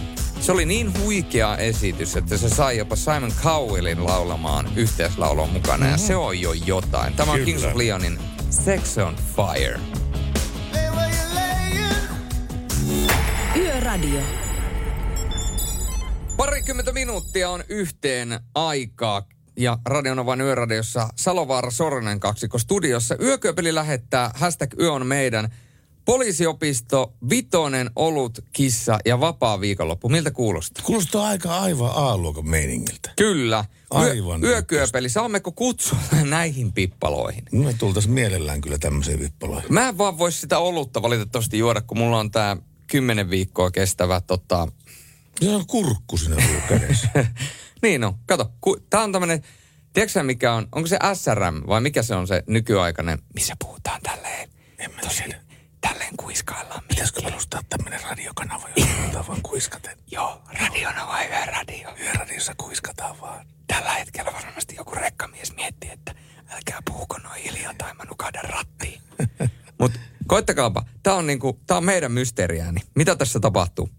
se 0.40 0.52
oli 0.52 0.66
niin 0.66 0.92
huikea 1.00 1.56
esitys, 1.56 2.16
että 2.16 2.36
se 2.36 2.48
sai 2.48 2.78
jopa 2.78 2.96
Simon 2.96 3.32
Cowellin 3.42 4.06
laulamaan 4.06 4.68
yhteislaulun 4.76 5.50
mukana 5.50 5.86
ja 5.86 5.96
se 5.96 6.16
on 6.16 6.40
jo 6.40 6.52
jotain. 6.52 7.14
Tämä 7.14 7.32
on 7.32 7.38
Kyllä. 7.38 7.46
Kings 7.46 7.64
of 7.64 7.74
Leonin 7.76 8.18
Sex 8.50 8.98
on 8.98 9.16
Fire. 9.36 9.80
Yöradio. 13.56 14.20
Parikymmentä 16.36 16.92
minuuttia 16.92 17.50
on 17.50 17.64
yhteen 17.68 18.40
aikaa 18.54 19.22
ja 19.56 19.78
Radionovan 19.86 20.40
yöradiossa 20.40 21.08
Salovaara 21.16 21.70
Soronen 21.70 22.20
kaksikko 22.20 22.58
studiossa. 22.58 23.16
Yököpeli 23.22 23.74
lähettää 23.74 24.30
hashtag 24.34 24.70
yö 24.80 24.92
on 24.92 25.06
meidän. 25.06 25.54
Poliisiopisto, 26.04 27.12
vitonen, 27.30 27.90
olut, 27.96 28.38
kissa 28.52 28.98
ja 29.04 29.20
vapaa 29.20 29.60
viikonloppu. 29.60 30.08
Miltä 30.08 30.30
kuulostaa? 30.30 30.84
Kuulostaa 30.84 31.26
aika 31.26 31.60
aivan 31.60 31.90
A-luokan 31.94 32.48
meiningiltä. 32.48 33.10
Kyllä. 33.16 33.64
Aivan 33.90 34.44
Yö, 34.44 34.50
yökööpeli, 34.50 35.08
saammeko 35.08 35.52
kutsua 35.52 35.98
näihin 36.24 36.72
pippaloihin? 36.72 37.44
Me 37.52 37.74
tultaisiin 37.78 38.14
mielellään 38.14 38.60
kyllä 38.60 38.78
tämmöiseen 38.78 39.20
vippaloihin. 39.20 39.72
Mä 39.72 39.88
en 39.88 39.98
vaan 39.98 40.18
voisi 40.18 40.40
sitä 40.40 40.58
olutta 40.58 41.02
valitettavasti 41.02 41.58
juoda, 41.58 41.80
kun 41.80 41.98
mulla 41.98 42.18
on 42.18 42.30
tää 42.30 42.56
kymmenen 42.86 43.30
viikkoa 43.30 43.70
kestävä 43.70 44.20
tota... 44.20 44.68
Se 45.40 45.50
on 45.50 45.66
kurkku 45.66 46.16
siinä 46.16 46.46
sulla 46.46 46.60
kädessä. 46.68 47.08
niin 47.82 48.04
on. 48.04 48.14
Kato, 48.26 48.52
ku, 48.60 48.76
tää 48.90 49.00
on 49.00 49.12
tämmönen... 49.12 49.42
Tiedätkö 49.92 50.22
mikä 50.22 50.52
on, 50.52 50.68
onko 50.72 50.86
se 50.86 50.98
SRM 51.14 51.62
vai 51.66 51.80
mikä 51.80 52.02
se 52.02 52.14
on 52.14 52.26
se 52.26 52.42
nykyaikainen, 52.46 53.18
missä 53.34 53.54
puhutaan 53.58 54.00
tälleen? 54.02 54.48
En 54.78 54.90
mä 54.94 55.00
tosi, 55.00 55.22
tiedä. 55.22 55.40
tälleen 55.80 56.16
kuiskaillaan. 56.16 56.82
Pitäisikö 56.88 57.22
perustaa 57.22 57.60
tämmöinen 57.68 58.00
radiokanava, 58.10 58.68
jossa 58.76 58.94
puhutaan 59.00 59.26
vaan 59.26 59.42
kuiskaten? 59.42 59.98
Joo, 60.10 60.42
radiona 60.60 61.06
vai 61.06 61.26
yöradio? 61.28 61.94
Yöradiossa 62.04 62.54
kuiskataan 62.58 63.20
vaan. 63.20 63.46
Tällä 63.66 63.90
hetkellä 63.92 64.32
varmasti 64.32 64.74
joku 64.76 64.94
rekkamies 64.94 65.56
miettii, 65.56 65.90
että 65.90 66.14
älkää 66.50 66.78
puhuko 66.90 67.18
noin 67.18 67.42
hiljaa 67.42 67.74
tai 67.78 67.94
mä 67.94 68.04
nukahdan 68.04 68.44
rattiin. 68.44 69.00
Mutta 69.80 69.98
koittakaapa, 70.26 70.84
tää 71.02 71.14
on, 71.14 71.26
niinku, 71.26 71.60
tää 71.66 71.76
on 71.76 71.84
meidän 71.84 72.12
mysteeriääni. 72.12 72.80
Mitä 72.94 73.16
tässä 73.16 73.40
tapahtuu? 73.40 73.90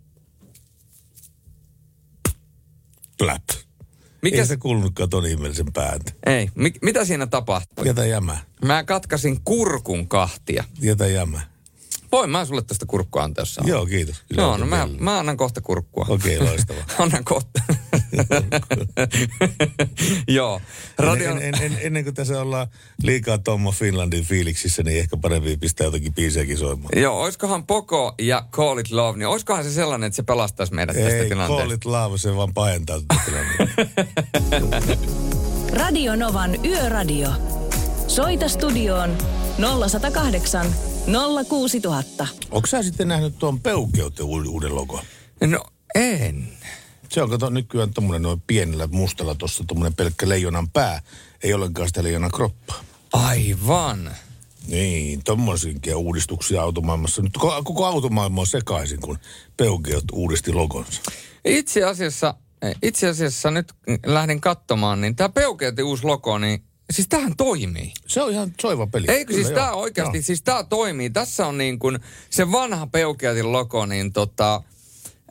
Plät. 3.18 3.66
Mikä 4.22 4.38
Ei 4.38 4.46
se 4.46 4.58
kuulunutkaan 4.58 5.10
ton 5.10 5.26
ihmeellisen 5.26 5.74
pääntä. 5.74 6.12
Ei. 6.26 6.50
Mi- 6.56 6.74
mitä 6.82 7.06
siinä 7.06 7.28
tapahtui? 7.28 7.88
Jätä 7.88 8.06
jämä. 8.06 8.38
Mä 8.66 8.84
katkasin 8.84 9.42
kurkun 9.44 10.08
kahtia. 10.08 10.64
Jätä 10.82 11.08
jämä. 11.08 11.42
Voin 12.16 12.30
mä 12.30 12.46
sulle 12.46 12.62
tästä 12.62 12.86
kurkkua 12.86 13.24
antaa, 13.24 13.42
jos. 13.42 13.60
Joo, 13.64 13.86
kiitos. 13.86 14.24
Kyllä 14.30 14.42
Joo, 14.42 14.58
no 14.58 14.66
mä, 14.66 14.88
mä 15.00 15.20
annan 15.20 15.38
kohta 15.38 15.62
kurkkua. 15.62 16.06
Okei, 16.10 16.40
loistavaa. 16.40 16.84
annan 17.00 17.24
kohta. 17.24 17.62
Joo. 20.28 20.62
Radio... 20.98 21.32
En, 21.32 21.42
en, 21.42 21.56
en, 21.62 21.78
ennen 21.82 22.04
kuin 22.04 22.14
tässä 22.14 22.42
ollaan 22.42 22.68
liikaa 23.04 23.38
Tommo 23.38 23.72
Finlandin 23.72 24.24
fiiliksissä, 24.24 24.84
niin 24.84 25.00
ehkä 25.00 25.18
parempi 25.18 25.58
pistää 25.58 25.86
jotakin 25.86 26.14
biisejäkin 26.14 26.58
soimaan. 26.58 26.90
Joo, 27.02 27.22
oiskohan 27.22 27.66
Poco 27.66 28.16
ja 28.22 28.46
Call 28.52 28.78
It 28.78 28.92
Love, 28.92 29.18
niin 29.18 29.28
oiskohan 29.28 29.64
se 29.64 29.72
sellainen, 29.72 30.08
että 30.08 30.16
se 30.16 30.24
pelastaisi 30.24 30.74
meidät 30.74 30.96
tästä 30.96 31.10
Ei, 31.10 31.30
tilanteesta? 31.30 31.64
call 31.64 31.72
it 31.72 31.86
love, 31.86 32.18
se 32.18 32.36
vaan 32.36 32.54
pahentaa 32.54 33.00
tätä 33.00 33.22
tilannetta. 33.26 33.92
Radio 35.82 36.16
Novan 36.16 36.66
Yöradio. 36.66 37.30
Soita 38.08 38.50
studioon 38.50 39.18
0108 39.58 40.95
06000. 41.08 42.28
Onko 42.52 42.68
sä 42.68 42.84
sitten 42.84 43.08
nähnyt 43.08 43.40
tuon 43.40 43.60
Peukeuten 43.60 44.26
u- 44.26 44.50
uuden 44.50 44.76
logon? 44.76 45.04
No, 45.48 45.66
en. 45.96 46.48
Se 47.10 47.22
on 47.22 47.30
kato 47.30 47.50
nykyään 47.50 47.94
tommonen 47.94 48.22
noin 48.22 48.42
pienellä 48.48 48.88
mustalla 48.88 49.36
tuossa 49.36 49.64
tommonen 49.68 49.94
pelkkä 49.94 50.30
leijonan 50.30 50.70
pää. 50.70 51.02
Ei 51.44 51.54
ollenkaan 51.54 51.88
sitä 51.88 52.04
leijonan 52.04 52.32
kroppaa. 52.32 52.84
Aivan. 53.14 54.12
Niin, 54.68 55.24
tommosinkin 55.24 55.96
uudistuksia 55.96 56.62
automaailmassa. 56.62 57.22
Nyt 57.22 57.38
koko, 57.38 57.64
koko 57.64 57.86
automaailma 57.86 58.42
on 58.42 58.48
sekaisin, 58.48 59.00
kun 59.02 59.18
Peugeot 59.58 60.04
uudisti 60.14 60.54
logonsa. 60.54 61.02
Itse 61.46 61.84
asiassa, 61.84 62.36
itse 62.82 63.08
asiassa 63.08 63.52
nyt 63.52 63.74
lähdin 64.06 64.42
katsomaan, 64.42 65.02
niin 65.02 65.16
tämä 65.16 65.30
Peugeotin 65.30 65.86
uusi 65.86 66.04
logo, 66.04 66.38
niin 66.38 66.64
siis 66.92 67.08
tämähän 67.08 67.36
toimii. 67.38 67.94
Se 68.08 68.22
on 68.22 68.32
ihan 68.32 68.54
soiva 68.62 68.88
peli. 68.88 69.06
Eikö 69.10 69.34
Kyllä, 69.34 69.44
siis 69.44 69.56
tämä 69.56 69.72
oikeasti, 69.72 70.18
Joo. 70.18 70.24
siis 70.24 70.42
tämä 70.42 70.64
toimii. 70.64 71.10
Tässä 71.10 71.48
on 71.48 71.58
niin 71.58 71.80
kuin 71.80 72.00
se 72.30 72.52
vanha 72.52 72.88
Peugeotin 72.88 73.52
logo, 73.52 73.86
niin 73.86 74.14
tota, 74.14 74.64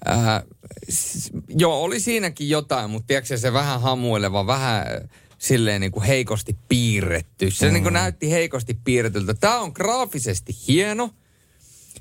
ää, 0.05 0.43
siis, 0.89 1.31
joo, 1.49 1.83
oli 1.83 2.01
siinäkin 2.01 2.49
jotain, 2.49 2.91
mutta 2.91 3.07
tiedätkö 3.07 3.37
se 3.37 3.53
vähän 3.53 3.81
hamuileva, 3.81 4.47
vähän 4.47 4.87
äh, 4.87 5.09
silleen 5.39 5.81
niin 5.81 5.93
kuin 5.93 6.05
heikosti 6.05 6.59
piirretty. 6.69 7.51
Se 7.51 7.71
niin 7.71 7.83
kuin 7.83 7.93
näytti 7.93 8.31
heikosti 8.31 8.79
piirretyltä. 8.85 9.35
Tämä 9.35 9.61
on 9.61 9.73
graafisesti 9.75 10.53
hieno 10.69 11.11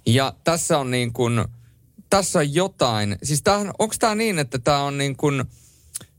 ja 0.06 0.34
tässä 0.44 0.80
on 0.80 0.92
niin 0.92 1.14
kuin, 1.14 1.46
tässä 2.10 2.40
on 2.40 2.54
jotain, 2.54 3.18
siis 3.24 3.42
tämähän, 3.42 3.72
onko 3.80 3.96
tämä 4.00 4.16
niin, 4.16 4.40
että 4.40 4.60
tämä 4.60 4.84
on 4.84 4.98
niin 4.98 5.16
kuin, 5.18 5.44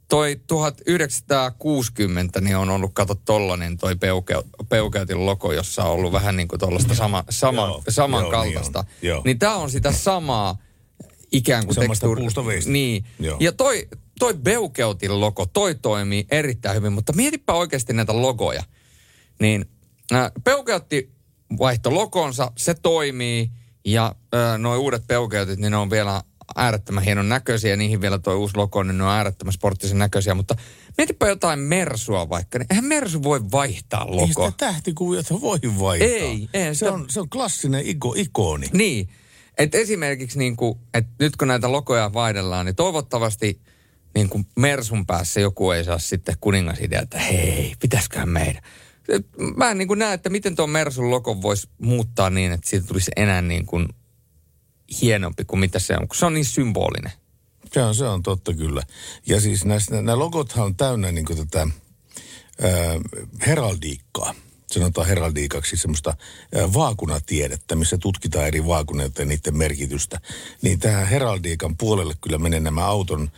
toi 0.08 0.40
1960, 0.46 2.40
niin 2.40 2.56
on 2.56 2.70
ollut, 2.70 2.90
kato 2.94 3.14
tollanen 3.14 3.76
toi 3.76 3.96
Peugeot, 3.96 4.46
Peugeotin 4.68 5.26
logo, 5.26 5.52
jossa 5.52 5.84
on 5.84 5.90
ollut 5.90 6.12
vähän 6.12 6.36
niin 6.36 6.48
kuin 6.48 6.60
tollaista 6.60 6.94
sama, 6.94 7.24
sama, 7.30 7.66
Joo, 7.66 7.82
samankaltaista. 7.88 8.78
joo, 8.78 8.84
niin 8.84 9.02
on, 9.02 9.08
joo. 9.08 9.22
niin 9.24 9.38
tämä 9.38 9.56
on 9.56 9.70
sitä 9.70 9.92
samaa 9.92 10.58
ikään 11.32 11.66
kuin 11.66 11.76
tekstuuri- 11.76 12.20
puusta 12.20 12.46
veistä. 12.46 12.70
Niin. 12.70 13.04
Joo. 13.20 13.36
Ja 13.40 13.52
toi, 13.52 13.88
toi 14.18 14.34
Beukeutin 14.34 15.20
logo, 15.20 15.46
toi 15.46 15.74
toimii 15.74 16.26
erittäin 16.30 16.76
hyvin, 16.76 16.92
mutta 16.92 17.12
mietipä 17.12 17.52
oikeasti 17.52 17.92
näitä 17.92 18.22
logoja. 18.22 18.62
Niin 19.40 19.64
äh, 20.12 20.32
Peukeutti 20.44 21.10
vaihto 21.58 21.94
logonsa, 21.94 22.52
se 22.56 22.74
toimii 22.74 23.50
ja 23.84 24.14
äh, 24.34 24.58
nuo 24.58 24.76
uudet 24.76 25.06
Peukeutit, 25.06 25.58
niin 25.58 25.70
ne 25.70 25.76
on 25.76 25.90
vielä 25.90 26.22
äärettömän 26.56 27.04
hienon 27.04 27.28
näköisiä 27.28 27.70
ja 27.70 27.76
niihin 27.76 28.00
vielä 28.00 28.18
tuo 28.18 28.34
uusi 28.34 28.56
logo, 28.56 28.82
niin 28.82 28.98
ne 28.98 29.04
on 29.04 29.10
äärettömän 29.10 29.52
sporttisen 29.52 29.98
näköisiä, 29.98 30.34
mutta 30.34 30.54
mietipä 30.98 31.28
jotain 31.28 31.58
Mersua 31.58 32.28
vaikka, 32.28 32.58
niin 32.58 32.66
eihän 32.70 32.84
Mersu 32.84 33.22
voi 33.22 33.40
vaihtaa 33.52 34.04
Ei 34.04 34.14
logoa. 34.14 34.50
sitä 34.50 34.66
tähtikuviota 34.66 35.40
voi 35.40 35.58
vaihtaa. 35.78 36.08
Ei, 36.08 36.48
ei 36.54 36.74
se, 36.74 36.90
on, 36.90 37.04
se 37.08 37.20
on 37.20 37.30
klassinen 37.30 37.86
iko, 37.86 38.14
ikoni. 38.16 38.66
Niin. 38.72 39.08
Et 39.58 39.74
esimerkiksi 39.74 40.38
niin 40.38 40.56
kuin, 40.56 40.78
että 40.94 41.12
nyt 41.20 41.36
kun 41.36 41.48
näitä 41.48 41.72
logoja 41.72 42.12
vaihdellaan, 42.12 42.66
niin 42.66 42.76
toivottavasti 42.76 43.60
niin 44.14 44.28
kuin 44.28 44.46
Mersun 44.56 45.06
päässä 45.06 45.40
joku 45.40 45.70
ei 45.70 45.84
saa 45.84 45.98
sitten 45.98 46.36
kuningasidea, 46.40 47.02
että 47.02 47.18
hei, 47.18 47.74
pitäisiköhän 47.80 48.28
meidän. 48.28 48.62
Et 49.08 49.26
Mä 49.56 49.70
en 49.70 49.78
niin 49.78 49.88
kuin 49.88 49.98
näe, 49.98 50.14
että 50.14 50.30
miten 50.30 50.56
tuon 50.56 50.70
Mersun 50.70 51.10
logon 51.10 51.42
voisi 51.42 51.68
muuttaa 51.78 52.30
niin, 52.30 52.52
että 52.52 52.70
siitä 52.70 52.86
tulisi 52.86 53.10
enää 53.16 53.42
niin 53.42 53.66
kuin 53.66 53.88
hienompi 55.00 55.44
kuin 55.44 55.60
mitä 55.60 55.78
se 55.78 55.96
on, 56.00 56.08
kun 56.08 56.16
se 56.16 56.26
on 56.26 56.34
niin 56.34 56.44
symbolinen. 56.44 57.12
On, 57.76 57.94
se 57.94 58.04
on 58.04 58.22
totta 58.22 58.54
kyllä. 58.54 58.82
Ja 59.26 59.40
siis 59.40 59.64
näissä, 59.64 59.94
nämä 59.94 60.18
logothan 60.18 60.64
on 60.64 60.76
täynnä 60.76 61.12
niin 61.12 61.24
kuin 61.24 61.38
tätä 61.38 61.60
ää, 61.60 62.70
heraldiikkaa. 63.46 64.34
Sanotaan 64.66 65.06
heraldiikaksi 65.06 65.76
semmoista 65.76 66.16
vaakunatiedettä, 66.74 67.76
missä 67.76 67.98
tutkitaan 67.98 68.46
eri 68.46 68.66
vaakuneita 68.66 69.22
ja 69.22 69.26
niiden 69.26 69.56
merkitystä. 69.56 70.20
Niin 70.62 70.78
tähän 70.78 71.08
heraldiikan 71.08 71.76
puolelle 71.76 72.14
kyllä 72.20 72.38
menee 72.38 72.60
nämä 72.60 72.86
auton 72.86 73.30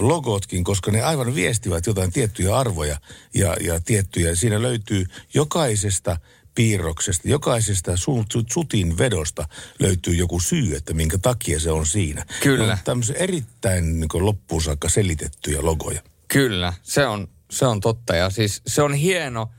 logotkin, 0.00 0.64
koska 0.64 0.90
ne 0.90 1.02
aivan 1.02 1.34
viestivät 1.34 1.86
jotain 1.86 2.12
tiettyjä 2.12 2.56
arvoja 2.56 3.00
ja, 3.34 3.56
ja 3.60 3.80
tiettyjä. 3.80 4.34
Siinä 4.34 4.62
löytyy 4.62 5.06
jokaisesta 5.34 6.16
piirroksesta, 6.54 7.28
jokaisesta 7.28 7.92
su- 7.92 8.26
su- 8.34 8.44
sutin 8.52 8.98
vedosta 8.98 9.48
löytyy 9.78 10.14
joku 10.14 10.40
syy, 10.40 10.76
että 10.76 10.94
minkä 10.94 11.18
takia 11.18 11.60
se 11.60 11.70
on 11.70 11.86
siinä. 11.86 12.26
Kyllä. 12.42 12.66
Ne 12.66 12.72
on 12.72 12.78
tämmöisiä 12.84 13.16
erittäin 13.18 14.00
niin 14.00 14.08
loppuun 14.14 14.62
saakka 14.62 14.88
selitettyjä 14.88 15.58
logoja. 15.62 16.02
Kyllä, 16.28 16.72
se 16.82 17.06
on, 17.06 17.28
se 17.50 17.66
on 17.66 17.80
totta. 17.80 18.16
Ja 18.16 18.30
siis 18.30 18.62
se 18.66 18.82
on 18.82 18.94
hieno, 18.94 19.50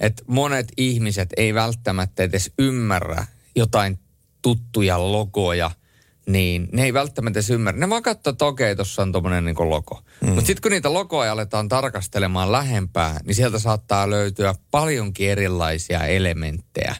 että 0.00 0.22
monet 0.26 0.72
ihmiset 0.76 1.28
ei 1.36 1.54
välttämättä 1.54 2.22
edes 2.22 2.52
ymmärrä 2.58 3.26
jotain 3.56 3.98
tuttuja 4.42 5.12
logoja, 5.12 5.70
niin 6.26 6.68
ne 6.72 6.84
ei 6.84 6.94
välttämättä 6.94 7.38
edes 7.38 7.50
ymmärrä. 7.50 7.80
Ne 7.80 7.90
vaan 7.90 8.02
katsoo, 8.02 8.30
että 8.30 8.44
okei, 8.44 8.76
tuossa 8.76 9.02
on 9.02 9.12
tuommoinen 9.12 9.44
niin 9.44 9.70
logo. 9.70 10.02
Mm. 10.20 10.28
Mutta 10.28 10.46
sitten 10.46 10.62
kun 10.62 10.70
niitä 10.70 10.92
logoja 10.92 11.32
aletaan 11.32 11.68
tarkastelemaan 11.68 12.52
lähempää, 12.52 13.20
niin 13.24 13.34
sieltä 13.34 13.58
saattaa 13.58 14.10
löytyä 14.10 14.54
paljonkin 14.70 15.30
erilaisia 15.30 16.06
elementtejä 16.06 16.96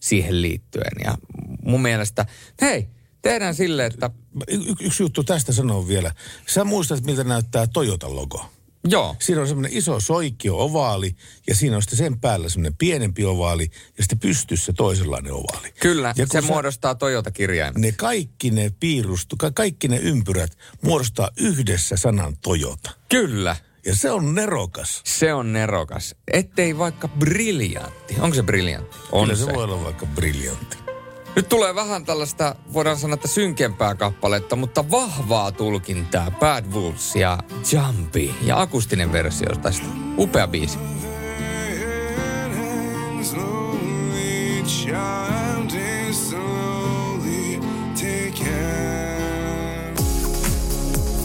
siihen 0.00 0.42
liittyen. 0.42 0.92
Ja 1.04 1.14
mun 1.62 1.82
mielestä, 1.82 2.26
hei, 2.60 2.88
tehdään 3.22 3.54
silleen, 3.54 3.92
että 3.92 4.10
Y- 4.48 4.56
y- 4.56 4.86
yksi 4.86 5.02
juttu 5.02 5.24
tästä 5.24 5.52
sanon 5.52 5.88
vielä. 5.88 6.12
Sä 6.46 6.64
muistat, 6.64 7.04
miltä 7.04 7.24
näyttää 7.24 7.66
Toyotan 7.66 8.16
logo. 8.16 8.50
Joo. 8.88 9.16
Siinä 9.20 9.40
on 9.40 9.48
semmoinen 9.48 9.72
iso 9.78 10.00
soikkio 10.00 10.56
ovaali 10.58 11.16
ja 11.46 11.54
siinä 11.54 11.76
on 11.76 11.82
sitten 11.82 11.96
sen 11.98 12.20
päällä 12.20 12.48
semmoinen 12.48 12.76
pienempi 12.76 13.24
ovaali 13.24 13.70
ja 13.98 14.02
sitten 14.02 14.18
pystyssä 14.18 14.72
toisenlainen 14.72 15.32
ovaali. 15.32 15.72
kyllä, 15.80 16.14
Ja 16.16 16.26
se 16.26 16.40
sä- 16.40 16.46
muodostaa 16.46 16.94
Toyota-kirjaimen. 16.94 17.82
Ne 17.82 17.92
kaikki 17.92 18.50
ne 18.50 18.70
piirustu, 18.80 19.36
ka- 19.36 19.50
kaikki 19.50 19.88
ne 19.88 19.96
ympyrät 19.96 20.58
muodostaa 20.82 21.28
yhdessä 21.36 21.96
sanan 21.96 22.36
Toyota. 22.42 22.90
Kyllä. 23.08 23.56
Ja 23.86 23.96
se 23.96 24.10
on 24.10 24.34
nerokas. 24.34 25.00
Se 25.04 25.34
on 25.34 25.52
nerokas. 25.52 26.14
Ettei 26.32 26.78
vaikka 26.78 27.08
briljantti. 27.08 28.14
Onko 28.20 28.34
se 28.34 28.42
briljantti? 28.42 28.96
On 29.12 29.24
Kyllä 29.28 29.38
se, 29.38 29.52
voi 29.54 29.64
olla 29.64 29.84
vaikka 29.84 30.06
briljantti. 30.06 30.76
Nyt 31.36 31.48
tulee 31.48 31.74
vähän 31.74 32.04
tällaista, 32.04 32.54
voidaan 32.72 32.96
sanoa, 32.96 33.14
että 33.14 33.28
synkempää 33.28 33.94
kappaletta, 33.94 34.56
mutta 34.56 34.90
vahvaa 34.90 35.52
tulkintaa. 35.52 36.30
Bad 36.30 36.64
Wolves 36.72 37.16
ja 37.16 37.38
Jumpy 37.72 38.30
ja 38.42 38.60
akustinen 38.60 39.12
versio 39.12 39.48
tästä. 39.62 39.86
Upea 40.18 40.46
biisi. 40.46 40.78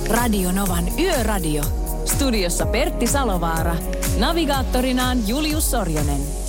Radio 0.09 0.51
Novan 0.51 0.99
Yöradio. 0.99 1.63
Studiossa 2.05 2.65
Pertti 2.65 3.07
Salovaara. 3.07 3.75
Navigaattorinaan 4.17 5.27
Julius 5.27 5.71
Sorjonen. 5.71 6.48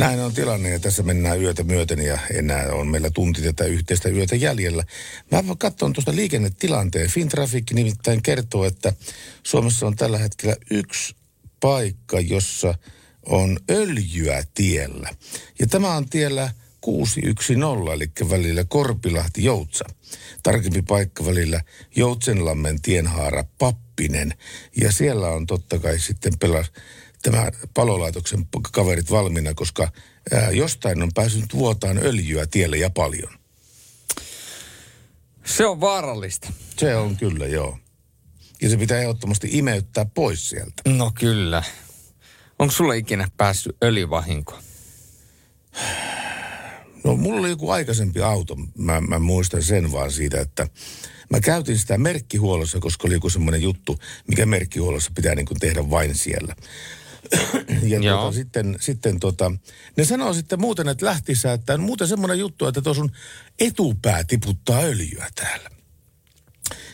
Näin 0.00 0.20
on 0.20 0.34
tilanne 0.34 0.70
ja 0.70 0.80
tässä 0.80 1.02
mennään 1.02 1.42
yötä 1.42 1.64
myöten 1.64 1.98
ja 1.98 2.18
enää 2.34 2.66
on 2.72 2.88
meillä 2.88 3.10
tunti 3.10 3.42
tätä 3.42 3.64
yhteistä 3.64 4.08
yötä 4.08 4.36
jäljellä. 4.36 4.84
Mä 5.30 5.42
katson 5.58 5.92
tuosta 5.92 6.14
liikennetilanteen. 6.14 7.10
Fintraffic 7.10 7.72
nimittäin 7.72 8.22
kertoo, 8.22 8.64
että 8.64 8.92
Suomessa 9.42 9.86
on 9.86 9.96
tällä 9.96 10.18
hetkellä 10.18 10.56
yksi 10.70 11.16
paikka, 11.60 12.20
jossa 12.20 12.74
on 13.26 13.58
öljyä 13.70 14.44
tiellä. 14.54 15.10
Ja 15.58 15.66
tämä 15.66 15.96
on 15.96 16.08
tiellä 16.08 16.50
610, 16.80 17.94
eli 17.94 18.30
välillä 18.30 18.64
Korpilahti-Joutsa. 18.64 19.84
Tarkempi 20.42 20.82
paikka 20.82 21.26
välillä 21.26 21.60
Joutsenlammen 21.96 22.82
tienhaara 22.82 23.44
Pappinen. 23.58 24.34
Ja 24.76 24.92
siellä 24.92 25.28
on 25.28 25.46
totta 25.46 25.78
kai 25.78 25.98
sitten 25.98 26.38
pelas, 26.38 26.72
tämä 27.22 27.50
palolaitoksen 27.74 28.46
kaverit 28.72 29.10
valmiina, 29.10 29.54
koska 29.54 29.92
ää, 30.32 30.50
jostain 30.50 31.02
on 31.02 31.10
päässyt 31.14 31.54
vuotaan 31.54 31.98
öljyä 31.98 32.46
tielle 32.46 32.76
ja 32.76 32.90
paljon. 32.90 33.32
Se 35.44 35.66
on 35.66 35.80
vaarallista. 35.80 36.52
Se 36.78 36.96
on 36.96 37.16
kyllä, 37.16 37.46
joo. 37.46 37.78
Ja 38.62 38.70
se 38.70 38.76
pitää 38.76 38.98
ehdottomasti 38.98 39.48
imeyttää 39.52 40.04
pois 40.04 40.48
sieltä. 40.48 40.82
No 40.86 41.12
kyllä. 41.14 41.62
Onko 42.58 42.72
sulla 42.72 42.94
ikinä 42.94 43.28
päässyt 43.36 43.76
öljyvahinko? 43.82 44.58
No 47.04 47.16
mulla 47.16 47.40
oli 47.40 47.50
joku 47.50 47.70
aikaisempi 47.70 48.20
auto, 48.20 48.56
mä, 48.78 49.00
mä 49.00 49.18
muistan 49.18 49.62
sen 49.62 49.92
vaan 49.92 50.12
siitä, 50.12 50.40
että 50.40 50.66
mä 51.30 51.40
käytin 51.40 51.78
sitä 51.78 51.98
merkkihuollossa, 51.98 52.80
koska 52.80 53.08
oli 53.08 53.14
joku 53.14 53.30
semmoinen 53.30 53.62
juttu, 53.62 53.98
mikä 54.28 54.46
merkkihuollossa 54.46 55.12
pitää 55.14 55.34
niin 55.34 55.46
kuin 55.46 55.60
tehdä 55.60 55.90
vain 55.90 56.14
siellä. 56.14 56.56
Ja 57.82 57.98
Joo. 57.98 58.20
tuota, 58.20 58.34
sitten, 58.34 58.76
sitten 58.80 59.20
tota, 59.20 59.52
ne 59.96 60.04
sanoo 60.04 60.34
sitten 60.34 60.60
muuten, 60.60 60.88
että 60.88 61.06
lähtissä, 61.06 61.52
että 61.52 61.74
on 61.74 61.80
muuten 61.80 62.08
semmoinen 62.08 62.38
juttu, 62.38 62.66
että 62.66 62.82
tuo 62.82 62.94
sun 62.94 63.10
etupää 63.60 64.24
tiputtaa 64.24 64.80
öljyä 64.80 65.26
täällä. 65.34 65.79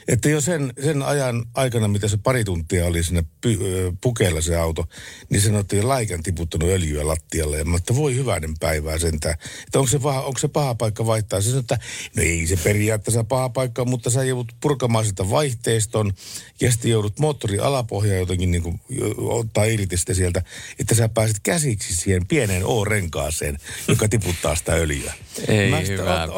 Että 0.08 0.28
jo 0.28 0.40
sen, 0.40 0.72
sen 0.84 1.02
ajan 1.02 1.44
aikana, 1.54 1.88
mitä 1.88 2.08
se 2.08 2.16
pari 2.16 2.44
tuntia 2.44 2.86
oli 2.86 3.04
siinä 3.04 3.22
py, 3.40 3.58
ö, 3.62 3.92
pukeella 4.00 4.40
se 4.40 4.56
auto, 4.56 4.84
niin 5.30 5.42
se 5.42 5.56
oltiin 5.56 5.88
laikan 5.88 6.22
tiputtanut 6.22 6.68
öljyä 6.68 7.06
lattialle. 7.06 7.58
Ja 7.58 7.64
mä 7.64 7.76
että 7.76 7.96
voi 7.96 8.14
hyvänen 8.14 8.54
päivää 8.60 8.98
sentään. 8.98 9.34
Että 9.66 9.78
onko 9.78 9.90
se, 9.90 9.98
paha, 9.98 10.22
onko 10.22 10.38
se 10.38 10.48
paha 10.48 10.74
paikka 10.74 11.06
vaihtaa? 11.06 11.40
Se 11.40 11.48
sanoi, 11.48 11.60
että 11.60 11.78
no 12.16 12.22
ei 12.22 12.46
se 12.46 12.56
periaatteessa 12.56 13.24
paha 13.24 13.48
paikka, 13.48 13.84
mutta 13.84 14.10
sä 14.10 14.24
joudut 14.24 14.52
purkamaan 14.60 15.06
sitä 15.06 15.30
vaihteiston 15.30 16.12
ja 16.60 16.72
sitten 16.72 16.90
joudut 16.90 17.18
moottorin 17.18 17.62
alapohjaa 17.62 18.18
jotenkin 18.18 18.50
niin 18.50 18.62
kuin, 18.62 18.80
ottaa 19.18 19.64
irti 19.64 19.96
sitten 19.96 20.16
sieltä, 20.16 20.42
että 20.78 20.94
sä 20.94 21.08
pääset 21.08 21.36
käsiksi 21.42 21.96
siihen 21.96 22.26
pieneen 22.26 22.66
O-renkaaseen, 22.66 23.58
joka 23.88 24.08
tiputtaa 24.08 24.56
sitä 24.56 24.72
öljyä. 24.72 25.12
Ei 25.48 25.70
Mä 25.70 25.78
sitten, 25.78 25.98
hyvää 25.98 26.28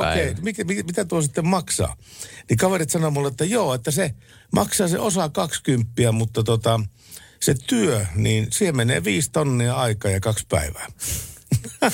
mikä, 0.40 0.64
mikä, 0.64 0.82
mitä 0.82 1.04
tuo 1.04 1.22
sitten 1.22 1.46
maksaa? 1.46 1.96
Niin 2.48 2.58
kaverit 2.58 2.90
sanoi 2.90 3.10
mulle, 3.10 3.28
että 3.28 3.44
joo, 3.44 3.74
että 3.74 3.90
se 3.90 4.14
maksaa 4.52 4.88
se 4.88 4.98
osa 4.98 5.28
20, 5.28 6.12
mutta 6.12 6.42
tota, 6.42 6.80
se 7.40 7.54
työ, 7.66 8.06
niin 8.14 8.46
siihen 8.50 8.76
menee 8.76 9.04
viisi 9.04 9.30
tonnia 9.32 9.76
aikaa 9.76 10.10
ja 10.10 10.20
kaksi 10.20 10.46
päivää. 10.48 10.86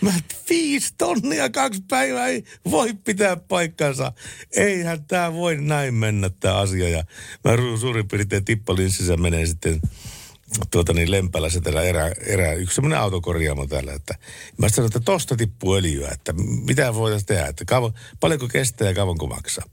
Mä 0.00 0.12
viisi 0.50 0.94
tonnia 0.98 1.50
kaksi 1.50 1.82
päivää 1.88 2.26
ei 2.26 2.44
voi 2.70 2.94
pitää 3.04 3.36
paikkansa. 3.36 4.12
Eihän 4.56 5.04
tämä 5.04 5.32
voi 5.32 5.56
näin 5.56 5.94
mennä 5.94 6.30
tämä 6.40 6.56
asia. 6.56 6.88
Ja 6.88 7.04
mä 7.44 7.78
suurin 7.80 8.08
piirtein 8.08 8.44
tippalinssissä 8.44 9.16
menee 9.16 9.46
sitten 9.46 9.80
tuota 10.70 10.92
niin 10.92 11.10
Lempälässä 11.10 11.60
erä, 11.84 12.12
erä, 12.26 12.52
yksi 12.52 12.74
semmoinen 12.74 12.98
autokorjaamo 12.98 13.66
täällä, 13.66 13.92
että 13.92 14.14
mä 14.58 14.68
sanoin, 14.68 14.86
että 14.86 15.00
tosta 15.00 15.36
tippuu 15.36 15.74
öljyä, 15.74 16.08
että 16.08 16.32
mitä 16.66 16.94
voitaisiin 16.94 17.26
tehdä, 17.26 17.46
että 17.46 17.64
kauan, 17.64 17.92
paljonko 18.20 18.48
kestää 18.48 18.88
ja 18.88 18.94
kauanko 18.94 19.26
maksaa. 19.26 19.64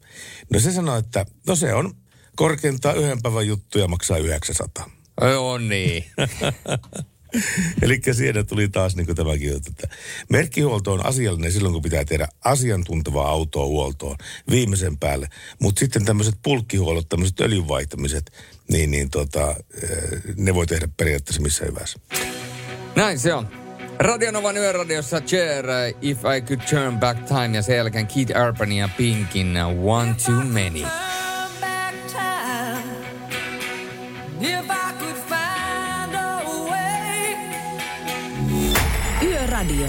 No 0.53 0.59
se 0.59 0.71
sanoi, 0.71 0.99
että 0.99 1.25
no 1.47 1.55
se 1.55 1.73
on 1.73 1.93
korkeintaan 2.35 2.97
yhden 2.97 3.21
päivän 3.21 3.47
juttu 3.47 3.79
ja 3.79 3.87
maksaa 3.87 4.17
900. 4.17 4.89
Joo 5.21 5.57
niin. 5.57 6.05
Eli 7.81 8.01
siinä 8.11 8.43
tuli 8.43 8.69
taas 8.69 8.95
niin 8.95 9.15
tämäkin 9.15 9.53
juttu, 9.53 9.71
että 9.71 9.95
merkkihuolto 10.29 10.93
on 10.93 11.05
asiallinen 11.05 11.51
silloin, 11.51 11.73
kun 11.73 11.81
pitää 11.81 12.05
tehdä 12.05 12.27
asiantuntevaa 12.45 13.29
autoa 13.29 13.65
huoltoon 13.65 14.15
viimeisen 14.49 14.97
päälle. 14.97 15.29
Mutta 15.59 15.79
sitten 15.79 16.05
tämmöiset 16.05 16.35
pulkkihuollot, 16.43 17.09
tämmöiset 17.09 17.41
öljynvaihtamiset, 17.41 18.31
niin, 18.67 18.91
niin 18.91 19.09
tota, 19.09 19.55
eh, 19.83 20.21
ne 20.35 20.55
voi 20.55 20.67
tehdä 20.67 20.87
periaatteessa 20.97 21.41
missä 21.41 21.65
hyvänsä. 21.65 21.99
Näin 22.95 23.19
se 23.19 23.33
on. 23.33 23.47
Radionovan 23.99 24.57
yöradiossa 24.57 25.21
Cher, 25.21 25.65
If 26.01 26.19
I 26.19 26.41
Could 26.41 26.61
Turn 26.69 26.99
Back 26.99 27.25
Time 27.27 27.49
ja 27.53 27.61
sen 27.61 27.75
jälkeen 27.75 28.07
Keith 28.07 28.31
Urban 28.47 28.71
ja 28.71 28.89
Pinkin 28.97 29.57
One 29.83 30.15
Too 30.25 30.35
Many. 30.35 30.85
Yöradio. 39.59 39.87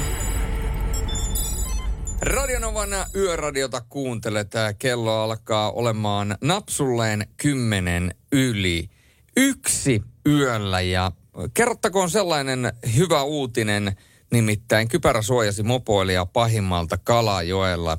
Radionovan 2.21 2.89
yöradiota 3.15 3.81
kuuntelet. 3.89 4.53
Kello 4.79 5.23
alkaa 5.23 5.73
olemaan 5.73 6.37
napsulleen 6.41 7.27
kymmenen 7.37 8.15
yli 8.33 8.91
yksi 9.37 10.03
yöllä. 10.27 10.81
Ja 10.81 11.13
kerrottakoon 11.55 12.11
sellainen 12.11 12.73
hyvä 12.97 13.23
uutinen, 13.23 13.97
nimittäin 14.33 14.89
kypärä 14.89 15.23
suojasi 15.23 15.63
mopoilijaa 15.63 16.27
pahimmalta 16.27 16.99
Kalajoella. 16.99 17.99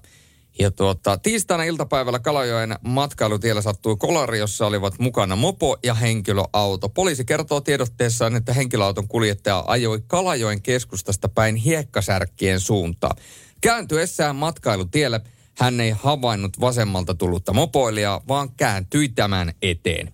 Ja 0.62 0.72
tuota, 0.72 1.18
tiistaina 1.18 1.64
iltapäivällä 1.64 2.20
Kalajoen 2.20 2.76
matkailutiellä 2.82 3.62
sattui 3.62 3.98
kolari, 3.98 4.40
jossa 4.40 4.68
olivat 4.68 5.00
mukana 5.00 5.36
mopo 5.36 5.78
ja 5.84 5.94
henkilöauto. 5.94 6.90
Poliisi 6.90 7.26
kertoo 7.26 7.62
tiedotteessaan, 7.62 8.36
että 8.36 8.54
henkilöauton 8.54 9.08
kuljettaja 9.08 9.64
ajoi 9.68 10.04
Kalajoen 10.08 10.62
keskustasta 10.62 11.30
päin 11.30 11.56
hiekkasärkkien 11.56 12.60
suuntaan. 12.60 13.18
Kääntyessään 13.62 14.36
matkailutielle 14.36 15.22
hän 15.58 15.80
ei 15.80 15.90
havainnut 15.90 16.60
vasemmalta 16.60 17.16
tullutta 17.16 17.54
mopoilijaa, 17.54 18.22
vaan 18.28 18.52
kääntyi 18.58 19.10
tämän 19.10 19.54
eteen. 19.62 20.14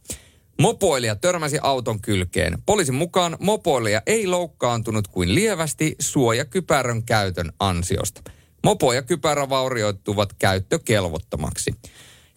Mopoilija 0.59 1.15
törmäsi 1.15 1.59
auton 1.61 2.01
kylkeen. 2.01 2.57
Poliisin 2.65 2.95
mukaan 2.95 3.37
mopoilija 3.39 4.01
ei 4.05 4.27
loukkaantunut 4.27 5.07
kuin 5.07 5.35
lievästi 5.35 5.95
suojakypärän 5.99 7.03
käytön 7.03 7.53
ansiosta. 7.59 8.21
Mopo 8.68 8.93
ja 8.93 9.01
kypärä 9.01 9.49
vaurioittuvat 9.49 10.34
käyttökelvottomaksi. 10.39 11.76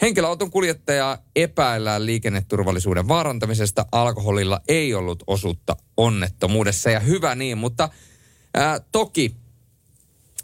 Henkilöauton 0.03 0.51
kuljettajaa 0.51 1.19
epäillään 1.37 2.07
liikenneturvallisuuden 2.07 3.09
vaarantamisesta. 3.09 3.87
Alkoholilla 3.93 4.61
ei 4.69 4.95
ollut 4.95 5.23
osuutta 5.27 5.77
onnettomuudessa 5.97 6.91
ja 6.91 7.01
hyvä 7.01 7.35
niin, 7.35 7.59
mutta 7.59 7.89
ää, 8.55 8.81
toki 8.93 9.37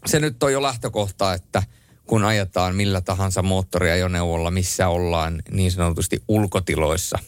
se 0.07 0.20
nyt 0.20 0.43
on 0.43 0.53
jo 0.53 0.62
lähtökohta, 0.62 1.34
että 1.34 1.62
kun 2.07 2.24
ajetaan 2.24 2.76
millä 2.76 3.01
tahansa 3.01 3.43
moottoriajoneuvolla, 3.43 4.51
missä 4.51 4.89
ollaan 4.89 5.43
niin 5.51 5.72
sanotusti 5.72 6.22
ulkotiloissa, 6.28 7.18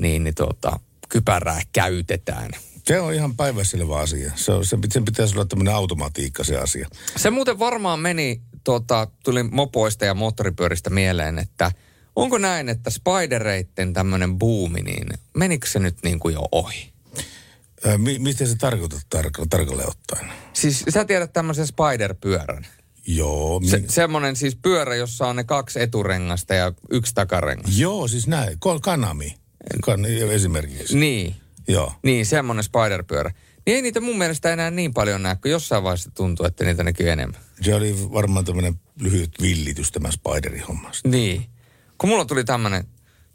niin, 0.00 0.24
niin 0.24 0.34
tuota, 0.34 0.80
kypärää 1.08 1.60
käytetään. 1.72 2.50
Se 2.90 3.00
on 3.00 3.14
ihan 3.14 3.36
päiväselvä 3.36 3.98
asia. 3.98 4.32
Se 4.36 4.52
on, 4.52 4.66
se, 4.66 4.78
sen 4.92 5.04
pitäisi 5.04 5.34
olla 5.34 5.44
tämmöinen 5.44 5.74
automatiikka 5.74 6.44
se 6.44 6.56
asia. 6.56 6.88
Se 7.16 7.30
muuten 7.30 7.58
varmaan 7.58 8.00
meni, 8.00 8.42
tuota, 8.64 9.08
tuli 9.24 9.42
mopoista 9.42 10.04
ja 10.04 10.14
moottoripyöristä 10.14 10.90
mieleen, 10.90 11.38
että 11.38 11.72
onko 12.16 12.38
näin, 12.38 12.68
että 12.68 12.90
spidereitten 12.90 13.92
tämmöinen 13.92 14.38
buumi, 14.38 14.82
niin 14.82 15.08
menikö 15.36 15.66
se 15.68 15.78
nyt 15.78 15.96
niin 16.04 16.18
kuin 16.18 16.34
jo 16.34 16.42
ohi? 16.52 16.92
Ää, 17.86 17.98
mi, 17.98 18.18
mistä 18.18 18.46
se 18.46 18.56
tarkoitat 18.56 19.02
tark- 19.16 19.46
tarkalleen 19.50 19.88
ottaen? 19.88 20.32
Siis 20.52 20.84
sä 20.88 21.04
tiedät 21.04 21.32
tämmöisen 21.32 21.66
spider-pyörän. 21.66 22.66
Joo. 23.06 23.60
Se, 23.70 23.78
mi- 23.78 23.88
semmoinen 23.88 24.36
siis 24.36 24.56
pyörä, 24.56 24.94
jossa 24.94 25.26
on 25.26 25.36
ne 25.36 25.44
kaksi 25.44 25.80
eturengasta 25.80 26.54
ja 26.54 26.72
yksi 26.90 27.14
takarengas. 27.14 27.78
Joo, 27.78 28.08
siis 28.08 28.26
näin. 28.26 28.56
Kol- 28.60 28.78
Kanami. 28.78 29.34
Kan, 29.84 30.04
esimerkiksi. 30.06 30.98
Niin. 30.98 31.34
Joo. 31.72 31.92
Niin, 32.02 32.26
semmoinen 32.26 32.64
spider-pyörä. 32.64 33.30
Niin 33.66 33.76
ei 33.76 33.82
niitä 33.82 34.00
mun 34.00 34.18
mielestä 34.18 34.52
enää 34.52 34.70
niin 34.70 34.94
paljon 34.94 35.22
näe, 35.22 35.36
kun 35.36 35.50
jossain 35.50 35.82
vaiheessa 35.84 36.10
tuntuu, 36.14 36.46
että 36.46 36.64
niitä 36.64 36.84
näkyy 36.84 37.10
enemmän. 37.10 37.40
Se 37.62 37.74
oli 37.74 38.12
varmaan 38.12 38.44
tämmöinen 38.44 38.74
lyhyt 39.00 39.30
villitys 39.42 39.92
tämä 39.92 40.10
spiderin 40.10 40.62
hommasta. 40.62 41.08
Niin. 41.08 41.46
Kun 41.98 42.08
mulla 42.08 42.24
tuli 42.24 42.44
tämmöinen, 42.44 42.84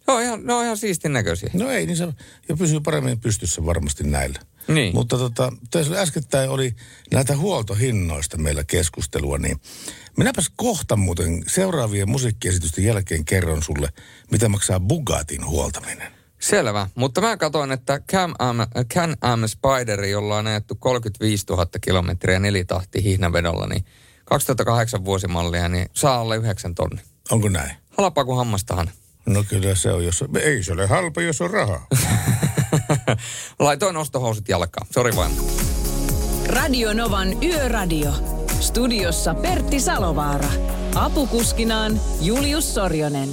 joo, 0.07 0.20
ihan, 0.20 0.45
ne 0.45 0.53
on 0.53 0.64
ihan 0.64 0.78
siistin 0.78 1.14
näköisiä. 1.14 1.49
No 1.53 1.70
ei, 1.70 1.86
niin 1.86 1.98
se 1.98 2.07
ja 2.49 2.57
pysyy 2.57 2.80
paremmin 2.80 3.20
pystyssä 3.20 3.66
varmasti 3.66 4.03
näillä. 4.03 4.40
Niin. 4.68 4.95
Mutta 4.95 5.18
tota, 5.18 5.53
tässä 5.72 6.02
äskettäin 6.02 6.49
oli 6.49 6.76
näitä 7.12 7.38
huoltohinnoista 7.38 8.38
meillä 8.38 8.64
keskustelua, 8.64 9.38
niin 9.38 9.57
minäpäs 10.18 10.52
kohta 10.56 10.95
muuten 10.95 11.44
seuraavien 11.48 12.10
musiikkiesitysten 12.10 12.84
jälkeen 12.84 13.26
kerron 13.26 13.64
sulle, 13.64 13.90
mitä 14.32 14.49
maksaa 14.49 14.80
Bugatin 14.80 15.45
huoltaminen. 15.45 16.15
Selvä, 16.46 16.88
mutta 16.96 17.22
mä 17.22 17.38
katsoin, 17.38 17.72
että 17.72 18.00
Can-Am, 18.12 18.58
Can-Am 18.94 19.40
Spideri, 19.48 20.12
jolla 20.12 20.38
on 20.38 20.48
ajettu 20.48 20.76
35 20.76 21.46
000 21.50 21.66
kilometriä 21.82 22.40
nelitahti 22.40 23.04
hihnavedolla, 23.04 23.68
niin 23.68 23.86
2008 24.26 25.06
vuosimallia, 25.06 25.70
niin 25.70 25.90
saa 25.94 26.20
alle 26.20 26.38
9 26.38 26.76
tonni. 26.76 27.02
Onko 27.32 27.50
näin? 27.50 27.76
Halpaa 27.98 28.26
kuin 28.26 28.38
hammastahan. 28.38 28.90
No 29.26 29.44
kyllä 29.50 29.76
se 29.76 29.92
on, 29.92 30.06
jos 30.06 30.24
ei 30.42 30.64
se 30.64 30.74
ole 30.74 30.88
halpa, 30.88 31.22
jos 31.22 31.42
on 31.42 31.52
rahaa. 31.52 31.88
Laitoin 33.60 33.98
ostohousut 33.98 34.50
jalkaan. 34.50 34.88
Sori 34.92 35.16
vain. 35.16 35.32
Radio 36.48 36.94
Novan 36.94 37.44
Yöradio. 37.44 38.12
Studiossa 38.60 39.34
Pertti 39.34 39.80
Salovaara. 39.80 40.50
Apukuskinaan 40.96 42.00
Julius 42.22 42.76
Sorjonen. 42.76 43.30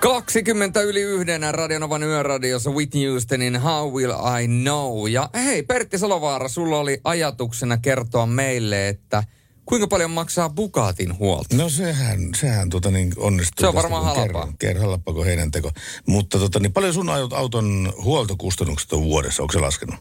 20 0.00 0.82
yli 0.82 1.00
yhden 1.00 1.54
Radionovan 1.54 2.02
yöradiossa 2.02 2.70
Whitney 2.70 3.10
Houstonin 3.10 3.60
How 3.60 3.92
Will 3.92 4.12
I 4.42 4.48
Know. 4.48 5.08
Ja 5.08 5.30
hei 5.34 5.62
Pertti 5.62 5.98
Salovaara, 5.98 6.48
sulla 6.48 6.78
oli 6.78 7.00
ajatuksena 7.04 7.76
kertoa 7.76 8.26
meille, 8.26 8.88
että 8.88 9.24
kuinka 9.64 9.86
paljon 9.86 10.10
maksaa 10.10 10.48
Bugatin 10.48 11.18
huolto? 11.18 11.56
No 11.56 11.68
sehän, 11.68 12.20
sehän 12.40 12.70
tota 12.70 12.90
niin 12.90 13.12
onnistuu. 13.16 13.60
Se 13.60 13.68
on 13.68 13.74
varmaan 13.74 14.04
halpaa. 14.04 14.52
Kerran, 14.58 14.84
halpaa 14.84 15.14
kuin 15.14 15.26
heinänteko. 15.26 15.70
Mutta 16.06 16.38
tota, 16.38 16.60
niin 16.60 16.72
paljon 16.72 16.94
sun 16.94 17.10
auton 17.34 17.92
huoltokustannukset 18.02 18.92
on 18.92 19.02
vuodessa, 19.02 19.42
onko 19.42 19.52
se 19.52 19.60
laskenut? 19.60 19.96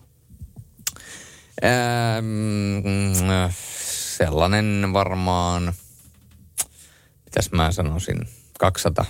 Ähm, 1.63 3.15
sellainen 4.17 4.89
varmaan, 4.93 5.73
mitäs 7.25 7.51
mä 7.51 7.71
sanoisin, 7.71 8.29
200. 8.59 9.05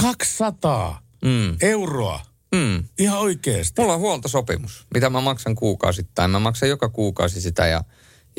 200 0.00 1.02
Mm. 1.24 1.56
euroa? 1.60 2.20
Mm. 2.54 2.84
Ihan 2.98 3.18
oikeesti? 3.18 3.80
Mulla 3.80 3.94
on 3.94 4.00
huoltosopimus, 4.00 4.86
mitä 4.94 5.10
mä 5.10 5.20
maksan 5.20 5.54
kuukausittain. 5.54 6.30
Mä 6.30 6.38
maksan 6.38 6.68
joka 6.68 6.88
kuukausi 6.88 7.40
sitä 7.40 7.66
ja, 7.66 7.84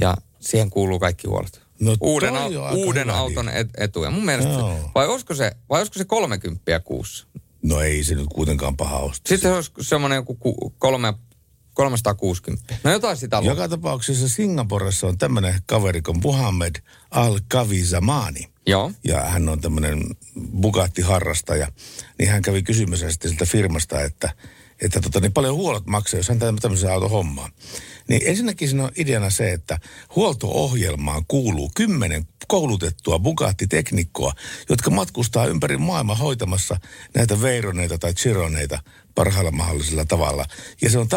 ja 0.02 0.18
siihen 0.40 0.70
kuuluu 0.70 1.00
kaikki 1.00 1.28
huolet. 1.28 1.62
No 1.80 1.96
uuden 2.02 2.34
au- 2.34 2.74
uuden 2.76 3.10
auton 3.10 3.50
et, 3.50 3.70
etuja. 3.78 4.12
Mun 4.12 4.26
mielestä, 4.26 4.52
Joo. 4.54 4.92
vai 4.96 5.08
olisiko, 5.08 5.36
se, 5.36 5.52
vai 5.70 5.80
olisiko 5.80 5.98
se 6.00 6.06
30 6.06 6.80
kuussa? 6.80 7.28
No 7.64 7.82
ei 7.82 8.04
se 8.04 8.16
nyt 8.16 8.28
kuitenkaan 8.34 8.78
paha 8.78 8.98
ostos. 8.98 9.22
Sitten 9.30 9.52
se 9.52 9.56
olisi 9.56 9.72
semmoinen 9.82 10.16
joku 10.16 10.36
ku, 10.36 10.74
kolme, 10.78 11.14
360. 11.74 12.76
No 12.84 12.92
jotain 12.92 13.18
sitä 13.18 13.42
luokkaa. 13.42 13.64
Joka 13.66 13.70
tapauksessa 13.76 14.30
Singaporessa 14.30 15.08
on 15.08 15.18
tämmöinen 15.18 15.62
kaveri 15.66 16.02
kuin 16.02 16.20
Muhammed 16.24 16.76
Al-Kavizamani. 17.12 18.50
Joo. 18.68 18.92
Ja 19.04 19.22
hän 19.22 19.50
on 19.50 19.62
tämmöinen 19.62 20.04
Bugatti-harrastaja. 20.62 21.68
Niin 22.20 22.30
hän 22.30 22.42
kävi 22.42 22.64
kysymässä 22.64 23.12
sitten 23.12 23.32
siltä 23.32 23.46
firmasta, 23.46 24.02
että, 24.02 24.34
että 24.82 25.02
tota, 25.02 25.20
niin 25.20 25.34
paljon 25.34 25.56
huolot 25.56 25.86
maksaa, 25.86 26.20
jos 26.20 26.30
hän 26.30 26.40
tämmöisen 26.40 26.92
auton 26.92 27.10
hommaa. 27.10 27.50
Niin 28.08 28.22
ensinnäkin 28.26 28.68
siinä 28.68 28.84
on 28.84 28.92
ideana 28.96 29.30
se, 29.30 29.52
että 29.52 29.80
huolto-ohjelmaan 30.16 31.26
kuuluu 31.28 31.72
kymmenen 31.76 32.28
koulutettua 32.48 33.20
Bugatti-teknikkoa, 33.20 34.34
jotka 34.70 34.90
matkustaa 34.90 35.48
ympäri 35.48 35.78
maailmaa 35.78 36.16
hoitamassa 36.16 36.80
näitä 37.16 37.42
Veyroneita 37.42 37.98
tai 37.98 38.14
Chironeita 38.14 38.80
parhaalla 39.16 39.52
mahdollisella 39.52 40.06
tavalla. 40.06 40.46
Ja 40.82 40.90
se 40.90 41.00
on 41.00 41.08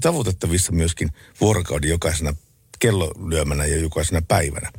tavoitettavissa 0.00 0.72
myöskin 0.72 1.08
vuorokauden 1.40 1.90
jokaisena 1.90 2.34
kellolyömänä 2.78 3.66
ja 3.66 3.76
jokaisena 3.76 4.22
päivänä. 4.28 4.72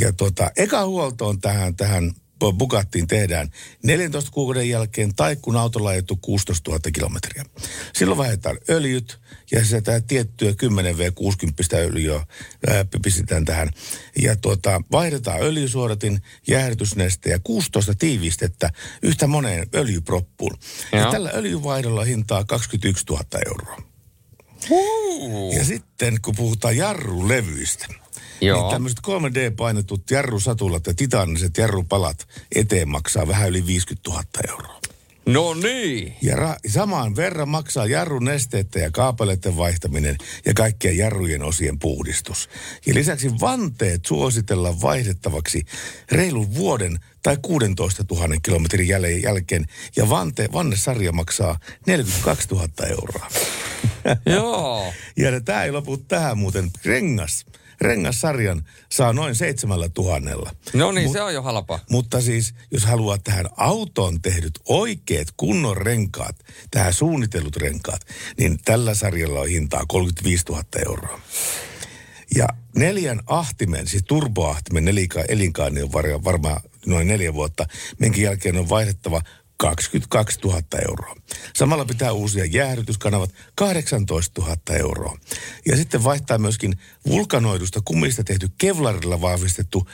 Ja 0.00 0.12
tota, 0.12 0.50
eka 0.56 0.86
huolto 0.86 1.28
on 1.28 1.40
tähän, 1.40 1.76
tähän 1.76 2.12
Bugattiin 2.52 3.06
tehdään 3.06 3.50
14 3.82 4.30
kuukauden 4.30 4.68
jälkeen 4.68 5.14
tai 5.14 5.36
kun 5.36 5.56
autolla 5.56 5.88
on 5.88 5.92
ajettu 5.92 6.16
16 6.16 6.70
000 6.70 6.80
kilometriä. 6.94 7.44
Silloin 7.94 8.18
vaihdetaan 8.18 8.58
öljyt 8.70 9.20
ja 9.52 9.64
se 9.64 9.80
tämä 9.80 10.00
tiettyä 10.00 10.50
10V60 10.50 11.74
öljyä 11.74 12.26
ää, 12.66 12.84
pistetään 13.02 13.44
tähän. 13.44 13.70
Ja 14.22 14.36
tuota, 14.36 14.82
vaihdetaan 14.92 15.42
öljysuodatin, 15.42 16.22
jäähdytysneste 16.46 17.30
ja 17.30 17.38
16 17.44 17.94
tiivistettä 17.94 18.70
yhtä 19.02 19.26
moneen 19.26 19.68
öljyproppuun. 19.74 20.58
Ja 20.92 20.98
Joo. 20.98 21.10
tällä 21.10 21.30
öljyvaihdolla 21.34 22.04
hintaa 22.04 22.44
21 22.44 23.04
000 23.10 23.24
euroa. 23.46 23.82
Ja 25.58 25.64
sitten 25.64 26.20
kun 26.22 26.36
puhutaan 26.36 26.76
jarrulevyistä, 26.76 27.86
Joo. 28.40 28.62
niin 28.62 28.70
tämmöiset 28.72 28.98
3D-painetut 29.06 30.10
jarrusatulat 30.10 30.86
ja 30.86 30.94
titaaniset 30.94 31.56
jarrupalat 31.58 32.28
eteen 32.54 32.88
maksaa 32.88 33.28
vähän 33.28 33.48
yli 33.48 33.66
50 33.66 34.10
000 34.10 34.22
euroa. 34.48 34.80
No 35.26 35.54
niin. 35.54 36.16
Ja 36.22 36.36
ra- 36.36 36.70
samaan 36.70 37.16
verran 37.16 37.48
maksaa 37.48 37.86
jarrun 37.86 38.24
nesteiden 38.24 38.82
ja 38.82 38.90
kaapeleiden 38.90 39.56
vaihtaminen 39.56 40.16
ja 40.46 40.54
kaikkien 40.54 40.98
jarrujen 40.98 41.42
osien 41.42 41.78
puhdistus. 41.78 42.48
Ja 42.86 42.94
lisäksi 42.94 43.30
vanteet 43.40 44.06
suositellaan 44.06 44.82
vaihdettavaksi 44.82 45.64
reilun 46.12 46.54
vuoden 46.54 46.98
tai 47.22 47.36
16 47.42 48.04
000 48.10 48.28
kilometrin 48.42 48.88
jäl- 48.88 49.22
jälkeen. 49.22 49.66
Ja 49.96 50.08
vante, 50.10 50.48
vannesarja 50.52 51.12
maksaa 51.12 51.58
42 51.86 52.48
000 52.50 52.68
euroa. 52.90 53.28
Joo. 54.26 54.92
Ja 55.16 55.40
tämä 55.40 55.64
ei 55.64 55.72
lopu 55.72 55.96
tähän 55.96 56.38
muuten. 56.38 56.70
Rengas. 56.84 57.46
Rengassarjan 57.80 58.62
saa 58.92 59.12
noin 59.12 59.34
seitsemällä 59.34 59.88
tuhannella. 59.88 60.50
No 60.72 60.92
niin, 60.92 61.12
se 61.12 61.22
on 61.22 61.34
jo 61.34 61.42
halpa. 61.42 61.80
Mutta 61.90 62.20
siis, 62.20 62.54
jos 62.70 62.84
haluaa 62.84 63.18
tähän 63.18 63.46
autoon 63.56 64.22
tehdyt 64.22 64.58
oikeat 64.68 65.28
kunnon 65.36 65.76
renkaat, 65.76 66.36
tähän 66.70 66.92
suunnitellut 66.92 67.56
renkaat, 67.56 68.00
niin 68.38 68.58
tällä 68.64 68.94
sarjalla 68.94 69.40
on 69.40 69.48
hintaa 69.48 69.84
35 69.88 70.44
000 70.48 70.64
euroa. 70.86 71.20
Ja 72.36 72.48
neljän 72.76 73.20
ahtimen, 73.26 73.86
siis 73.86 74.02
turboahtimen 74.08 74.88
elinkaani 75.28 75.82
on 75.82 75.92
var- 75.92 76.24
varmaan 76.24 76.60
noin 76.86 77.08
neljä 77.08 77.34
vuotta, 77.34 77.66
minkä 77.98 78.20
jälkeen 78.20 78.56
on 78.56 78.68
vaihdettava 78.68 79.22
22 79.56 80.38
000 80.44 80.62
euroa. 80.88 81.16
Samalla 81.54 81.84
pitää 81.84 82.12
uusia 82.12 82.44
jäähdytyskanavat 82.44 83.30
18 83.54 84.40
000 84.42 84.56
euroa. 84.78 85.18
Ja 85.66 85.76
sitten 85.76 86.04
vaihtaa 86.04 86.38
myöskin 86.38 86.78
vulkanoidusta 87.06 87.80
kumista 87.84 88.24
tehty 88.24 88.48
kevlarilla 88.58 89.20
vahvistettu 89.20 89.88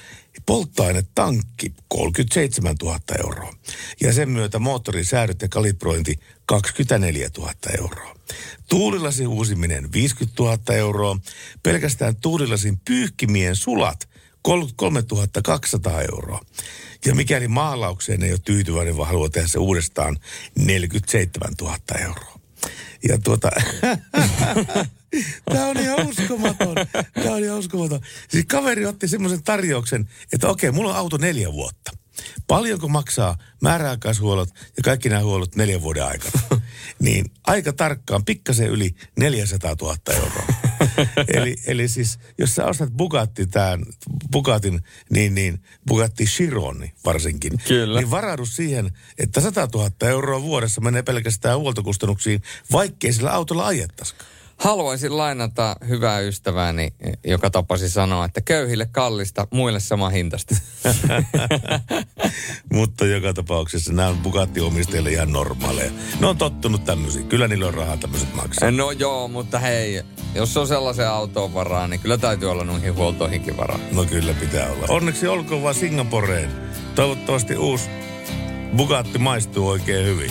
polttoainetankki 0.47 1.75
37 1.89 2.75
000 2.83 3.01
euroa. 3.25 3.55
Ja 4.01 4.13
sen 4.13 4.31
myötä 4.31 4.59
moottorin 4.59 5.05
säädöt 5.05 5.43
ja 5.43 5.49
kalibrointi 5.49 6.19
24 6.47 7.29
000 7.39 7.53
euroa. 7.79 8.17
Tuulilasin 8.69 9.29
uusiminen 9.29 9.93
50 9.93 10.43
000 10.43 10.59
euroa. 10.75 11.17
Pelkästään 11.63 12.17
tuulilasin 12.17 12.81
pyyhkimien 12.85 13.57
sulat 13.57 14.10
33 14.43 15.03
200 15.45 16.03
euroa. 16.03 16.41
Ja 17.07 17.15
mikäli 17.15 17.49
maalaukseen 17.49 18.23
ei 18.23 18.33
ole 18.33 18.41
tyytyväinen, 18.45 18.97
vaan 18.97 19.09
haluaa 19.09 19.29
tehdä 19.29 19.49
se 19.49 19.59
uudestaan, 19.59 20.19
47 20.59 21.53
000 21.61 21.77
euroa. 22.01 22.41
Ja 23.09 23.19
tuota, 23.19 23.51
tämä 25.53 25.67
on 25.67 25.79
ihan 25.79 26.07
uskomaton. 26.09 26.75
Tämä 27.15 27.35
on 27.35 27.45
ihan 27.45 27.59
uskomaton. 27.59 28.01
Siis 28.29 28.45
kaveri 28.47 28.87
otti 28.87 29.09
semmoisen 29.09 29.43
tarjouksen, 29.43 30.09
että 30.33 30.49
okei, 30.49 30.71
mulla 30.71 30.91
on 30.91 30.97
auto 30.97 31.17
neljä 31.17 31.53
vuotta. 31.53 31.91
Paljonko 32.47 32.89
maksaa 32.89 33.39
määräaikaishuollot 33.63 34.49
ja 34.77 34.83
kaikki 34.85 35.09
nämä 35.09 35.23
huollot 35.23 35.57
neljän 35.57 35.83
vuoden 35.83 36.05
aikana? 36.05 36.41
Niin 37.01 37.31
aika 37.47 37.73
tarkkaan, 37.73 38.25
pikkasen 38.25 38.69
yli 38.69 38.95
400 39.17 39.77
000 39.81 39.97
euroa. 40.15 40.70
eli, 41.37 41.57
eli 41.67 41.89
siis, 41.89 42.19
jos 42.39 42.55
sä 42.55 42.67
ostat 42.67 42.91
Bugatti 42.91 43.47
tämän, 43.47 43.87
Bugatin, 44.33 44.81
niin, 45.11 45.35
niin 45.35 45.63
Bugatti 45.87 46.25
Chironi 46.25 46.93
varsinkin. 47.05 47.53
Kyllä. 47.69 48.01
Niin 48.01 48.11
varaudu 48.11 48.47
siihen, 48.47 48.91
että 49.19 49.41
100 49.41 49.69
000 49.75 49.91
euroa 50.03 50.43
vuodessa 50.43 50.81
menee 50.81 51.03
pelkästään 51.03 51.59
huoltokustannuksiin, 51.59 52.43
vaikkei 52.73 53.13
sillä 53.13 53.31
autolla 53.31 53.67
ajettaisikaan. 53.67 54.31
Haluaisin 54.61 55.17
lainata 55.17 55.77
hyvää 55.89 56.21
ystävääni, 56.21 56.93
joka 57.25 57.51
tapasi 57.51 57.91
sanoa, 57.91 58.25
että 58.25 58.41
köyhille 58.41 58.89
kallista, 58.93 59.47
muille 59.51 59.81
sama 59.81 60.09
hintasta. 60.09 60.55
Mutta 62.73 63.07
joka 63.07 63.35
tapauksessa 63.35 63.93
nämä 63.93 64.09
on 64.09 64.19
Bugatti-omistajille 64.19 65.11
ihan 65.11 65.33
normaaleja. 65.33 65.91
Ne 66.21 66.27
on 66.27 66.37
tottunut 66.37 66.85
tämmöisiin. 66.85 67.29
Kyllä 67.29 67.49
niillä 67.49 67.67
on 67.67 67.75
rahaa 67.75 67.97
tämmöiset 67.97 68.35
maksaa. 68.35 68.71
No 68.71 68.91
joo, 68.91 69.29
mutta 69.29 69.59
hei, 69.59 70.03
jos 70.35 70.57
on 70.57 70.67
sellaisen 70.67 71.09
autoon 71.09 71.55
varaa, 71.55 71.89
niin 71.89 72.01
kyllä 72.01 72.19
täytyy 72.19 72.51
olla 72.51 72.65
noihin 72.65 72.95
huoltoihinkin 72.95 73.57
varaa. 73.57 73.81
No 73.93 74.05
kyllä 74.05 74.35
pitää 74.35 74.71
olla. 74.71 74.87
Onneksi 74.89 75.27
olkoon 75.27 75.63
vaan 75.63 75.75
Singaporeen. 75.75 76.51
Toivottavasti 76.95 77.57
uusi 77.57 77.91
Bugatti 78.77 79.19
maistuu 79.19 79.69
oikein 79.69 80.07
hyvin. 80.07 80.31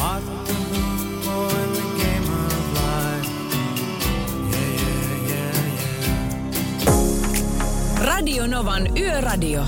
Radio 8.39 8.57
Novan 8.57 8.97
Yöradio. 8.97 9.65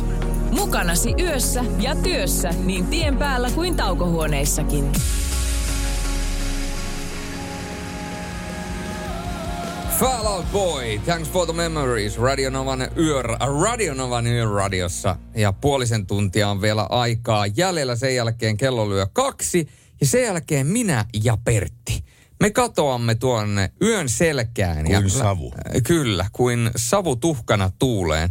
Mukanasi 0.51 1.13
yössä 1.19 1.63
ja 1.79 1.95
työssä 1.95 2.49
niin 2.49 2.85
tien 2.85 3.17
päällä 3.17 3.49
kuin 3.49 3.75
taukohuoneissakin. 3.75 4.91
Fall 9.99 10.25
Out 10.25 10.51
Boy, 10.51 10.99
thanks 11.05 11.29
for 11.29 11.45
the 11.45 11.53
memories. 11.53 12.17
Radionovan 12.17 12.81
yö, 12.97 13.21
Radionovan 13.61 14.27
yöradiossa. 14.27 15.15
Ja 15.35 15.53
puolisen 15.53 16.07
tuntia 16.07 16.49
on 16.49 16.61
vielä 16.61 16.83
aikaa 16.89 17.45
jäljellä. 17.47 17.95
Sen 17.95 18.15
jälkeen 18.15 18.57
kello 18.57 18.89
lyö 18.89 19.07
kaksi. 19.13 19.67
Ja 20.01 20.07
sen 20.07 20.23
jälkeen 20.23 20.67
minä 20.67 21.05
ja 21.23 21.37
Pertti. 21.43 22.03
Me 22.39 22.49
katoamme 22.49 23.15
tuonne 23.15 23.71
yön 23.81 24.09
selkään. 24.09 24.85
Kuin 24.85 25.09
savu. 25.09 25.53
Äh, 25.75 25.81
Kyllä, 25.83 26.25
kuin 26.31 26.71
savu 26.75 27.15
tuhkana 27.15 27.71
tuuleen. 27.79 28.29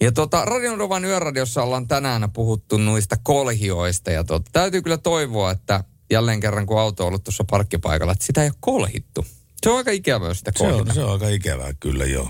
Ja 0.00 0.12
tota, 0.12 0.44
Radionovan 0.44 1.04
yöradiossa 1.04 1.62
ollaan 1.62 1.88
tänään 1.88 2.30
puhuttu 2.30 2.76
noista 2.76 3.16
kolhioista. 3.22 4.10
Ja 4.10 4.24
tota, 4.24 4.50
täytyy 4.52 4.82
kyllä 4.82 4.98
toivoa, 4.98 5.50
että 5.50 5.84
jälleen 6.10 6.40
kerran 6.40 6.66
kun 6.66 6.80
auto 6.80 7.02
on 7.02 7.08
ollut 7.08 7.24
tuossa 7.24 7.44
parkkipaikalla, 7.50 8.12
että 8.12 8.26
sitä 8.26 8.42
ei 8.42 8.48
ole 8.48 8.54
kolhittu. 8.60 9.26
Se 9.62 9.70
on 9.70 9.76
aika 9.76 9.90
ikävää 9.90 10.34
sitä 10.34 10.52
Se 10.56 10.58
kolhita. 10.58 10.90
on, 10.90 10.94
se 10.94 11.04
on 11.04 11.12
aika 11.12 11.28
ikävää 11.28 11.74
kyllä, 11.80 12.04
joo. 12.04 12.28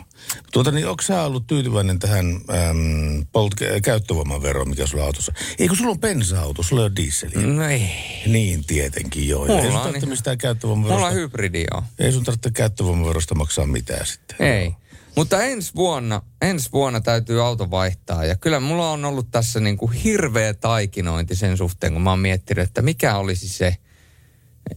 Tuota 0.53 0.71
niin, 0.71 0.89
onko 0.89 1.03
sä 1.03 1.23
ollut 1.23 1.47
tyytyväinen 1.47 1.99
tähän 1.99 2.27
äm, 2.27 3.23
polt- 3.23 3.81
käyttövoimaveroon, 3.83 4.69
mikä 4.69 4.87
sulla 4.87 5.03
on 5.03 5.07
autossa? 5.07 5.33
Eikö 5.59 5.75
sulla 5.75 5.91
on 5.91 6.01
bensa-auto, 6.01 6.63
sulla 6.63 6.83
ei 6.83 6.87
ole 6.87 6.97
dieseliä? 6.97 7.47
No 7.47 7.69
ei. 7.69 7.91
Niin 8.27 8.65
tietenkin, 8.65 9.29
joo. 9.29 9.47
Mulla 9.47 9.61
ei 9.61 9.67
sun 9.67 9.77
on 9.77 9.83
tarvitse 9.83 10.07
niin. 10.07 10.11
mistään 10.11 10.39
käyttövoimaverosta. 10.39 10.97
Mulla 10.99 11.09
on 11.09 11.15
hybridi, 11.15 11.65
joo. 11.73 11.83
Ei 11.99 12.13
sun 12.13 12.25
tarvitse 12.25 12.51
käyttövoimaverosta 12.51 13.35
maksaa 13.35 13.67
mitään 13.67 14.07
sitten. 14.07 14.47
Ei. 14.47 14.75
Mutta 15.17 15.43
ensi 15.43 15.73
vuonna, 15.75 16.23
ensi 16.43 16.73
vuonna 16.73 17.01
täytyy 17.01 17.47
auto 17.47 17.71
vaihtaa. 17.71 18.25
Ja 18.25 18.37
kyllä 18.37 18.61
mulla 18.61 18.91
on 18.91 19.05
ollut 19.05 19.31
tässä 19.31 19.61
niin 19.61 19.77
kuin 19.77 19.93
hirveä 19.93 20.55
taikinointi 20.55 21.37
sen 21.37 21.57
suhteen, 21.57 21.93
kun 21.93 22.03
mä 22.03 22.11
oon 22.11 22.19
miettinyt, 22.19 22.69
että 22.69 22.83
mikä 22.83 23.17
olisi 23.17 23.49
se, 23.49 23.77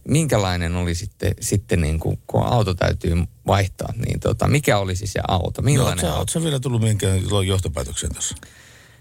minkälainen 0.08 0.76
oli 0.76 0.94
sitten, 0.94 1.34
sitten 1.40 1.80
niin 1.80 2.00
kuin, 2.00 2.18
kun 2.26 2.42
auto 2.42 2.74
täytyy 2.74 3.16
vaihtaa, 3.46 3.92
niin 4.06 4.20
tota, 4.20 4.48
mikä 4.48 4.78
olisi 4.78 5.06
se 5.06 5.20
auto, 5.28 5.62
No, 5.62 5.64
millainen 5.64 6.04
sä, 6.04 6.14
auto? 6.14 6.42
vielä 6.44 6.60
tullut 6.60 6.80
mihinkään 6.82 7.20
johtopäätökseen 7.46 8.12
tuossa? 8.12 8.34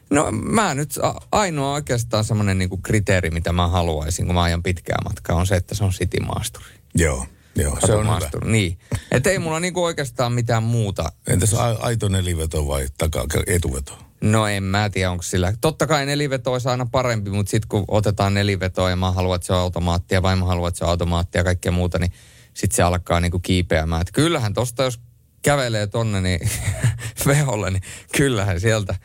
No 0.10 0.32
mä 0.32 0.76
nyt, 0.76 1.00
ainoa 1.32 1.74
oikeastaan 1.74 2.24
semmoinen 2.24 2.58
niin 2.58 2.82
kriteeri, 2.84 3.30
mitä 3.30 3.52
mä 3.54 3.68
haluaisin, 3.68 4.26
kun 4.26 4.36
mä 4.36 4.44
ajan 4.44 4.64
pitkää 4.64 4.98
matkaa, 5.04 5.36
on 5.36 5.48
se, 5.48 5.56
että 5.56 5.76
se 5.76 5.84
on 5.84 5.92
city-maasturi. 5.92 6.66
Joo, 6.96 7.26
joo, 7.58 7.78
se 7.86 7.94
on 7.94 8.06
hyvä. 8.06 8.30
Niin. 8.46 8.78
Että 9.12 9.30
ei 9.30 9.40
mulla 9.40 9.60
niinku 9.60 9.84
oikeastaan 9.84 10.34
mitään 10.34 10.64
muuta. 10.64 11.12
Entäs 11.28 11.54
a- 11.54 11.78
aito 11.80 12.08
neliveto 12.08 12.68
vai 12.68 12.88
taka, 12.98 13.26
etuveto? 13.48 13.98
No 14.22 14.48
en 14.48 14.64
mä 14.64 14.90
tiedä, 14.90 15.12
onko 15.12 15.24
sillä. 15.24 15.54
Totta 15.62 15.88
kai 15.88 16.06
neliveto 16.06 16.52
olisi 16.54 16.70
aina 16.70 16.86
parempi, 16.86 17.30
mutta 17.30 17.50
sitten 17.50 17.68
kun 17.70 17.86
otetaan 17.88 18.34
nelivetoa 18.34 18.90
ja 18.90 18.96
mä 18.96 19.12
haluan, 19.12 19.36
että 19.36 19.46
se 19.46 19.54
on 19.54 19.60
automaattia, 19.60 20.22
vaimo 20.22 20.46
haluaa, 20.46 20.68
että 20.68 20.78
se 20.78 20.84
on 20.86 20.90
automaattia 20.90 21.40
ja 21.40 21.44
kaikkea 21.44 21.72
muuta, 21.72 22.00
niin 22.00 22.12
sitten 22.54 22.76
se 22.76 22.84
alkaa 22.84 23.20
niinku 23.20 23.40
kiipeämään. 23.40 24.02
Et 24.02 24.12
kyllähän 24.14 24.54
tosta, 24.54 24.84
jos 24.84 25.00
kävelee 25.42 25.88
tonne 25.88 26.22
niin 26.22 26.40
veholle, 27.28 27.72
niin 27.72 27.84
kyllähän 28.18 28.60
sieltä 28.60 28.96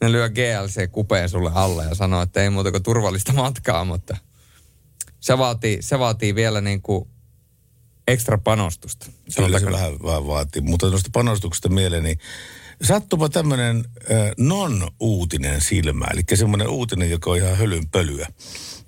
ne 0.00 0.12
lyö 0.12 0.28
GLC-kupeen 0.28 1.28
sulle 1.28 1.50
alle 1.54 1.84
ja 1.84 1.94
sanoo, 1.94 2.22
että 2.22 2.42
ei 2.42 2.50
muuta 2.50 2.70
kuin 2.70 2.82
turvallista 2.82 3.32
matkaa, 3.32 3.84
mutta 3.84 4.16
se 5.20 5.38
vaatii, 5.38 5.82
se 5.82 5.98
vaatii 5.98 6.34
vielä 6.34 6.60
niinku 6.60 7.08
ekstra 8.08 8.38
panostusta. 8.38 9.06
Kyllä 9.36 9.58
se 9.58 9.72
vähän, 9.72 9.92
vähän 10.04 10.26
vaatii. 10.26 10.62
Mutta 10.62 10.90
noista 10.90 11.10
panostuksista 11.12 11.68
mieleen, 11.68 12.02
niin 12.02 12.18
sattupa 12.82 13.28
tämmöinen 13.28 13.84
non-uutinen 14.38 15.60
silmä, 15.60 16.06
eli 16.12 16.22
semmoinen 16.34 16.68
uutinen, 16.68 17.10
joka 17.10 17.30
on 17.30 17.36
ihan 17.36 17.56
hölynpölyä. 17.56 18.28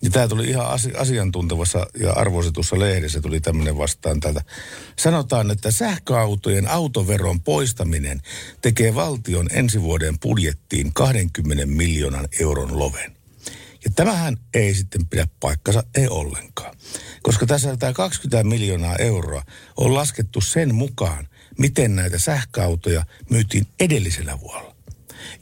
Ja 0.03 0.11
tämä 0.11 0.29
tuli 0.29 0.49
ihan 0.49 0.67
asi- 0.67 0.95
asiantuntevassa 0.97 1.87
ja 2.01 2.13
arvostetussa 2.13 2.79
lehdessä 2.79 3.21
tuli 3.21 3.41
tämmöinen 3.41 3.79
vastaan 3.79 4.21
täältä. 4.21 4.43
Sanotaan, 4.99 5.51
että 5.51 5.71
sähköautojen 5.71 6.69
autoveron 6.69 7.41
poistaminen 7.41 8.21
tekee 8.63 8.95
valtion 8.95 9.47
ensi 9.53 9.83
vuoden 9.83 10.19
budjettiin 10.19 10.93
20 10.93 11.67
miljoonan 11.67 12.29
euron 12.41 12.79
loven. 12.79 13.20
Ja 13.85 13.91
tämähän 13.97 14.37
ei 14.55 14.75
sitten 14.75 15.07
pidä 15.07 15.27
paikkansa, 15.41 15.85
ei 15.95 16.09
ollenkaan. 16.09 16.77
Koska 17.23 17.47
tässä 17.47 17.77
tämä 17.77 17.93
20 17.93 18.49
miljoonaa 18.49 18.97
euroa 18.97 19.43
on 19.77 19.95
laskettu 19.95 20.41
sen 20.41 20.75
mukaan, 20.75 21.29
miten 21.59 21.97
näitä 21.97 22.19
sähköautoja 22.19 23.05
myytiin 23.31 23.67
edellisellä 23.81 24.41
vuonna. 24.41 24.81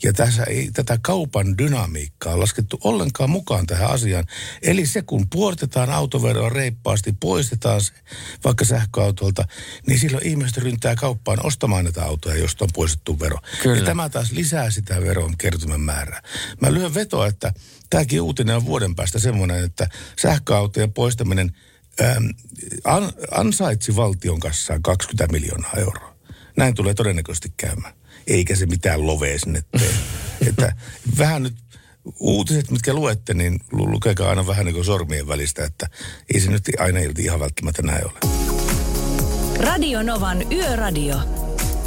Ja 0.03 0.13
tässä 0.13 0.45
ei 0.45 0.71
tätä 0.73 0.99
kaupan 1.03 1.59
dynamiikkaa 1.59 2.41
laskettu 2.41 2.79
ollenkaan 2.85 3.31
mukaan 3.31 3.67
tähän 3.67 3.91
asiaan. 3.91 4.25
Eli 4.63 4.87
se, 4.87 5.03
kun 5.03 5.29
puolitetaan 5.31 5.91
autoveroa 5.91 6.49
reippaasti, 6.49 7.15
poistetaan 7.21 7.81
se 7.81 7.93
vaikka 8.45 8.65
sähköautolta, 8.65 9.45
niin 9.87 9.99
silloin 9.99 10.27
ihmiset 10.27 10.57
ryntää 10.57 10.95
kauppaan 10.97 11.47
ostamaan 11.47 11.85
näitä 11.85 12.05
autoja, 12.05 12.37
josta 12.37 12.65
on 12.65 12.71
poistettu 12.75 13.21
vero. 13.21 13.39
Kyllä. 13.63 13.79
Ja 13.79 13.85
tämä 13.85 14.09
taas 14.09 14.33
lisää 14.33 14.71
sitä 14.71 15.01
veron 15.01 15.37
kertymän 15.39 15.81
määrää. 15.81 16.23
Mä 16.61 16.73
lyön 16.75 16.95
vetoa, 16.95 17.27
että 17.27 17.53
tämäkin 17.91 18.21
uutinen 18.21 18.57
on 18.57 18.65
vuoden 18.65 18.95
päästä 18.95 19.19
semmoinen, 19.19 19.65
että 19.65 19.89
sähköautojen 20.19 20.93
poistaminen 20.93 21.53
ähm, 22.01 22.25
an, 22.85 23.13
ansaitsi 23.31 23.97
valtion 23.97 24.41
kassaan 24.41 24.83
20 24.83 25.33
miljoonaa 25.33 25.73
euroa. 25.77 26.15
Näin 26.57 26.75
tulee 26.75 26.95
todennäköisesti 26.95 27.53
käymään. 27.57 27.95
Eikä 28.27 28.57
se 28.57 28.67
mitään 28.67 29.07
lovea 29.07 29.39
sinne 29.39 29.63
tee. 29.79 29.95
että 30.49 30.73
vähän 31.19 31.43
nyt 31.43 31.55
uutiset, 32.21 32.71
mitkä 32.71 32.95
luette, 32.95 33.35
niin 33.35 33.61
lu- 33.73 33.91
lukekaa 33.91 34.29
aina 34.29 34.47
vähän 34.47 34.67
niin 34.67 34.75
kuin 34.75 34.85
sormien 34.85 35.29
välistä, 35.29 35.65
että 35.65 35.87
ei 36.35 36.41
se 36.41 36.51
nyt 36.51 36.63
aina 36.79 36.99
ilti 36.99 37.23
ihan 37.23 37.41
välttämättä 37.41 37.83
näin 37.83 38.05
ole. 38.05 38.19
Radio 39.61 40.03
Novan 40.03 40.53
Yöradio. 40.53 41.17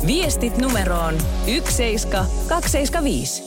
Viestit 0.08 0.58
numeroon 0.58 1.18
17275. 1.46 3.44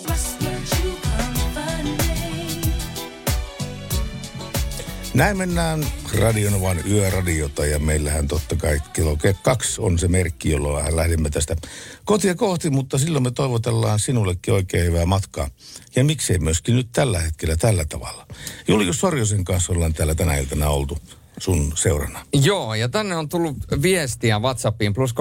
Näin 5.14 5.36
mennään 5.36 5.86
Radionovan 6.20 6.78
yöradiota 6.90 7.66
ja 7.66 7.78
meillähän 7.78 8.28
totta 8.28 8.56
kai 8.56 8.80
kello 8.92 9.14
ke- 9.14 9.36
kaksi 9.42 9.80
on 9.80 9.98
se 9.98 10.08
merkki, 10.08 10.50
jolloin 10.50 10.96
lähdemme 10.96 11.30
tästä 11.30 11.56
kotia 12.04 12.34
kohti, 12.34 12.70
mutta 12.70 12.98
silloin 12.98 13.24
me 13.24 13.30
toivotellaan 13.30 13.98
sinullekin 13.98 14.54
oikein 14.54 14.84
hyvää 14.84 15.06
matkaa. 15.06 15.48
Ja 15.96 16.04
miksei 16.04 16.38
myöskin 16.38 16.76
nyt 16.76 16.88
tällä 16.92 17.20
hetkellä 17.20 17.56
tällä 17.56 17.84
tavalla. 17.84 18.26
Julius 18.68 19.00
Sorjosen 19.00 19.44
kanssa 19.44 19.72
ollaan 19.72 19.94
täällä 19.94 20.14
tänä 20.14 20.34
iltana 20.34 20.68
oltu 20.68 20.98
sun 21.38 21.72
seurana. 21.76 22.26
Joo, 22.32 22.74
ja 22.74 22.88
tänne 22.88 23.16
on 23.16 23.28
tullut 23.28 23.56
viestiä 23.82 24.38
WhatsAppiin 24.38 24.94
plus 24.94 25.14
358806000. 25.14 25.16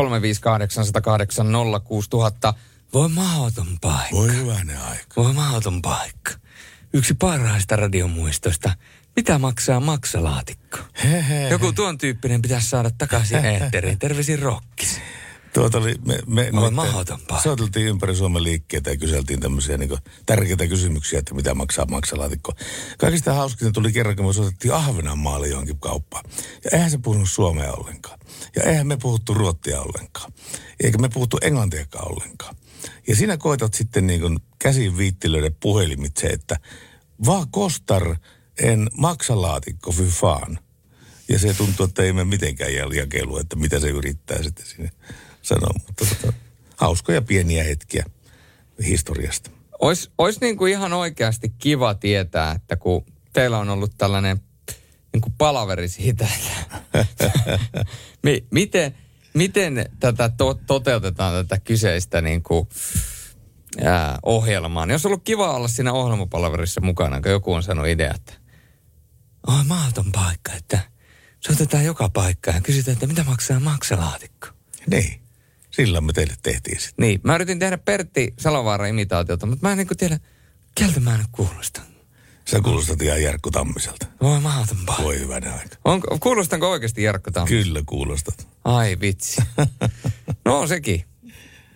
Voi 2.94 3.10
mahdoton 3.10 3.78
paikka. 3.82 4.16
Voi 4.16 4.36
hyvänen 4.36 4.78
aika. 4.82 5.06
Voi 5.18 5.34
mahdoton 5.34 5.82
paikka. 5.82 6.32
Yksi 6.94 7.14
parhaista 7.14 7.76
radiomuistoista. 7.76 8.72
Mitä 9.16 9.40
maksaa 9.40 9.80
maksalaatikko? 9.80 10.78
Hehe. 11.04 11.50
Joku 11.50 11.74
tuon 11.74 11.98
tyyppinen 11.98 12.42
pitäisi 12.42 12.70
saada 12.70 12.92
takaisin 12.98 13.46
eetteriin. 13.46 14.00
Terveisin 14.00 14.40
Rokkis. 14.40 15.02
Tuota 15.54 15.78
oli, 15.78 15.96
me, 16.06 16.20
me, 16.28 16.52
me 16.52 16.70
mahdoton 16.72 17.20
paikka. 17.20 17.44
soiteltiin 17.44 17.88
ympäri 17.88 18.16
Suomen 18.16 18.44
liikkeitä 18.44 18.90
ja 18.90 18.98
kyseltiin 18.98 19.40
tämmöisiä 19.40 19.78
niin 19.78 19.98
tärkeitä 20.26 20.68
kysymyksiä, 20.68 21.20
että 21.20 21.34
mitä 21.36 21.54
maksaa 21.54 21.86
maksalaatikko. 21.86 22.54
Kaikista 22.98 23.34
hauskinta 23.34 23.72
tuli 23.72 23.92
kerran, 23.92 24.16
kun 24.16 24.26
me 24.26 24.34
soitettiin 24.34 24.74
Ahvenanmaalle 24.74 25.48
johonkin 25.48 25.80
kauppaan. 25.80 26.26
Ja 26.64 26.70
eihän 26.74 26.92
se 26.92 26.98
puhunut 26.98 27.30
suomea 27.30 27.74
ollenkaan. 27.74 28.20
Ja 28.56 28.64
eihän 28.64 28.88
me 28.88 28.98
puhuttu 28.98 29.34
ruottia 29.34 29.82
ollenkaan. 29.82 30.32
Eikä 30.84 30.98
me 30.98 31.10
puhuttu 31.10 31.38
englantiakaan 31.42 32.12
ollenkaan. 32.12 32.56
Ja 33.08 33.16
siinä 33.16 33.38
koetat 33.38 33.74
sitten 33.74 34.08
niin 34.08 34.22
kuin 34.22 34.40
käsin 34.60 34.98
viittilöiden 34.98 35.56
puhelimitse, 35.60 36.28
että 36.28 36.60
vaan 37.26 37.48
kostar 37.52 38.16
en 38.62 38.90
maksalaatikko 38.98 39.92
fy 39.92 40.06
fan. 40.06 40.60
Ja 41.30 41.40
se 41.40 41.54
tuntuu, 41.54 41.86
että 41.86 42.04
ei 42.04 42.14
me 42.14 42.24
mitenkään 42.24 42.72
jakelu, 42.74 43.38
että 43.38 43.56
mitä 43.56 43.80
se 43.80 43.90
yrittää 43.90 44.44
sitten 44.44 44.66
sinne 44.66 44.92
sanoa. 45.42 45.72
Mutta 45.88 46.06
tota, 46.06 46.34
hauskoja 46.76 47.22
pieniä 47.22 47.64
hetkiä 47.64 48.06
historiasta. 48.86 49.52
Ois, 49.80 50.12
ois 50.18 50.42
niin 50.42 50.58
kuin 50.58 50.72
ihan 50.72 50.94
oikeasti 50.94 51.50
kiva 51.50 51.94
tietää, 51.96 52.52
että 52.52 52.76
kun 52.76 53.06
teillä 53.34 53.58
on 53.58 53.70
ollut 53.70 53.92
tällainen 53.98 54.40
niin 55.14 55.22
kuin 55.22 55.34
palaveri 55.38 55.88
siitä, 55.88 56.28
että 56.38 56.82
mi, 58.24 58.46
miten, 58.52 58.96
miten 59.34 59.86
tätä 60.00 60.30
to, 60.30 60.54
toteutetaan 60.54 61.46
tätä 61.46 61.60
kyseistä 61.60 62.22
niin 62.22 62.44
kuin, 62.44 62.68
ää, 63.84 64.20
ohjelmaa. 64.24 64.86
Niin 64.86 64.94
olisi 64.94 65.08
ollut 65.08 65.24
kiva 65.24 65.54
olla 65.54 65.68
siinä 65.68 65.94
ohjelmapalaverissa 65.94 66.82
mukana, 66.82 67.22
kun 67.22 67.32
joku 67.32 67.54
on 67.54 67.64
sanonut 67.64 67.90
idea, 67.90 68.14
että 68.16 68.34
oi 69.48 69.64
mahdoton 69.68 70.12
paikka, 70.12 70.52
että 70.54 70.80
soitetaan 71.40 71.86
joka 71.86 72.10
paikkaan 72.10 72.56
ja 72.58 72.62
kysytään, 72.62 72.94
että 72.94 73.08
mitä 73.08 73.24
maksaa 73.24 73.60
maksalaatikko. 73.60 74.48
Niin, 74.88 75.22
sillä 75.72 76.02
me 76.02 76.14
teille 76.14 76.34
tehtiin 76.44 76.80
sitten. 76.80 77.04
Niin, 77.06 77.20
mä 77.24 77.36
yritin 77.36 77.60
tehdä 77.60 77.78
Pertti 77.78 78.34
Salovaara 78.40 78.88
imitaatiota, 78.88 79.46
mutta 79.46 79.68
mä 79.68 79.72
en 79.72 79.78
niin 79.78 79.88
kuin 79.88 79.98
tiedä, 79.98 80.20
keltä 80.76 81.00
mä 81.00 81.18
nyt 81.18 81.28
kuulostan. 81.32 81.84
Sä 82.50 82.62
kuulostat 82.62 83.02
ihan 83.02 83.24
Jarkko 83.24 83.52
Tammiselta. 83.52 84.06
Voi 84.22 84.40
mahdoton 84.40 84.78
paikka. 84.86 85.04
Voi 85.04 85.20
hyvänä 85.20 85.54
aika. 85.54 85.76
Onko, 85.86 86.18
kuulostanko 86.20 86.72
oikeasti 86.72 87.04
Jarkko 87.04 87.32
Tamminen? 87.32 87.64
Kyllä 87.64 87.84
kuulostat. 87.86 88.48
Ai 88.66 88.98
vitsi. 89.02 89.42
No 90.46 90.60
on 90.60 90.68
sekin. 90.68 91.06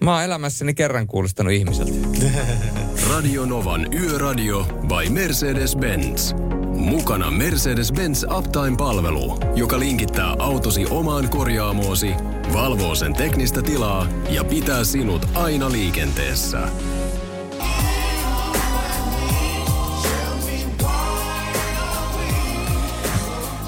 Mä 0.02 0.14
oon 0.14 0.24
elämässäni 0.24 0.74
kerran 0.74 1.08
kuulostanut 1.08 1.54
ihmiseltä. 1.54 1.94
Radio 3.10 3.46
Novan 3.46 3.94
Yöradio 3.94 4.64
by 4.64 5.10
Mercedes-Benz. 5.10 6.47
Mukana 6.78 7.32
Mercedes-Benz 7.32 8.38
Uptime-palvelu, 8.38 9.38
joka 9.56 9.80
linkittää 9.80 10.36
autosi 10.40 10.86
omaan 10.90 11.30
korjaamoosi, 11.30 12.14
valvoo 12.54 12.96
sen 12.96 13.14
teknistä 13.14 13.62
tilaa 13.62 14.08
ja 14.30 14.44
pitää 14.44 14.84
sinut 14.84 15.28
aina 15.34 15.72
liikenteessä. 15.72 16.60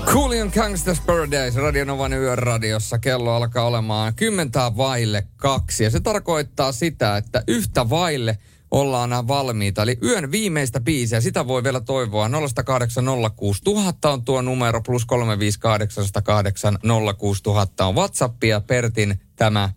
Coolian 0.05 0.51
Gangsters 0.53 1.01
Paradise 1.01 1.59
Radionovan 1.59 2.13
yöradiossa. 2.13 2.99
Kello 2.99 3.35
alkaa 3.35 3.65
olemaan 3.65 4.15
kymmentä 4.15 4.71
vaille 4.77 5.27
kaksi. 5.37 5.83
Ja 5.83 5.89
se 5.89 5.99
tarkoittaa 5.99 6.71
sitä, 6.71 7.17
että 7.17 7.43
yhtä 7.47 7.89
vaille 7.89 8.37
ollaan 8.71 9.27
valmiita. 9.27 9.81
Eli 9.81 9.97
yön 10.03 10.31
viimeistä 10.31 10.79
biisiä, 10.79 11.21
sitä 11.21 11.47
voi 11.47 11.63
vielä 11.63 11.81
toivoa. 11.81 12.29
0806 12.65 13.61
000 13.65 13.93
on 14.05 14.25
tuo 14.25 14.41
numero, 14.41 14.81
plus 14.81 15.05
35808 15.05 16.77
06000 17.17 17.85
on 17.85 17.95
WhatsAppia. 17.95 18.61
Pertin 18.61 19.21
tämä 19.35 19.69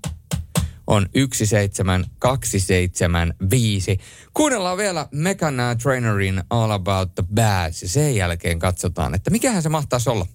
on 0.86 1.06
17275. 1.14 3.98
Kuunnellaan 4.35 4.77
vielä 4.77 5.09
Megan 5.12 5.55
Trainerin 5.82 6.43
All 6.51 6.70
About 6.70 7.14
the 7.14 7.24
Bads 7.35 7.82
ja 7.82 7.89
sen 7.89 8.16
jälkeen 8.16 8.59
katsotaan, 8.59 9.14
että 9.14 9.31
mikähän 9.31 9.62
se 9.62 9.69
mahtaisi 9.69 10.10
olla. 10.10 10.27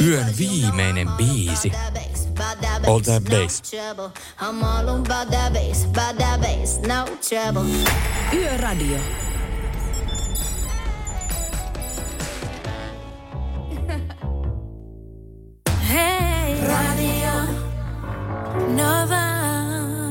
Yön 0.00 0.26
viimeinen 0.38 1.08
biisi. 1.08 1.72
All 2.86 3.00
that 3.00 3.24
bass. 3.24 3.72
I'm 4.40 4.62
all 4.64 4.88
about 4.88 5.30
that 5.30 5.52
bass, 5.52 5.84
about 5.84 6.18
that 6.18 6.40
bass, 6.40 6.80
no 6.80 7.04
trouble. 7.28 7.70
Yöradio. 8.32 8.98
Hei, 15.88 16.60
radio, 16.68 17.30
Nova. 18.68 19.24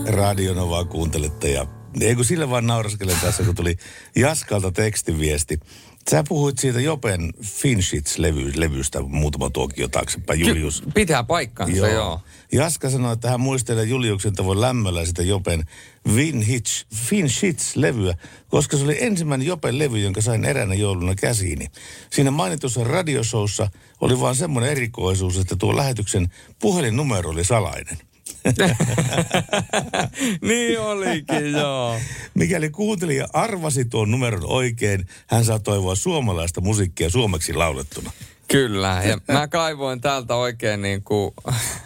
Radio 0.06 0.54
Novaa 0.54 0.86
kuuntelette 0.86 1.52
ja 1.52 1.68
ei 2.02 2.16
kun 2.16 2.26
sille 2.26 2.50
vaan 2.50 2.68
nauraskelen 2.68 3.18
tässä, 3.22 3.44
kun 3.44 3.56
tuli 3.56 3.76
Jaskalta 4.16 4.72
tekstiviesti. 4.72 5.60
Sä 6.10 6.24
puhuit 6.30 6.58
siitä 6.58 6.80
Jopen 6.80 7.34
Finchits-levystä 7.42 9.02
muutama 9.02 9.50
tuokio 9.50 9.88
taaksepäin, 9.88 10.40
Julius. 10.40 10.84
Pitää 10.94 11.24
paikkansa, 11.24 11.78
joo. 11.78 11.88
joo. 11.88 12.22
Jaska 12.52 12.90
sanoi, 12.90 13.14
että 13.14 13.30
hän 13.30 13.40
muistelee 13.40 13.84
Juliuksen 13.84 14.36
tavoin 14.36 14.62
lämmöllä 14.62 15.06
sitä 15.06 15.24
Jopen 15.24 15.64
Finchits, 16.10 16.86
Finchits-levyä, 16.96 18.16
koska 18.48 18.78
se 18.78 18.84
oli 18.84 19.04
ensimmäinen 19.04 19.48
Jopen 19.48 19.80
levy, 19.80 20.00
jonka 20.00 20.22
sain 20.22 20.46
eräänä 20.46 20.74
jouluna 20.74 21.16
käsiini. 21.16 21.68
Siinä 22.10 22.32
mainitussa 22.32 22.84
radiosoussa 22.84 23.70
oli 24.02 24.20
vaan 24.20 24.36
semmoinen 24.36 24.72
erikoisuus, 24.72 25.38
että 25.38 25.56
tuo 25.56 25.78
lähetyksen 25.78 26.28
puhelinnumero 26.60 27.30
oli 27.30 27.44
salainen. 27.44 27.98
niin 30.48 30.80
olikin, 30.80 31.52
joo. 31.52 32.00
Mikäli 32.34 32.70
kuuntelija 32.70 33.28
arvasi 33.34 33.86
tuon 33.86 34.12
numeron 34.12 34.45
oikein, 34.45 35.08
hän 35.28 35.45
saa 35.45 35.60
toivoa 35.60 35.95
suomalaista 35.95 36.62
musiikkia 36.62 37.10
suomeksi 37.10 37.54
laulettuna. 37.54 38.12
Kyllä, 38.48 39.02
ja 39.06 39.18
mä 39.34 39.48
kaivoin 39.48 40.02
täältä 40.02 40.36
oikein 40.36 40.82
niin 40.82 41.04
kuin, 41.04 41.34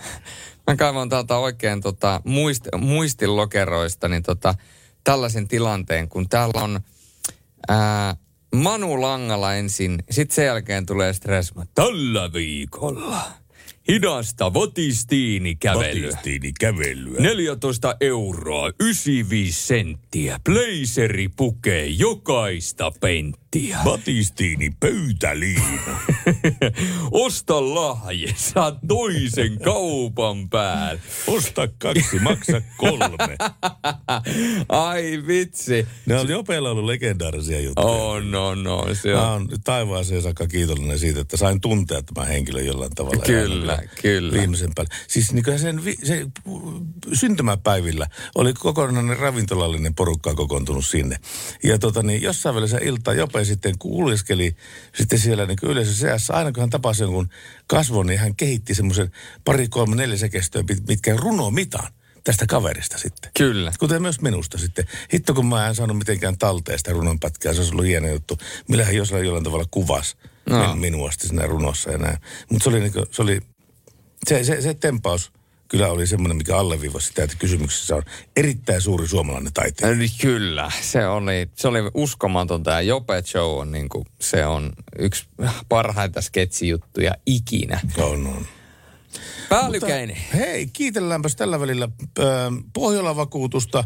mä 0.67 0.75
kaivoin 0.75 1.09
täältä 1.09 1.37
oikein 1.37 1.81
tota, 1.81 2.21
muist, 2.25 2.67
muistilokeroista 2.77 4.07
niin 4.07 4.23
tota, 4.23 4.55
tällaisen 5.03 5.47
tilanteen, 5.47 6.09
kun 6.09 6.29
täällä 6.29 6.63
on 6.63 6.79
ää, 7.67 8.15
Manu 8.55 9.01
Langalla 9.01 9.53
ensin, 9.53 10.03
sitten 10.09 10.35
sen 10.35 10.45
jälkeen 10.45 10.85
tulee 10.85 11.13
Stressma. 11.13 11.65
Tällä 11.75 12.33
viikolla 12.33 13.21
hidasta 13.91 14.53
votistiinikävelyä. 14.53 16.07
Votistiinikävelyä. 16.07 17.19
14 17.19 17.95
euroa, 18.01 18.71
95 18.79 19.67
senttiä. 19.67 20.39
Blazeri 20.45 21.29
pukee 21.35 21.85
jokaista 21.85 22.91
penttiä. 22.99 23.46
Batistiini 23.83 24.69
pöytäliina. 24.79 25.99
Osta 27.11 27.75
lahje, 27.75 28.33
saa 28.37 28.79
toisen 28.87 29.59
kaupan 29.59 30.49
päälle. 30.49 31.01
Osta 31.27 31.67
kaksi, 31.77 32.19
maksa 32.19 32.61
kolme. 32.77 33.37
Ai 34.69 35.23
vitsi. 35.27 35.87
Ne 36.05 36.15
on 36.19 36.29
jopeilla 36.29 36.71
ollut 36.71 36.85
legendaarisia 36.85 37.59
juttuja. 37.59 37.87
On, 37.87 38.35
on, 38.35 38.67
on. 38.67 38.95
Se 38.95 39.15
on. 39.15 39.21
Mä 39.21 39.31
oon 39.31 39.49
taivaaseen 39.63 40.21
saakka 40.21 40.47
kiitollinen 40.47 40.99
siitä, 40.99 41.21
että 41.21 41.37
sain 41.37 41.61
tuntea 41.61 42.01
tämän 42.01 42.27
henkilön 42.27 42.65
jollain 42.65 42.95
tavalla. 42.95 43.23
Kyllä, 43.25 43.79
kyllä. 44.01 44.33
Viimeisen 44.33 44.71
päälle. 44.75 44.95
Siis 45.07 45.33
niin 45.33 45.59
sen, 45.59 45.85
vi- 45.85 45.97
se, 46.03 46.27
syntymäpäivillä 47.13 48.07
oli 48.35 48.53
kokonainen 48.53 49.17
ravintolallinen 49.19 49.95
porukka 49.95 50.33
kokoontunut 50.35 50.85
sinne. 50.85 51.17
Ja 51.63 51.79
tota 51.79 52.03
niin, 52.03 52.21
jossain 52.21 52.55
välissä 52.55 52.77
iltaa 52.81 53.13
Jope 53.13 53.45
sitten 53.47 53.77
kuuliskeli 53.79 54.55
sitten 54.97 55.19
siellä 55.19 55.45
niin 55.45 55.57
kuin 55.59 55.71
yleisön 55.71 55.93
seassa. 55.95 56.33
Aina 56.33 56.51
kun 56.51 56.61
hän 56.61 56.69
tapasi 56.69 57.03
jonkun 57.03 57.29
kasvon, 57.67 58.07
niin 58.07 58.19
hän 58.19 58.35
kehitti 58.35 58.75
semmoisen 58.75 59.11
pari, 59.45 59.67
kolme, 59.67 59.95
neljä 59.95 60.17
sekestoa, 60.17 60.63
mitkä 60.87 61.15
runo 61.15 61.51
mitaan 61.51 61.93
tästä 62.23 62.45
kaverista 62.45 62.97
sitten. 62.97 63.31
Kyllä. 63.37 63.71
Kuten 63.79 64.01
myös 64.01 64.21
minusta 64.21 64.57
sitten. 64.57 64.85
Hitto 65.13 65.33
kun 65.33 65.45
mä 65.45 65.67
en 65.67 65.75
saanut 65.75 65.97
mitenkään 65.97 66.37
talteen 66.37 66.77
sitä 66.77 66.91
runonpätkää, 66.91 67.53
se 67.53 67.59
olisi 67.59 67.73
ollut 67.73 67.85
hieno 67.85 68.07
juttu. 68.07 68.37
Millä 68.67 68.85
hän 68.85 68.95
jossain 68.95 69.25
jollain 69.25 69.43
tavalla 69.43 69.65
kuvasi 69.71 70.17
No. 70.49 70.75
minua 70.75 71.11
sitten 71.11 71.29
siinä 71.29 71.45
runossa 71.45 71.91
ja 71.91 71.97
näin. 71.97 72.17
Mutta 72.49 72.63
se 72.63 72.69
oli, 72.69 72.79
niinku, 72.79 73.05
se 73.11 73.21
oli, 73.21 73.39
se, 74.27 74.43
se, 74.43 74.61
se 74.61 74.73
tempaus 74.73 75.31
kyllä 75.67 75.87
oli 75.87 76.07
semmoinen, 76.07 76.37
mikä 76.37 76.57
alleviivasi 76.57 77.07
sitä, 77.07 77.23
että 77.23 77.35
kysymyksessä 77.39 77.95
on 77.95 78.03
erittäin 78.35 78.81
suuri 78.81 79.07
suomalainen 79.07 79.53
taiteilija. 79.53 80.09
Kyllä, 80.21 80.71
se 80.81 81.07
oli, 81.07 81.49
se 81.55 81.67
oli 81.67 81.79
uskomatonta 81.93 82.71
ja 82.71 82.81
Jope 82.81 83.23
Show 83.25 83.59
on 83.59 83.71
niin 83.71 83.89
kuin, 83.89 84.05
se 84.21 84.45
on 84.45 84.73
yksi 84.99 85.25
parhaita 85.69 86.21
sketsijuttuja 86.21 87.11
ikinä. 87.25 87.79
On, 87.97 88.27
on. 88.27 88.45
Päällykäinen. 89.49 90.17
Mutta 90.17 90.37
hei, 90.37 90.67
kiitelläänpäs 90.67 91.35
tällä 91.35 91.59
välillä 91.59 91.89
äh, 92.19 92.25
Pohjola-vakuutusta, 92.73 93.83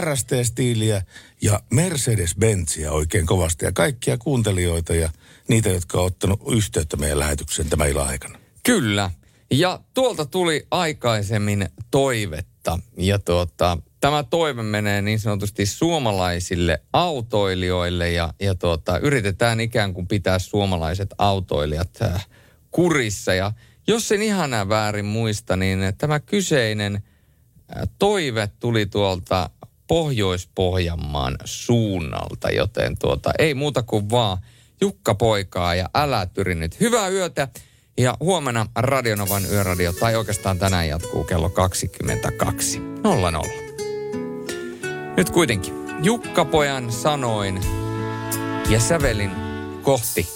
RST-stiiliä 0.00 1.02
ja 1.42 1.60
Mercedes-Benzia 1.74 2.90
oikein 2.90 3.26
kovasti. 3.26 3.64
Ja 3.64 3.72
kaikkia 3.72 4.18
kuuntelijoita 4.18 4.94
ja 4.94 5.10
niitä, 5.48 5.68
jotka 5.68 5.98
on 5.98 6.06
ottanut 6.06 6.40
yhteyttä 6.52 6.96
meidän 6.96 7.18
lähetykseen 7.18 7.68
tämän 7.68 7.88
illan 7.88 8.08
aikana. 8.08 8.38
Kyllä. 8.62 9.10
Ja 9.50 9.80
tuolta 9.94 10.26
tuli 10.26 10.66
aikaisemmin 10.70 11.68
toivetta. 11.90 12.78
Ja 12.96 13.18
tuota, 13.18 13.78
tämä 14.00 14.22
toive 14.22 14.62
menee 14.62 15.02
niin 15.02 15.20
sanotusti 15.20 15.66
suomalaisille 15.66 16.82
autoilijoille 16.92 18.12
ja, 18.12 18.34
ja 18.40 18.54
tuota, 18.54 18.98
yritetään 18.98 19.60
ikään 19.60 19.94
kuin 19.94 20.08
pitää 20.08 20.38
suomalaiset 20.38 21.14
autoilijat 21.18 22.02
äh, 22.02 22.26
kurissa. 22.70 23.34
Ja 23.34 23.52
jos 23.86 24.12
en 24.12 24.22
ihan 24.22 24.50
väärin 24.68 25.04
muista, 25.04 25.56
niin 25.56 25.78
tämä 25.98 26.20
kyseinen 26.20 26.94
äh, 26.96 27.02
toive 27.98 28.50
tuli 28.60 28.86
tuolta 28.86 29.50
Pohjois-Pohjanmaan 29.86 31.36
suunnalta, 31.44 32.50
joten 32.50 32.98
tuota, 32.98 33.30
ei 33.38 33.54
muuta 33.54 33.82
kuin 33.82 34.10
vaan 34.10 34.38
Jukka 34.80 35.14
poikaa 35.14 35.74
ja 35.74 35.90
älä 35.94 36.26
tyri 36.26 36.54
nyt. 36.54 36.80
Hyvää 36.80 37.08
yötä 37.08 37.48
ja 37.98 38.16
huomenna 38.20 38.66
Radionovan 38.76 39.42
yöradio, 39.52 39.92
tai 39.92 40.16
oikeastaan 40.16 40.58
tänään 40.58 40.88
jatkuu 40.88 41.24
kello 41.24 41.48
22.00. 41.48 43.50
Nyt 45.16 45.30
kuitenkin 45.30 45.74
Jukka 46.02 46.44
pojan 46.44 46.92
sanoin 46.92 47.60
ja 48.68 48.80
sävelin 48.80 49.30
kohti 49.82 50.28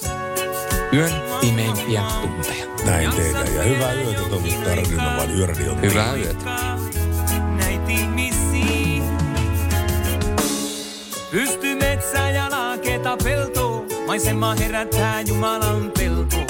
yön 0.93 1.13
pimeimpiä 1.41 2.03
tunteja. 2.21 2.67
Näin 2.85 3.11
tehdään. 3.11 3.55
Ja 3.55 3.63
hyvää 3.63 3.93
yötä 3.93 4.21
toivottaa 4.21 4.75
Radionovan 4.75 5.31
yöradion. 5.31 5.83
Hyvää 5.83 6.15
yötä. 6.15 6.51
Pysty 11.31 11.75
metsä 11.75 12.31
ja 12.31 12.51
laaketa 12.51 13.17
pelto, 13.25 13.85
maisema 14.07 14.55
herättää 14.55 15.21
Jumalan 15.21 15.93
pelto. 15.99 16.50